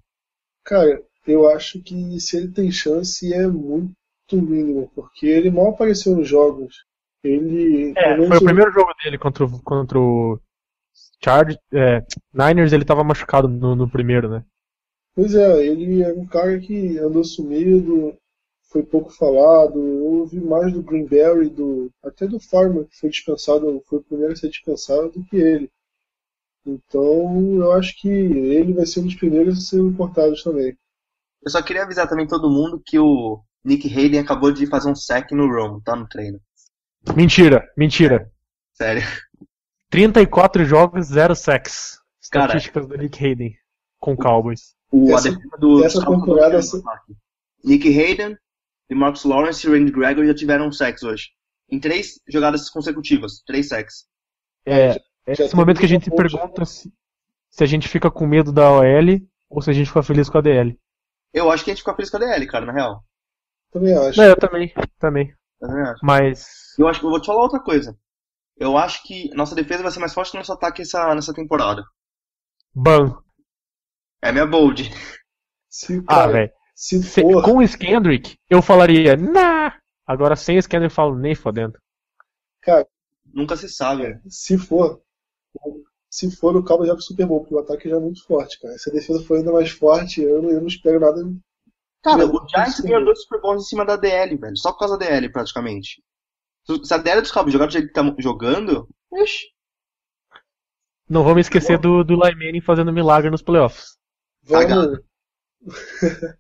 Cara, 0.65 1.03
eu 1.27 1.49
acho 1.49 1.83
que 1.83 2.21
se 2.21 2.37
ele 2.37 2.49
tem 2.49 2.71
chance 2.71 3.33
é 3.33 3.47
muito 3.47 3.95
mínimo, 4.33 4.91
porque 4.95 5.27
ele 5.27 5.51
mal 5.51 5.71
apareceu 5.71 6.15
nos 6.15 6.29
jogos. 6.29 6.85
Ele. 7.23 7.93
É, 7.97 8.17
foi 8.17 8.37
o 8.37 8.45
primeiro 8.45 8.73
jogo 8.73 8.93
dele 9.03 9.19
contra 9.19 9.45
o, 9.45 9.63
contra 9.63 9.99
o 9.99 10.41
Charge, 11.23 11.59
é, 11.73 12.03
Niners, 12.33 12.73
ele 12.73 12.85
tava 12.85 13.05
machucado 13.05 13.47
no, 13.47 13.77
no 13.77 13.89
primeiro, 13.89 14.29
né? 14.29 14.45
Pois 15.15 15.35
é, 15.35 15.67
ele 15.67 16.03
é 16.03 16.13
um 16.13 16.27
cara 16.27 16.59
que 16.59 16.99
andou 16.99 17.23
sumido, 17.23 18.17
foi 18.71 18.83
pouco 18.83 19.11
falado. 19.11 19.79
Eu 19.79 20.05
ouvi 20.05 20.41
mais 20.41 20.73
do 20.73 20.83
Greenberry, 20.83 21.51
do, 21.51 21.91
até 22.03 22.27
do 22.27 22.39
Farmer, 22.41 22.87
que 22.87 22.99
foi 22.99 23.11
dispensado, 23.11 23.83
foi 23.87 23.99
o 23.99 24.03
primeiro 24.03 24.33
a 24.33 24.37
ser 24.37 24.49
dispensado, 24.49 25.11
do 25.11 25.25
que 25.25 25.37
ele. 25.37 25.71
Então 26.65 27.57
eu 27.57 27.73
acho 27.73 27.99
que 28.01 28.09
ele 28.09 28.73
vai 28.75 28.87
ser 28.87 29.01
um 29.01 29.05
dos 29.05 29.15
primeiros 29.15 29.59
a 29.59 29.61
serem 29.61 29.87
importados 29.87 30.43
também. 30.43 30.77
Eu 31.43 31.51
só 31.51 31.63
queria 31.63 31.83
avisar 31.85 32.09
também 32.09 32.27
todo 32.27 32.51
mundo 32.51 32.83
que 32.85 32.99
o 32.99 33.43
Nick 33.65 33.89
Hayden 33.89 34.21
acabou 34.21 34.53
de 34.53 34.67
fazer 34.67 34.91
um 34.91 34.95
sack 34.95 35.35
no 35.35 35.47
Romo, 35.47 35.81
tá 35.83 35.97
no 35.97 36.07
treino. 36.07 36.39
Mentira, 37.17 37.67
mentira. 37.77 38.31
Sério. 38.75 39.03
34 39.89 40.65
jogos, 40.65 41.07
0 41.07 41.35
sacks. 41.35 41.99
Cara. 42.31 42.47
Estatísticas 42.47 42.87
do 42.87 42.97
Nick 42.97 43.25
Hayden 43.25 43.57
com 43.99 44.17
Cowboys. 44.17 44.75
O, 44.93 45.11
Essa- 45.13 45.37
do 45.59 45.83
essa 45.85 46.05
temporada-. 46.05 46.61
Nick 47.65 47.89
Hayden, 47.89 48.37
Marcus 48.95 49.25
Lawrence 49.25 49.67
e 49.67 49.71
Randy 49.71 49.93
Gregory 49.93 50.27
já 50.27 50.35
tiveram 50.35 50.73
sacks 50.73 51.03
hoje. 51.03 51.29
Em 51.71 51.79
três 51.79 52.21
jogadas 52.29 52.69
consecutivas, 52.69 53.43
três 53.47 53.69
sacks. 53.69 54.07
É, 54.67 54.97
é 55.27 55.33
esse 55.33 55.55
momento 55.55 55.79
que 55.79 55.87
a 55.87 55.89
gente 55.89 56.11
pergunta 56.11 56.65
se, 56.65 56.93
se 57.49 57.65
a 57.65 57.67
gente 57.67 57.89
fica 57.89 58.11
com 58.11 58.27
medo 58.27 58.53
da 58.53 58.71
OL 58.71 59.21
ou 59.49 59.63
se 59.63 59.71
a 59.71 59.73
gente 59.73 59.89
fica 59.89 60.03
feliz 60.03 60.29
com 60.29 60.39
a 60.39 60.41
DL. 60.41 60.79
Eu 61.33 61.51
acho 61.51 61.65
que 61.65 61.71
a 61.71 61.75
gente 61.75 61.83
fica 61.83 61.95
feliz 61.95 62.11
com 62.11 62.17
a 62.17 62.21
DL, 62.21 62.47
cara, 62.47 62.67
na 62.67 62.73
real. 62.73 63.05
Também 63.71 63.97
acho. 63.97 64.19
Não, 64.19 64.27
eu 64.27 64.37
também, 64.37 64.75
também. 64.99 65.35
Eu 65.61 65.69
também 65.69 65.83
acho. 65.85 66.05
Mas 66.05 66.75
Eu 66.79 66.89
acho 66.89 66.99
que 66.99 67.07
eu 67.07 67.11
vou 67.11 67.21
te 67.21 67.27
falar 67.27 67.43
outra 67.43 67.61
coisa. 67.61 67.97
Eu 68.57 68.77
acho 68.77 69.03
que 69.05 69.31
nossa 69.35 69.55
defesa 69.55 69.83
vai 69.83 69.93
ser 69.93 70.01
mais 70.01 70.13
forte 70.13 70.33
que 70.33 70.37
nosso 70.37 70.53
ataque 70.53 70.83
essa, 70.83 71.15
nessa 71.15 71.33
temporada. 71.33 71.83
ban. 72.75 73.17
É 74.21 74.31
minha 74.33 74.47
bold. 74.47 74.91
Se, 75.69 76.03
Ah, 76.07 76.15
cara, 76.15 76.33
velho. 76.33 76.53
Se 76.81 77.03
Se- 77.03 77.21
for, 77.21 77.45
Com 77.45 77.59
o 77.59 77.63
Skendrick, 77.63 78.37
eu 78.49 78.63
falaria, 78.63 79.15
nah. 79.15 79.79
Agora 80.07 80.35
sem 80.35 80.57
o 80.57 80.59
Skendrick 80.61 80.91
eu 80.91 80.95
falo 80.95 81.15
nem 81.15 81.35
fodendo. 81.35 81.79
Nunca 83.35 83.55
se 83.55 83.69
sabe. 83.69 84.19
se 84.29 84.57
for, 84.57 85.03
se 86.09 86.35
for 86.35 86.57
o 86.57 86.65
Cowboys 86.65 86.89
já 86.89 86.95
pro 86.95 87.03
Super 87.03 87.27
Bowl, 87.27 87.41
porque 87.41 87.55
o 87.55 87.59
ataque 87.59 87.89
já 87.89 87.97
é 87.97 88.01
muito 88.01 88.25
forte, 88.25 88.59
cara. 88.59 88.79
Se 88.79 88.89
a 88.89 88.93
defesa 88.95 89.23
for 89.25 89.37
ainda 89.37 89.53
mais 89.53 89.71
forte, 89.71 90.23
eu 90.23 90.41
não, 90.41 90.51
eu 90.51 90.61
não 90.61 90.69
espero 90.69 90.99
nada. 90.99 91.23
Cara, 92.03 92.25
o 92.27 92.49
Giants 92.49 92.81
ganhou 92.81 93.05
dois 93.05 93.21
Super 93.23 93.43
Bowls 93.43 93.63
em 93.63 93.69
cima 93.69 93.85
da 93.85 93.97
DL, 93.97 94.35
velho. 94.39 94.57
Só 94.57 94.73
por 94.73 94.79
causa 94.79 94.97
da 94.97 95.05
DL, 95.07 95.31
praticamente. 95.31 96.03
Se 96.65 96.83
se 96.83 96.95
a 96.95 96.97
DL 96.97 97.21
dos 97.21 97.31
Cowboys 97.31 97.53
jogar 97.53 97.67
do 97.67 97.73
jeito 97.73 97.89
que 97.89 97.93
tá 97.93 98.15
jogando, 98.19 98.89
ixi. 99.13 99.49
Não 101.07 101.25
vamos 101.25 101.41
esquecer 101.43 101.79
do, 101.79 102.03
do 102.03 102.15
Lyman 102.15 102.63
fazendo 102.63 102.91
milagre 102.91 103.31
nos 103.31 103.43
playoffs. 103.43 103.99
Vamos, 104.45 105.01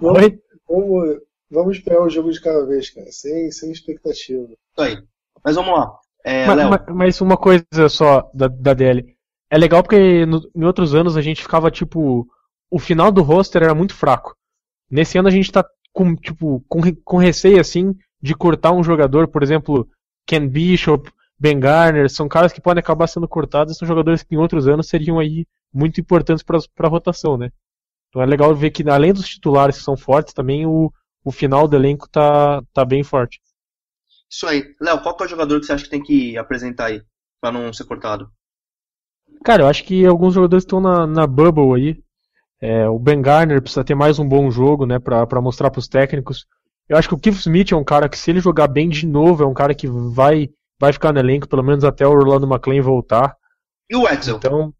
vamos, 0.00 0.22
Oi? 0.22 0.38
vamos, 0.68 1.18
vamos 1.50 1.76
esperar 1.76 2.02
o 2.02 2.10
jogo 2.10 2.30
de 2.30 2.40
cada 2.40 2.64
vez, 2.66 2.90
cara, 2.90 3.10
sem, 3.10 3.50
sem 3.50 3.70
expectativa. 3.72 4.44
Isso 4.44 4.80
aí. 4.80 4.98
Mas 5.44 5.56
vamos 5.56 5.72
lá. 5.72 5.92
É, 6.24 6.46
Ma- 6.46 6.54
Léo, 6.54 6.70
ma- 6.70 6.86
Mas, 6.90 7.20
uma 7.20 7.36
coisa 7.36 7.64
só 7.88 8.30
da, 8.34 8.48
da 8.48 8.74
DL. 8.74 9.16
É 9.50 9.58
legal 9.58 9.82
porque 9.82 10.24
no- 10.26 10.48
em 10.54 10.64
outros 10.64 10.94
anos 10.94 11.16
a 11.16 11.22
gente 11.22 11.42
ficava 11.42 11.70
tipo. 11.70 12.26
O 12.70 12.78
final 12.78 13.10
do 13.10 13.22
roster 13.22 13.62
era 13.64 13.74
muito 13.74 13.94
fraco. 13.94 14.36
Nesse 14.90 15.18
ano 15.18 15.26
a 15.28 15.30
gente 15.30 15.50
tá 15.50 15.64
com, 15.92 16.14
tipo, 16.14 16.64
com, 16.68 16.80
com 17.04 17.16
receio 17.16 17.60
assim 17.60 17.94
de 18.22 18.34
cortar 18.34 18.70
um 18.72 18.82
jogador, 18.84 19.26
por 19.26 19.42
exemplo, 19.42 19.88
Ken 20.26 20.46
Bishop, 20.46 21.10
Ben 21.38 21.58
Garner, 21.58 22.08
são 22.08 22.28
caras 22.28 22.52
que 22.52 22.60
podem 22.60 22.80
acabar 22.80 23.08
sendo 23.08 23.26
cortados, 23.26 23.76
são 23.76 23.88
jogadores 23.88 24.22
que 24.22 24.34
em 24.34 24.38
outros 24.38 24.68
anos 24.68 24.88
seriam 24.88 25.18
aí 25.18 25.46
muito 25.72 26.00
importantes 26.00 26.44
para 26.44 26.58
a 26.86 26.88
rotação, 26.88 27.36
né? 27.36 27.50
Então 28.10 28.20
é 28.20 28.26
legal 28.26 28.54
ver 28.54 28.70
que 28.70 28.88
além 28.90 29.12
dos 29.12 29.28
titulares 29.28 29.78
que 29.78 29.84
são 29.84 29.96
fortes, 29.96 30.34
também 30.34 30.66
o, 30.66 30.92
o 31.24 31.30
final 31.30 31.66
do 31.66 31.76
elenco 31.76 32.08
tá, 32.08 32.60
tá 32.74 32.84
bem 32.84 33.02
forte. 33.04 33.40
isso 34.28 34.46
aí. 34.46 34.74
Léo, 34.80 35.00
qual 35.00 35.16
que 35.16 35.22
é 35.22 35.26
o 35.26 35.30
jogador 35.30 35.60
que 35.60 35.66
você 35.66 35.72
acha 35.72 35.84
que 35.84 35.90
tem 35.90 36.02
que 36.02 36.36
apresentar 36.36 36.86
aí? 36.86 37.02
Pra 37.40 37.52
não 37.52 37.72
ser 37.72 37.84
cortado? 37.84 38.30
Cara, 39.44 39.62
eu 39.62 39.68
acho 39.68 39.84
que 39.84 40.04
alguns 40.04 40.34
jogadores 40.34 40.64
estão 40.64 40.80
na, 40.80 41.06
na 41.06 41.26
bubble 41.26 41.74
aí. 41.74 42.02
É, 42.60 42.86
o 42.88 42.98
Ben 42.98 43.22
Garner 43.22 43.62
precisa 43.62 43.84
ter 43.84 43.94
mais 43.94 44.18
um 44.18 44.28
bom 44.28 44.50
jogo, 44.50 44.84
né, 44.84 44.98
pra, 44.98 45.26
pra 45.26 45.40
mostrar 45.40 45.70
pros 45.70 45.88
técnicos. 45.88 46.46
Eu 46.88 46.98
acho 46.98 47.08
que 47.08 47.14
o 47.14 47.18
Keith 47.18 47.36
Smith 47.36 47.72
é 47.72 47.76
um 47.76 47.84
cara 47.84 48.08
que, 48.08 48.18
se 48.18 48.30
ele 48.30 48.40
jogar 48.40 48.66
bem 48.66 48.88
de 48.88 49.06
novo, 49.06 49.44
é 49.44 49.46
um 49.46 49.54
cara 49.54 49.74
que 49.74 49.86
vai, 49.86 50.50
vai 50.78 50.92
ficar 50.92 51.12
no 51.12 51.20
elenco, 51.20 51.48
pelo 51.48 51.62
menos 51.62 51.84
até 51.84 52.06
o 52.06 52.10
Orlando 52.10 52.46
McClain 52.46 52.80
voltar. 52.80 53.34
E 53.88 53.96
o 53.96 54.06
Edsel? 54.06 54.36
Então, 54.36 54.74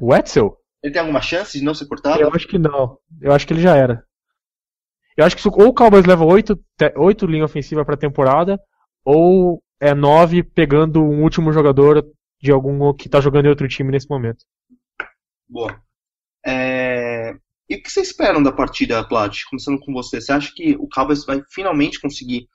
o 0.00 0.14
Etzel? 0.14 0.56
Ele 0.82 0.92
tem 0.92 1.00
alguma 1.00 1.20
chance 1.20 1.58
de 1.58 1.64
não 1.64 1.74
ser 1.74 1.86
cortado? 1.86 2.20
Eu 2.20 2.32
acho 2.32 2.46
que 2.46 2.58
não. 2.58 2.98
Eu 3.20 3.32
acho 3.32 3.46
que 3.46 3.52
ele 3.52 3.60
já 3.60 3.74
era. 3.76 4.04
Eu 5.16 5.24
acho 5.24 5.36
que 5.36 5.48
ou 5.48 5.68
o 5.68 5.74
Cowboys 5.74 6.06
leva 6.06 6.24
8, 6.24 6.56
oito 6.96 7.26
linha 7.26 7.44
ofensiva 7.44 7.84
pra 7.84 7.96
temporada, 7.96 8.58
ou 9.04 9.60
é 9.80 9.92
9 9.94 10.42
pegando 10.44 11.02
um 11.02 11.22
último 11.22 11.52
jogador 11.52 12.06
de 12.40 12.52
algum 12.52 12.92
que 12.94 13.08
tá 13.08 13.20
jogando 13.20 13.46
em 13.46 13.48
outro 13.48 13.66
time 13.66 13.90
nesse 13.90 14.08
momento. 14.08 14.44
Boa. 15.48 15.80
É, 16.46 17.32
E 17.68 17.76
o 17.76 17.82
que 17.82 17.90
vocês 17.90 18.08
esperam 18.08 18.42
da 18.42 18.52
partida, 18.52 19.06
Plat? 19.06 19.36
Começando 19.50 19.78
com 19.80 19.92
você. 19.92 20.20
Você 20.20 20.32
acha 20.32 20.52
que 20.54 20.74
o 20.76 20.88
Cowboys 20.88 21.24
vai 21.26 21.42
finalmente 21.52 22.00
conseguir, 22.00 22.48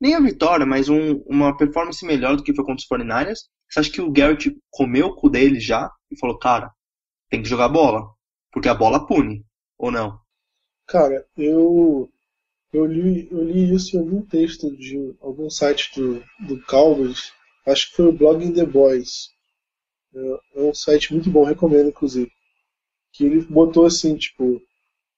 nem 0.00 0.14
a 0.14 0.20
vitória, 0.20 0.66
mas 0.66 0.88
um- 0.88 1.22
uma 1.26 1.56
performance 1.56 2.04
melhor 2.04 2.34
do 2.36 2.42
que 2.42 2.54
foi 2.54 2.64
contra 2.64 2.80
os 2.82 2.86
49ers? 2.86 3.40
Você 3.68 3.80
acha 3.80 3.92
que 3.92 4.00
o 4.00 4.10
Garrett 4.10 4.56
comeu 4.70 5.08
o 5.08 5.14
cu 5.14 5.28
dele 5.30 5.60
já 5.60 5.88
e 6.10 6.18
falou, 6.18 6.38
cara, 6.38 6.70
tem 7.30 7.42
que 7.42 7.48
jogar 7.48 7.68
bola? 7.68 8.10
Porque 8.52 8.68
a 8.68 8.74
bola 8.74 9.06
pune, 9.06 9.44
ou 9.78 9.90
não? 9.90 10.18
Cara, 10.86 11.24
eu, 11.36 12.10
eu, 12.72 12.84
li, 12.84 13.28
eu 13.30 13.44
li 13.44 13.72
isso 13.72 13.96
em 13.96 14.00
algum 14.00 14.22
texto 14.22 14.76
de 14.76 15.14
algum 15.20 15.48
site 15.48 15.92
do, 15.94 16.22
do 16.46 16.62
acho 17.66 17.90
que 17.90 17.96
foi 17.96 18.06
o 18.06 18.12
Blogging 18.12 18.52
The 18.52 18.66
Boys. 18.66 19.28
É, 20.12 20.40
é 20.56 20.62
um 20.62 20.74
site 20.74 21.12
muito 21.12 21.30
bom, 21.30 21.44
recomendo 21.44 21.88
inclusive. 21.88 22.30
Que 23.12 23.24
ele 23.24 23.42
botou 23.42 23.86
assim, 23.86 24.16
tipo, 24.16 24.60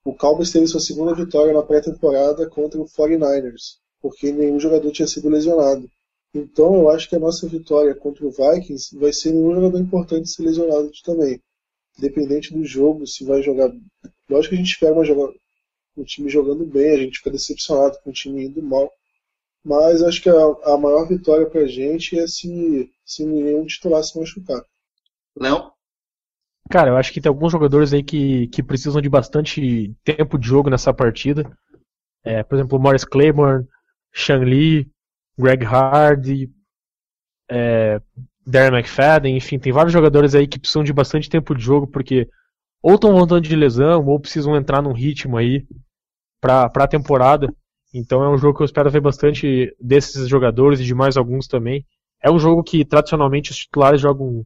o 0.05 0.15
Cowboys 0.15 0.51
teve 0.51 0.67
sua 0.67 0.81
segunda 0.81 1.15
vitória 1.15 1.53
na 1.53 1.63
pré-temporada 1.63 2.49
contra 2.49 2.81
o 2.81 2.87
49ers, 2.87 3.79
porque 4.01 4.33
nenhum 4.33 4.61
jogador 4.61 4.91
tinha 4.91 5.07
sido 5.07 5.29
lesionado. 5.29 5.89
Então 6.35 6.75
eu 6.75 6.91
acho 6.91 7.09
que 7.09 7.17
a 7.17 7.21
nossa 7.21 7.47
vitória 7.49 7.95
contra 7.95 8.27
o 8.27 8.31
Vikings 8.31 8.99
vai 8.99 9.13
ser 9.13 9.33
nenhum 9.33 9.55
jogador 9.55 9.79
importante 9.79 10.29
ser 10.29 10.43
lesionado 10.43 10.91
também. 11.05 11.41
Independente 11.99 12.53
do 12.53 12.65
jogo, 12.65 13.07
se 13.07 13.25
vai 13.25 13.43
jogar. 13.43 13.71
Lógico 14.29 14.51
que 14.51 14.55
a 14.55 14.59
gente 14.65 14.73
espera 14.73 14.95
uma 14.95 15.05
joga- 15.05 15.33
um 15.97 16.05
time 16.05 16.29
jogando 16.31 16.65
bem, 16.65 16.91
a 16.95 16.97
gente 16.99 17.19
fica 17.19 17.31
decepcionado 17.31 17.99
com 18.03 18.11
o 18.11 18.15
time 18.15 18.45
indo 18.45 18.63
mal. 18.63 18.91
Mas 19.65 20.03
acho 20.03 20.21
que 20.23 20.29
a, 20.29 20.35
a 20.75 20.79
maior 20.79 21.07
vitória 21.07 21.49
pra 21.49 21.67
gente 21.67 22.19
é 22.19 22.27
se, 22.27 22.91
se 23.05 23.25
nenhum 23.25 23.65
titular 23.67 24.03
se 24.03 24.19
machucar. 24.19 24.61
Léo? 25.37 25.71
Cara, 26.71 26.91
eu 26.91 26.97
acho 26.97 27.13
que 27.13 27.21
tem 27.21 27.29
alguns 27.29 27.53
jogadores 27.53 27.93
aí 27.93 28.03
que, 28.03 28.49
que 28.49 28.63
precisam 28.63 29.01
de 29.01 29.09
bastante 29.09 29.95
tempo 30.03 30.39
de 30.39 30.47
jogo 30.49 30.71
nessa 30.71 30.93
partida. 30.93 31.45
É, 32.25 32.43
por 32.43 32.57
exemplo, 32.57 32.79
Morris 32.79 33.05
Claiborne, 33.05 33.67
Sean 34.13 34.39
Lee, 34.39 34.91
Greg 35.39 35.65
Hardy, 35.65 36.51
é, 37.51 38.01
Darren 38.47 38.77
McFadden, 38.77 39.37
enfim, 39.37 39.59
tem 39.59 39.73
vários 39.73 39.93
jogadores 39.93 40.35
aí 40.35 40.47
que 40.47 40.59
precisam 40.59 40.83
de 40.83 40.93
bastante 40.93 41.31
tempo 41.31 41.55
de 41.55 41.63
jogo 41.63 41.87
porque 41.87 42.29
ou 42.83 42.97
estão 42.97 43.13
voltando 43.13 43.43
de 43.43 43.55
lesão 43.55 44.05
ou 44.07 44.19
precisam 44.19 44.57
entrar 44.57 44.83
num 44.83 44.93
ritmo 44.93 45.37
aí 45.37 45.65
pra, 46.41 46.69
pra 46.69 46.89
temporada. 46.89 47.55
Então 47.95 48.23
é 48.23 48.29
um 48.29 48.37
jogo 48.37 48.57
que 48.57 48.63
eu 48.63 48.67
espero 48.67 48.91
ver 48.91 49.01
bastante 49.01 49.75
desses 49.81 50.29
jogadores 50.29 50.81
e 50.81 50.85
de 50.85 50.95
mais 50.95 51.17
alguns 51.17 51.47
também. 51.47 51.87
É 52.21 52.31
um 52.31 52.39
jogo 52.39 52.63
que 52.63 52.85
tradicionalmente 52.85 53.53
os 53.53 53.59
titulares 53.59 54.01
jogam 54.01 54.43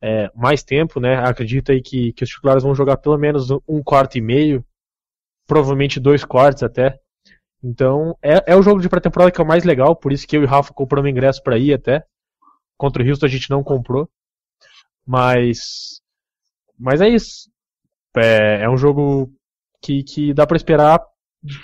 é, 0.00 0.30
mais 0.34 0.62
tempo, 0.62 1.00
né? 1.00 1.16
Acredito 1.16 1.72
aí 1.72 1.80
que, 1.80 2.12
que 2.12 2.22
os 2.22 2.30
titulares 2.30 2.62
vão 2.62 2.74
jogar 2.74 2.98
pelo 2.98 3.18
menos 3.18 3.50
um 3.66 3.82
quarto 3.82 4.16
e 4.18 4.20
meio, 4.20 4.64
provavelmente 5.46 5.98
dois 5.98 6.24
quartos 6.24 6.62
até. 6.62 7.00
Então 7.62 8.16
é, 8.22 8.52
é 8.52 8.56
o 8.56 8.62
jogo 8.62 8.80
de 8.80 8.88
pré-temporada 8.88 9.30
que 9.32 9.40
é 9.40 9.44
o 9.44 9.46
mais 9.46 9.64
legal, 9.64 9.96
por 9.96 10.12
isso 10.12 10.26
que 10.26 10.36
eu 10.36 10.42
e 10.42 10.44
o 10.44 10.48
Rafa 10.48 10.72
compramos 10.72 11.10
ingresso 11.10 11.42
para 11.42 11.58
ir 11.58 11.72
até. 11.72 12.04
Contra 12.82 13.00
o 13.00 13.08
Houston 13.08 13.26
a 13.26 13.28
gente 13.28 13.48
não 13.48 13.62
comprou, 13.62 14.10
mas 15.06 16.00
mas 16.76 17.00
é 17.00 17.08
isso. 17.08 17.48
É, 18.16 18.64
é 18.64 18.68
um 18.68 18.76
jogo 18.76 19.32
que, 19.80 20.02
que 20.02 20.34
dá 20.34 20.44
para 20.44 20.56
esperar 20.56 21.00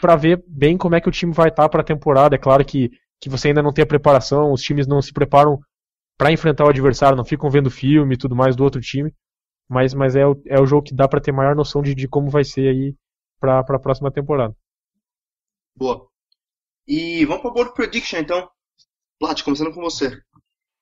para 0.01 0.15
ver 0.15 0.45
bem 0.47 0.79
como 0.79 0.95
é 0.95 1.01
que 1.01 1.09
o 1.09 1.13
time 1.13 1.33
vai 1.33 1.49
estar 1.49 1.69
para 1.69 1.81
a 1.81 1.85
temporada. 1.85 2.37
É 2.37 2.39
claro 2.39 2.65
que, 2.65 2.93
que 3.21 3.29
você 3.29 3.49
ainda 3.49 3.61
não 3.61 3.73
tem 3.73 3.83
a 3.83 3.87
preparação, 3.87 4.53
os 4.53 4.63
times 4.63 4.87
não 4.87 5.03
se 5.03 5.13
preparam 5.13 5.59
para 6.17 6.31
enfrentar 6.31 6.67
o 6.67 6.69
adversário, 6.69 7.17
não 7.17 7.25
ficam 7.25 7.51
vendo 7.51 7.69
filme 7.69 8.15
e 8.15 8.19
tudo 8.19 8.37
mais 8.37 8.55
do 8.55 8.63
outro 8.63 8.81
time. 8.81 9.13
Mas, 9.69 9.93
mas 9.95 10.15
é, 10.15 10.25
o, 10.25 10.41
é 10.47 10.61
o 10.61 10.67
jogo 10.67 10.85
que 10.85 10.95
dá 10.95 11.09
para 11.09 11.21
ter 11.21 11.33
maior 11.33 11.57
noção 11.57 11.83
de, 11.83 11.97
de 11.97 12.07
como 12.07 12.31
vai 12.31 12.45
ser 12.45 12.69
aí 12.69 12.95
para 13.41 13.59
a 13.59 13.81
próxima 13.81 14.13
temporada. 14.13 14.55
Boa. 15.75 16.07
E 16.87 17.25
vamos 17.25 17.43
pra 17.43 17.51
Board 17.51 17.75
Prediction, 17.75 18.21
então. 18.21 18.49
Plat, 19.19 19.43
começando 19.43 19.75
com 19.75 19.81
você. 19.81 20.23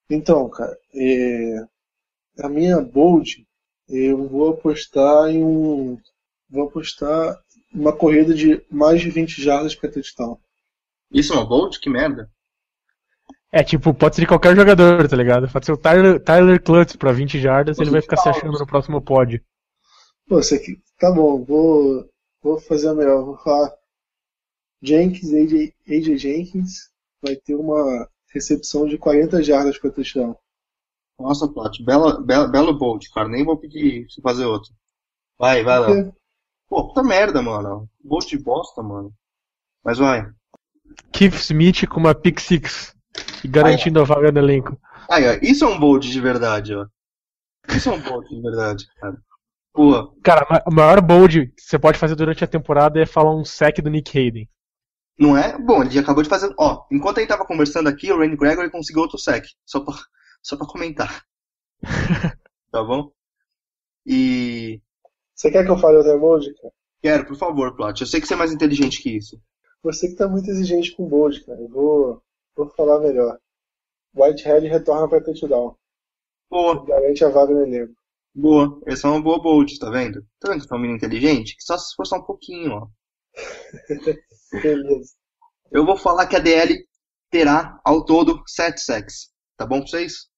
Então, 0.08 0.48
cara, 0.48 0.76
é, 0.94 1.66
a 2.38 2.48
minha 2.48 2.80
bold, 2.80 3.46
eu 3.88 4.28
vou 4.28 4.50
apostar 4.50 5.30
em 5.30 5.42
um. 5.42 5.98
Vou 6.48 6.68
apostar 6.68 7.36
uma 7.74 7.92
corrida 7.92 8.32
de 8.32 8.64
mais 8.70 9.00
de 9.00 9.10
20 9.10 9.42
jardas 9.42 9.74
para 9.74 9.90
touchdown. 9.90 10.38
Isso 11.10 11.32
é 11.32 11.36
uma 11.36 11.46
bold? 11.46 11.78
Que 11.80 11.90
merda. 11.90 12.30
É 13.52 13.62
tipo, 13.62 13.94
pode 13.94 14.16
ser 14.16 14.22
de 14.22 14.26
qualquer 14.26 14.54
jogador, 14.54 15.08
tá 15.08 15.16
ligado? 15.16 15.50
Pode 15.50 15.66
ser 15.66 15.72
o 15.72 15.76
Tyler, 15.76 16.22
Tyler 16.22 16.62
Klutz 16.62 16.96
pra 16.96 17.12
20 17.12 17.40
jardas, 17.40 17.78
ele 17.78 17.90
vai 17.90 18.02
ficar 18.02 18.16
se 18.16 18.28
achando 18.28 18.58
no 18.58 18.66
próximo 18.66 19.00
pod. 19.00 19.42
Pô, 20.28 20.42
você 20.42 20.56
aqui, 20.56 20.78
tá 20.98 21.10
bom, 21.10 21.42
vou, 21.44 22.08
vou 22.42 22.60
fazer 22.60 22.88
a 22.88 22.94
melhor. 22.94 23.24
Vou 23.24 23.38
falar 23.38 23.72
Jenkins, 24.82 25.32
AJ, 25.32 25.72
AJ 25.88 26.18
Jenkins, 26.18 26.90
vai 27.22 27.36
ter 27.36 27.54
uma 27.54 28.08
recepção 28.32 28.86
de 28.86 28.98
40 28.98 29.42
jardas 29.42 29.78
para 29.78 29.90
touchdown. 29.90 30.36
Nossa, 31.18 31.48
Plat, 31.48 31.78
bela, 31.82 32.20
bela, 32.20 32.46
belo 32.46 32.74
bold, 32.74 33.10
cara. 33.10 33.28
Nem 33.28 33.44
vou 33.44 33.56
pedir 33.56 34.06
você 34.08 34.20
fazer 34.20 34.44
outro. 34.44 34.72
Vai, 35.38 35.62
vai 35.62 35.78
lá. 35.78 36.12
Pô, 36.68 36.88
puta 36.88 37.02
merda, 37.02 37.40
mano. 37.40 37.88
Bold 38.02 38.26
de 38.26 38.38
bosta, 38.38 38.82
mano. 38.82 39.12
Mas 39.84 39.98
vai. 39.98 40.28
Keith 41.12 41.34
Smith 41.34 41.86
com 41.86 42.00
uma 42.00 42.14
pick 42.14 42.40
six 42.40 42.94
e 43.42 43.48
garantindo 43.48 44.00
a 44.00 44.04
vaga 44.04 44.30
no 44.30 44.38
elenco. 44.38 44.78
Aí, 45.08 45.26
ó, 45.28 45.38
isso 45.40 45.64
é 45.64 45.68
um 45.68 45.78
bold 45.78 46.10
de 46.10 46.20
verdade, 46.20 46.74
ó. 46.74 46.86
Isso 47.68 47.88
é 47.88 47.92
um 47.92 48.00
bold 48.00 48.28
de 48.28 48.42
verdade, 48.42 48.86
cara. 49.00 49.16
Pô, 49.72 50.08
Cara, 50.22 50.64
o 50.66 50.74
maior 50.74 51.00
bold 51.00 51.48
que 51.48 51.62
você 51.62 51.78
pode 51.78 51.98
fazer 51.98 52.14
durante 52.14 52.42
a 52.42 52.48
temporada 52.48 53.00
é 53.00 53.06
falar 53.06 53.34
um 53.34 53.44
sec 53.44 53.78
do 53.80 53.90
Nick 53.90 54.18
Hayden. 54.18 54.48
Não 55.18 55.36
é? 55.36 55.58
Bom, 55.58 55.82
ele 55.82 55.98
acabou 55.98 56.22
de 56.22 56.28
fazer. 56.28 56.52
Ó, 56.58 56.84
enquanto 56.90 57.18
ele 57.18 57.26
tava 57.26 57.46
conversando 57.46 57.88
aqui, 57.88 58.12
o 58.12 58.18
Randy 58.18 58.36
Gregory 58.36 58.70
conseguiu 58.70 59.02
outro 59.02 59.18
sec. 59.18 59.44
Só 59.64 59.80
pra, 59.80 59.94
só 60.42 60.56
pra 60.56 60.66
comentar. 60.66 61.24
tá 62.70 62.82
bom? 62.82 63.10
E. 64.06 64.80
Você 65.34 65.50
quer 65.50 65.64
que 65.64 65.70
eu 65.70 65.78
fale 65.78 65.98
outra 65.98 66.14
emoji, 66.14 66.54
cara? 66.54 66.72
Quero, 67.02 67.26
por 67.26 67.36
favor, 67.36 67.74
Plat. 67.76 68.00
Eu 68.00 68.06
sei 68.06 68.20
que 68.20 68.26
você 68.26 68.34
é 68.34 68.36
mais 68.36 68.52
inteligente 68.52 69.02
que 69.02 69.16
isso. 69.16 69.40
Você 69.82 70.08
que 70.08 70.16
tá 70.16 70.26
muito 70.26 70.50
exigente 70.50 70.94
com 70.96 71.04
o 71.04 71.08
bold, 71.08 71.44
cara. 71.44 71.60
Eu 71.60 71.68
vou, 71.68 72.22
vou 72.56 72.68
falar 72.70 73.00
melhor. 73.00 73.38
Whitehead 74.14 74.66
retorna 74.66 75.08
para 75.08 75.22
touchdown. 75.22 75.76
Boa, 76.50 76.84
Garante 76.86 77.24
a 77.24 77.28
vaga 77.28 77.52
no 77.52 77.62
elenco. 77.62 77.92
boa. 78.34 78.80
Essa 78.86 79.08
é 79.08 79.10
uma 79.10 79.22
boa 79.22 79.40
bold, 79.40 79.78
tá 79.78 79.90
vendo? 79.90 80.24
Tá 80.40 80.48
vendo 80.48 80.62
que 80.62 80.66
você 80.68 80.74
é 80.74 80.76
um 80.76 80.80
menino 80.80 80.96
inteligente? 80.96 81.54
Que 81.56 81.62
só 81.62 81.76
se 81.76 81.88
esforçar 81.90 82.18
um 82.18 82.24
pouquinho, 82.24 82.72
ó. 82.72 82.88
Beleza. 84.52 85.14
Eu 85.70 85.84
vou 85.84 85.96
falar 85.96 86.26
que 86.26 86.36
a 86.36 86.38
DL 86.38 86.76
terá 87.30 87.78
ao 87.84 88.04
todo 88.04 88.42
7 88.46 88.80
sacks. 88.80 89.30
Tá 89.56 89.66
bom 89.66 89.80
pra 89.80 89.88
vocês? 89.88 90.28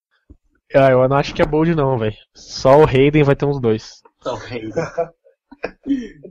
Ah, 0.74 0.90
eu 0.90 1.08
não 1.08 1.16
acho 1.16 1.34
que 1.34 1.42
é 1.42 1.46
bold 1.46 1.74
não, 1.74 1.98
velho. 1.98 2.16
Só 2.34 2.78
o 2.78 2.86
Hayden 2.86 3.22
vai 3.22 3.34
ter 3.34 3.46
uns 3.46 3.60
dois. 3.60 4.02
Tá 4.22 4.34
ok. 4.34 4.62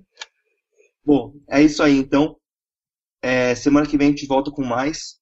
Bom, 1.03 1.34
é 1.49 1.61
isso 1.61 1.82
aí 1.82 1.97
então. 1.97 2.38
É, 3.21 3.55
semana 3.55 3.88
que 3.88 3.97
vem 3.97 4.07
a 4.07 4.11
gente 4.11 4.28
volta 4.28 4.51
com 4.51 4.63
mais 4.63 5.19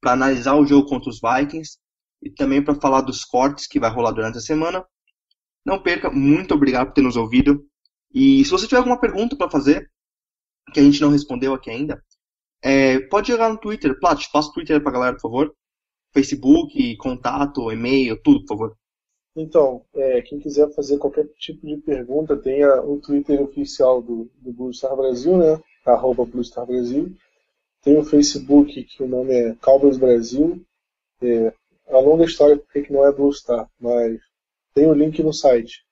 para 0.00 0.12
analisar 0.12 0.54
o 0.54 0.64
jogo 0.66 0.88
contra 0.88 1.10
os 1.10 1.20
Vikings 1.20 1.78
e 2.22 2.30
também 2.30 2.62
para 2.62 2.74
falar 2.74 3.00
dos 3.00 3.24
cortes 3.24 3.66
que 3.66 3.80
vai 3.80 3.90
rolar 3.90 4.12
durante 4.12 4.38
a 4.38 4.40
semana. 4.42 4.86
Não 5.64 5.82
perca, 5.82 6.10
muito 6.10 6.54
obrigado 6.54 6.88
por 6.88 6.94
ter 6.94 7.02
nos 7.02 7.16
ouvido. 7.16 7.66
E 8.12 8.44
se 8.44 8.50
você 8.50 8.66
tiver 8.66 8.78
alguma 8.78 9.00
pergunta 9.00 9.36
para 9.36 9.50
fazer 9.50 9.90
que 10.72 10.80
a 10.80 10.82
gente 10.82 11.00
não 11.00 11.10
respondeu 11.10 11.54
aqui 11.54 11.70
ainda, 11.70 12.02
é, 12.62 12.98
pode 13.00 13.28
jogar 13.28 13.48
no 13.48 13.58
Twitter. 13.58 13.98
Plat, 13.98 14.22
passa 14.32 14.48
o 14.50 14.52
Twitter 14.52 14.82
pra 14.82 14.92
galera, 14.92 15.14
por 15.14 15.22
favor. 15.22 15.54
Facebook, 16.12 16.96
contato, 16.96 17.70
e-mail, 17.70 18.20
tudo, 18.22 18.40
por 18.40 18.48
favor. 18.48 18.76
Então, 19.36 19.84
é, 19.94 20.20
quem 20.22 20.40
quiser 20.40 20.72
fazer 20.74 20.98
qualquer 20.98 21.26
tipo 21.38 21.64
de 21.66 21.76
pergunta, 21.76 22.36
tem 22.36 22.64
a- 22.64 22.82
o 22.82 22.98
Twitter 23.00 23.40
oficial 23.40 24.02
do, 24.02 24.28
do 24.40 24.52
Blue 24.52 24.72
Star 24.74 24.96
Brasil, 24.96 25.36
né? 25.36 25.60
Arroba 25.86 26.24
Blue 26.24 26.42
Star 26.44 26.66
Brasil. 26.66 27.14
Tem 27.82 27.96
o 27.96 28.04
Facebook, 28.04 28.82
que 28.84 29.02
o 29.02 29.08
nome 29.08 29.32
é 29.32 29.54
Cowboys 29.62 29.96
Brasil. 29.96 30.60
É, 31.22 31.52
uma 31.86 32.00
longa 32.00 32.24
história 32.24 32.56
porque 32.56 32.82
que 32.82 32.92
não 32.92 33.06
é 33.06 33.12
Blue 33.12 33.32
Star, 33.32 33.68
mas 33.80 34.18
tem 34.74 34.86
o 34.88 34.94
link 34.94 35.22
no 35.22 35.32
site. 35.32 35.84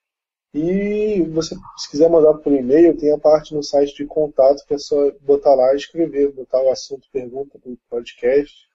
E 0.59 1.21
você, 1.21 1.55
se 1.77 1.89
quiser 1.91 2.09
mandar 2.09 2.33
por 2.35 2.51
e-mail, 2.51 2.97
tem 2.97 3.11
a 3.13 3.17
parte 3.19 3.53
no 3.53 3.61
site 3.61 3.95
de 3.95 4.05
contato 4.05 4.65
que 4.65 4.73
é 4.73 4.77
só 4.79 5.11
botar 5.21 5.53
lá 5.53 5.73
e 5.73 5.77
escrever, 5.77 6.31
botar 6.31 6.61
o 6.63 6.71
assunto 6.71 7.07
pergunta 7.11 7.59
do 7.59 7.77
podcast. 7.87 8.67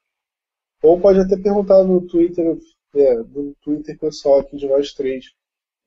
Ou 0.81 1.01
pode 1.01 1.19
até 1.19 1.37
perguntar 1.37 1.83
no 1.83 2.01
Twitter, 2.07 2.57
é, 2.95 3.15
no 3.17 3.53
Twitter 3.63 3.99
pessoal 3.99 4.39
aqui 4.41 4.57
de 4.57 4.69
nós 4.69 4.93
três. 4.93 5.25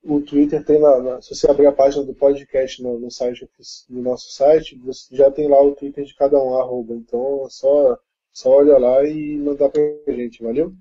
O 0.04 0.20
Twitter 0.20 0.62
tem 0.64 0.78
lá, 0.78 1.02
na- 1.02 1.22
se 1.22 1.34
você 1.34 1.50
abrir 1.50 1.66
a 1.66 1.72
página 1.72 2.04
do 2.04 2.14
podcast 2.14 2.82
no, 2.82 2.98
no 3.00 3.10
site 3.10 3.48
no 3.88 4.02
nosso 4.02 4.30
site, 4.32 4.76
você 4.78 5.16
já 5.16 5.30
tem 5.30 5.48
lá 5.48 5.60
o 5.62 5.74
Twitter 5.74 6.04
de 6.04 6.14
cada 6.14 6.38
um, 6.38 6.58
arroba. 6.58 6.94
Então 6.94 7.44
é 7.46 7.50
só, 7.50 7.98
só 8.32 8.50
olha 8.50 8.76
lá 8.76 9.02
e 9.04 9.36
mandar 9.38 9.70
pra 9.70 9.82
gente, 10.08 10.42
valeu? 10.42 10.74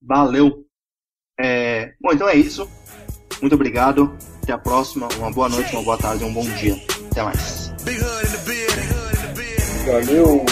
Valeu! 0.00 0.64
É, 1.38 1.92
Bom, 2.00 2.12
então 2.12 2.28
é 2.28 2.36
isso. 2.36 2.66
Muito 3.44 3.56
obrigado, 3.56 4.16
até 4.42 4.54
a 4.54 4.58
próxima, 4.58 5.06
uma 5.18 5.30
boa 5.30 5.50
noite, 5.50 5.70
uma 5.76 5.82
boa 5.82 5.98
tarde, 5.98 6.24
um 6.24 6.32
bom 6.32 6.46
dia. 6.56 6.82
Até 7.10 7.22
mais. 7.22 7.70
Valeu. 9.84 10.46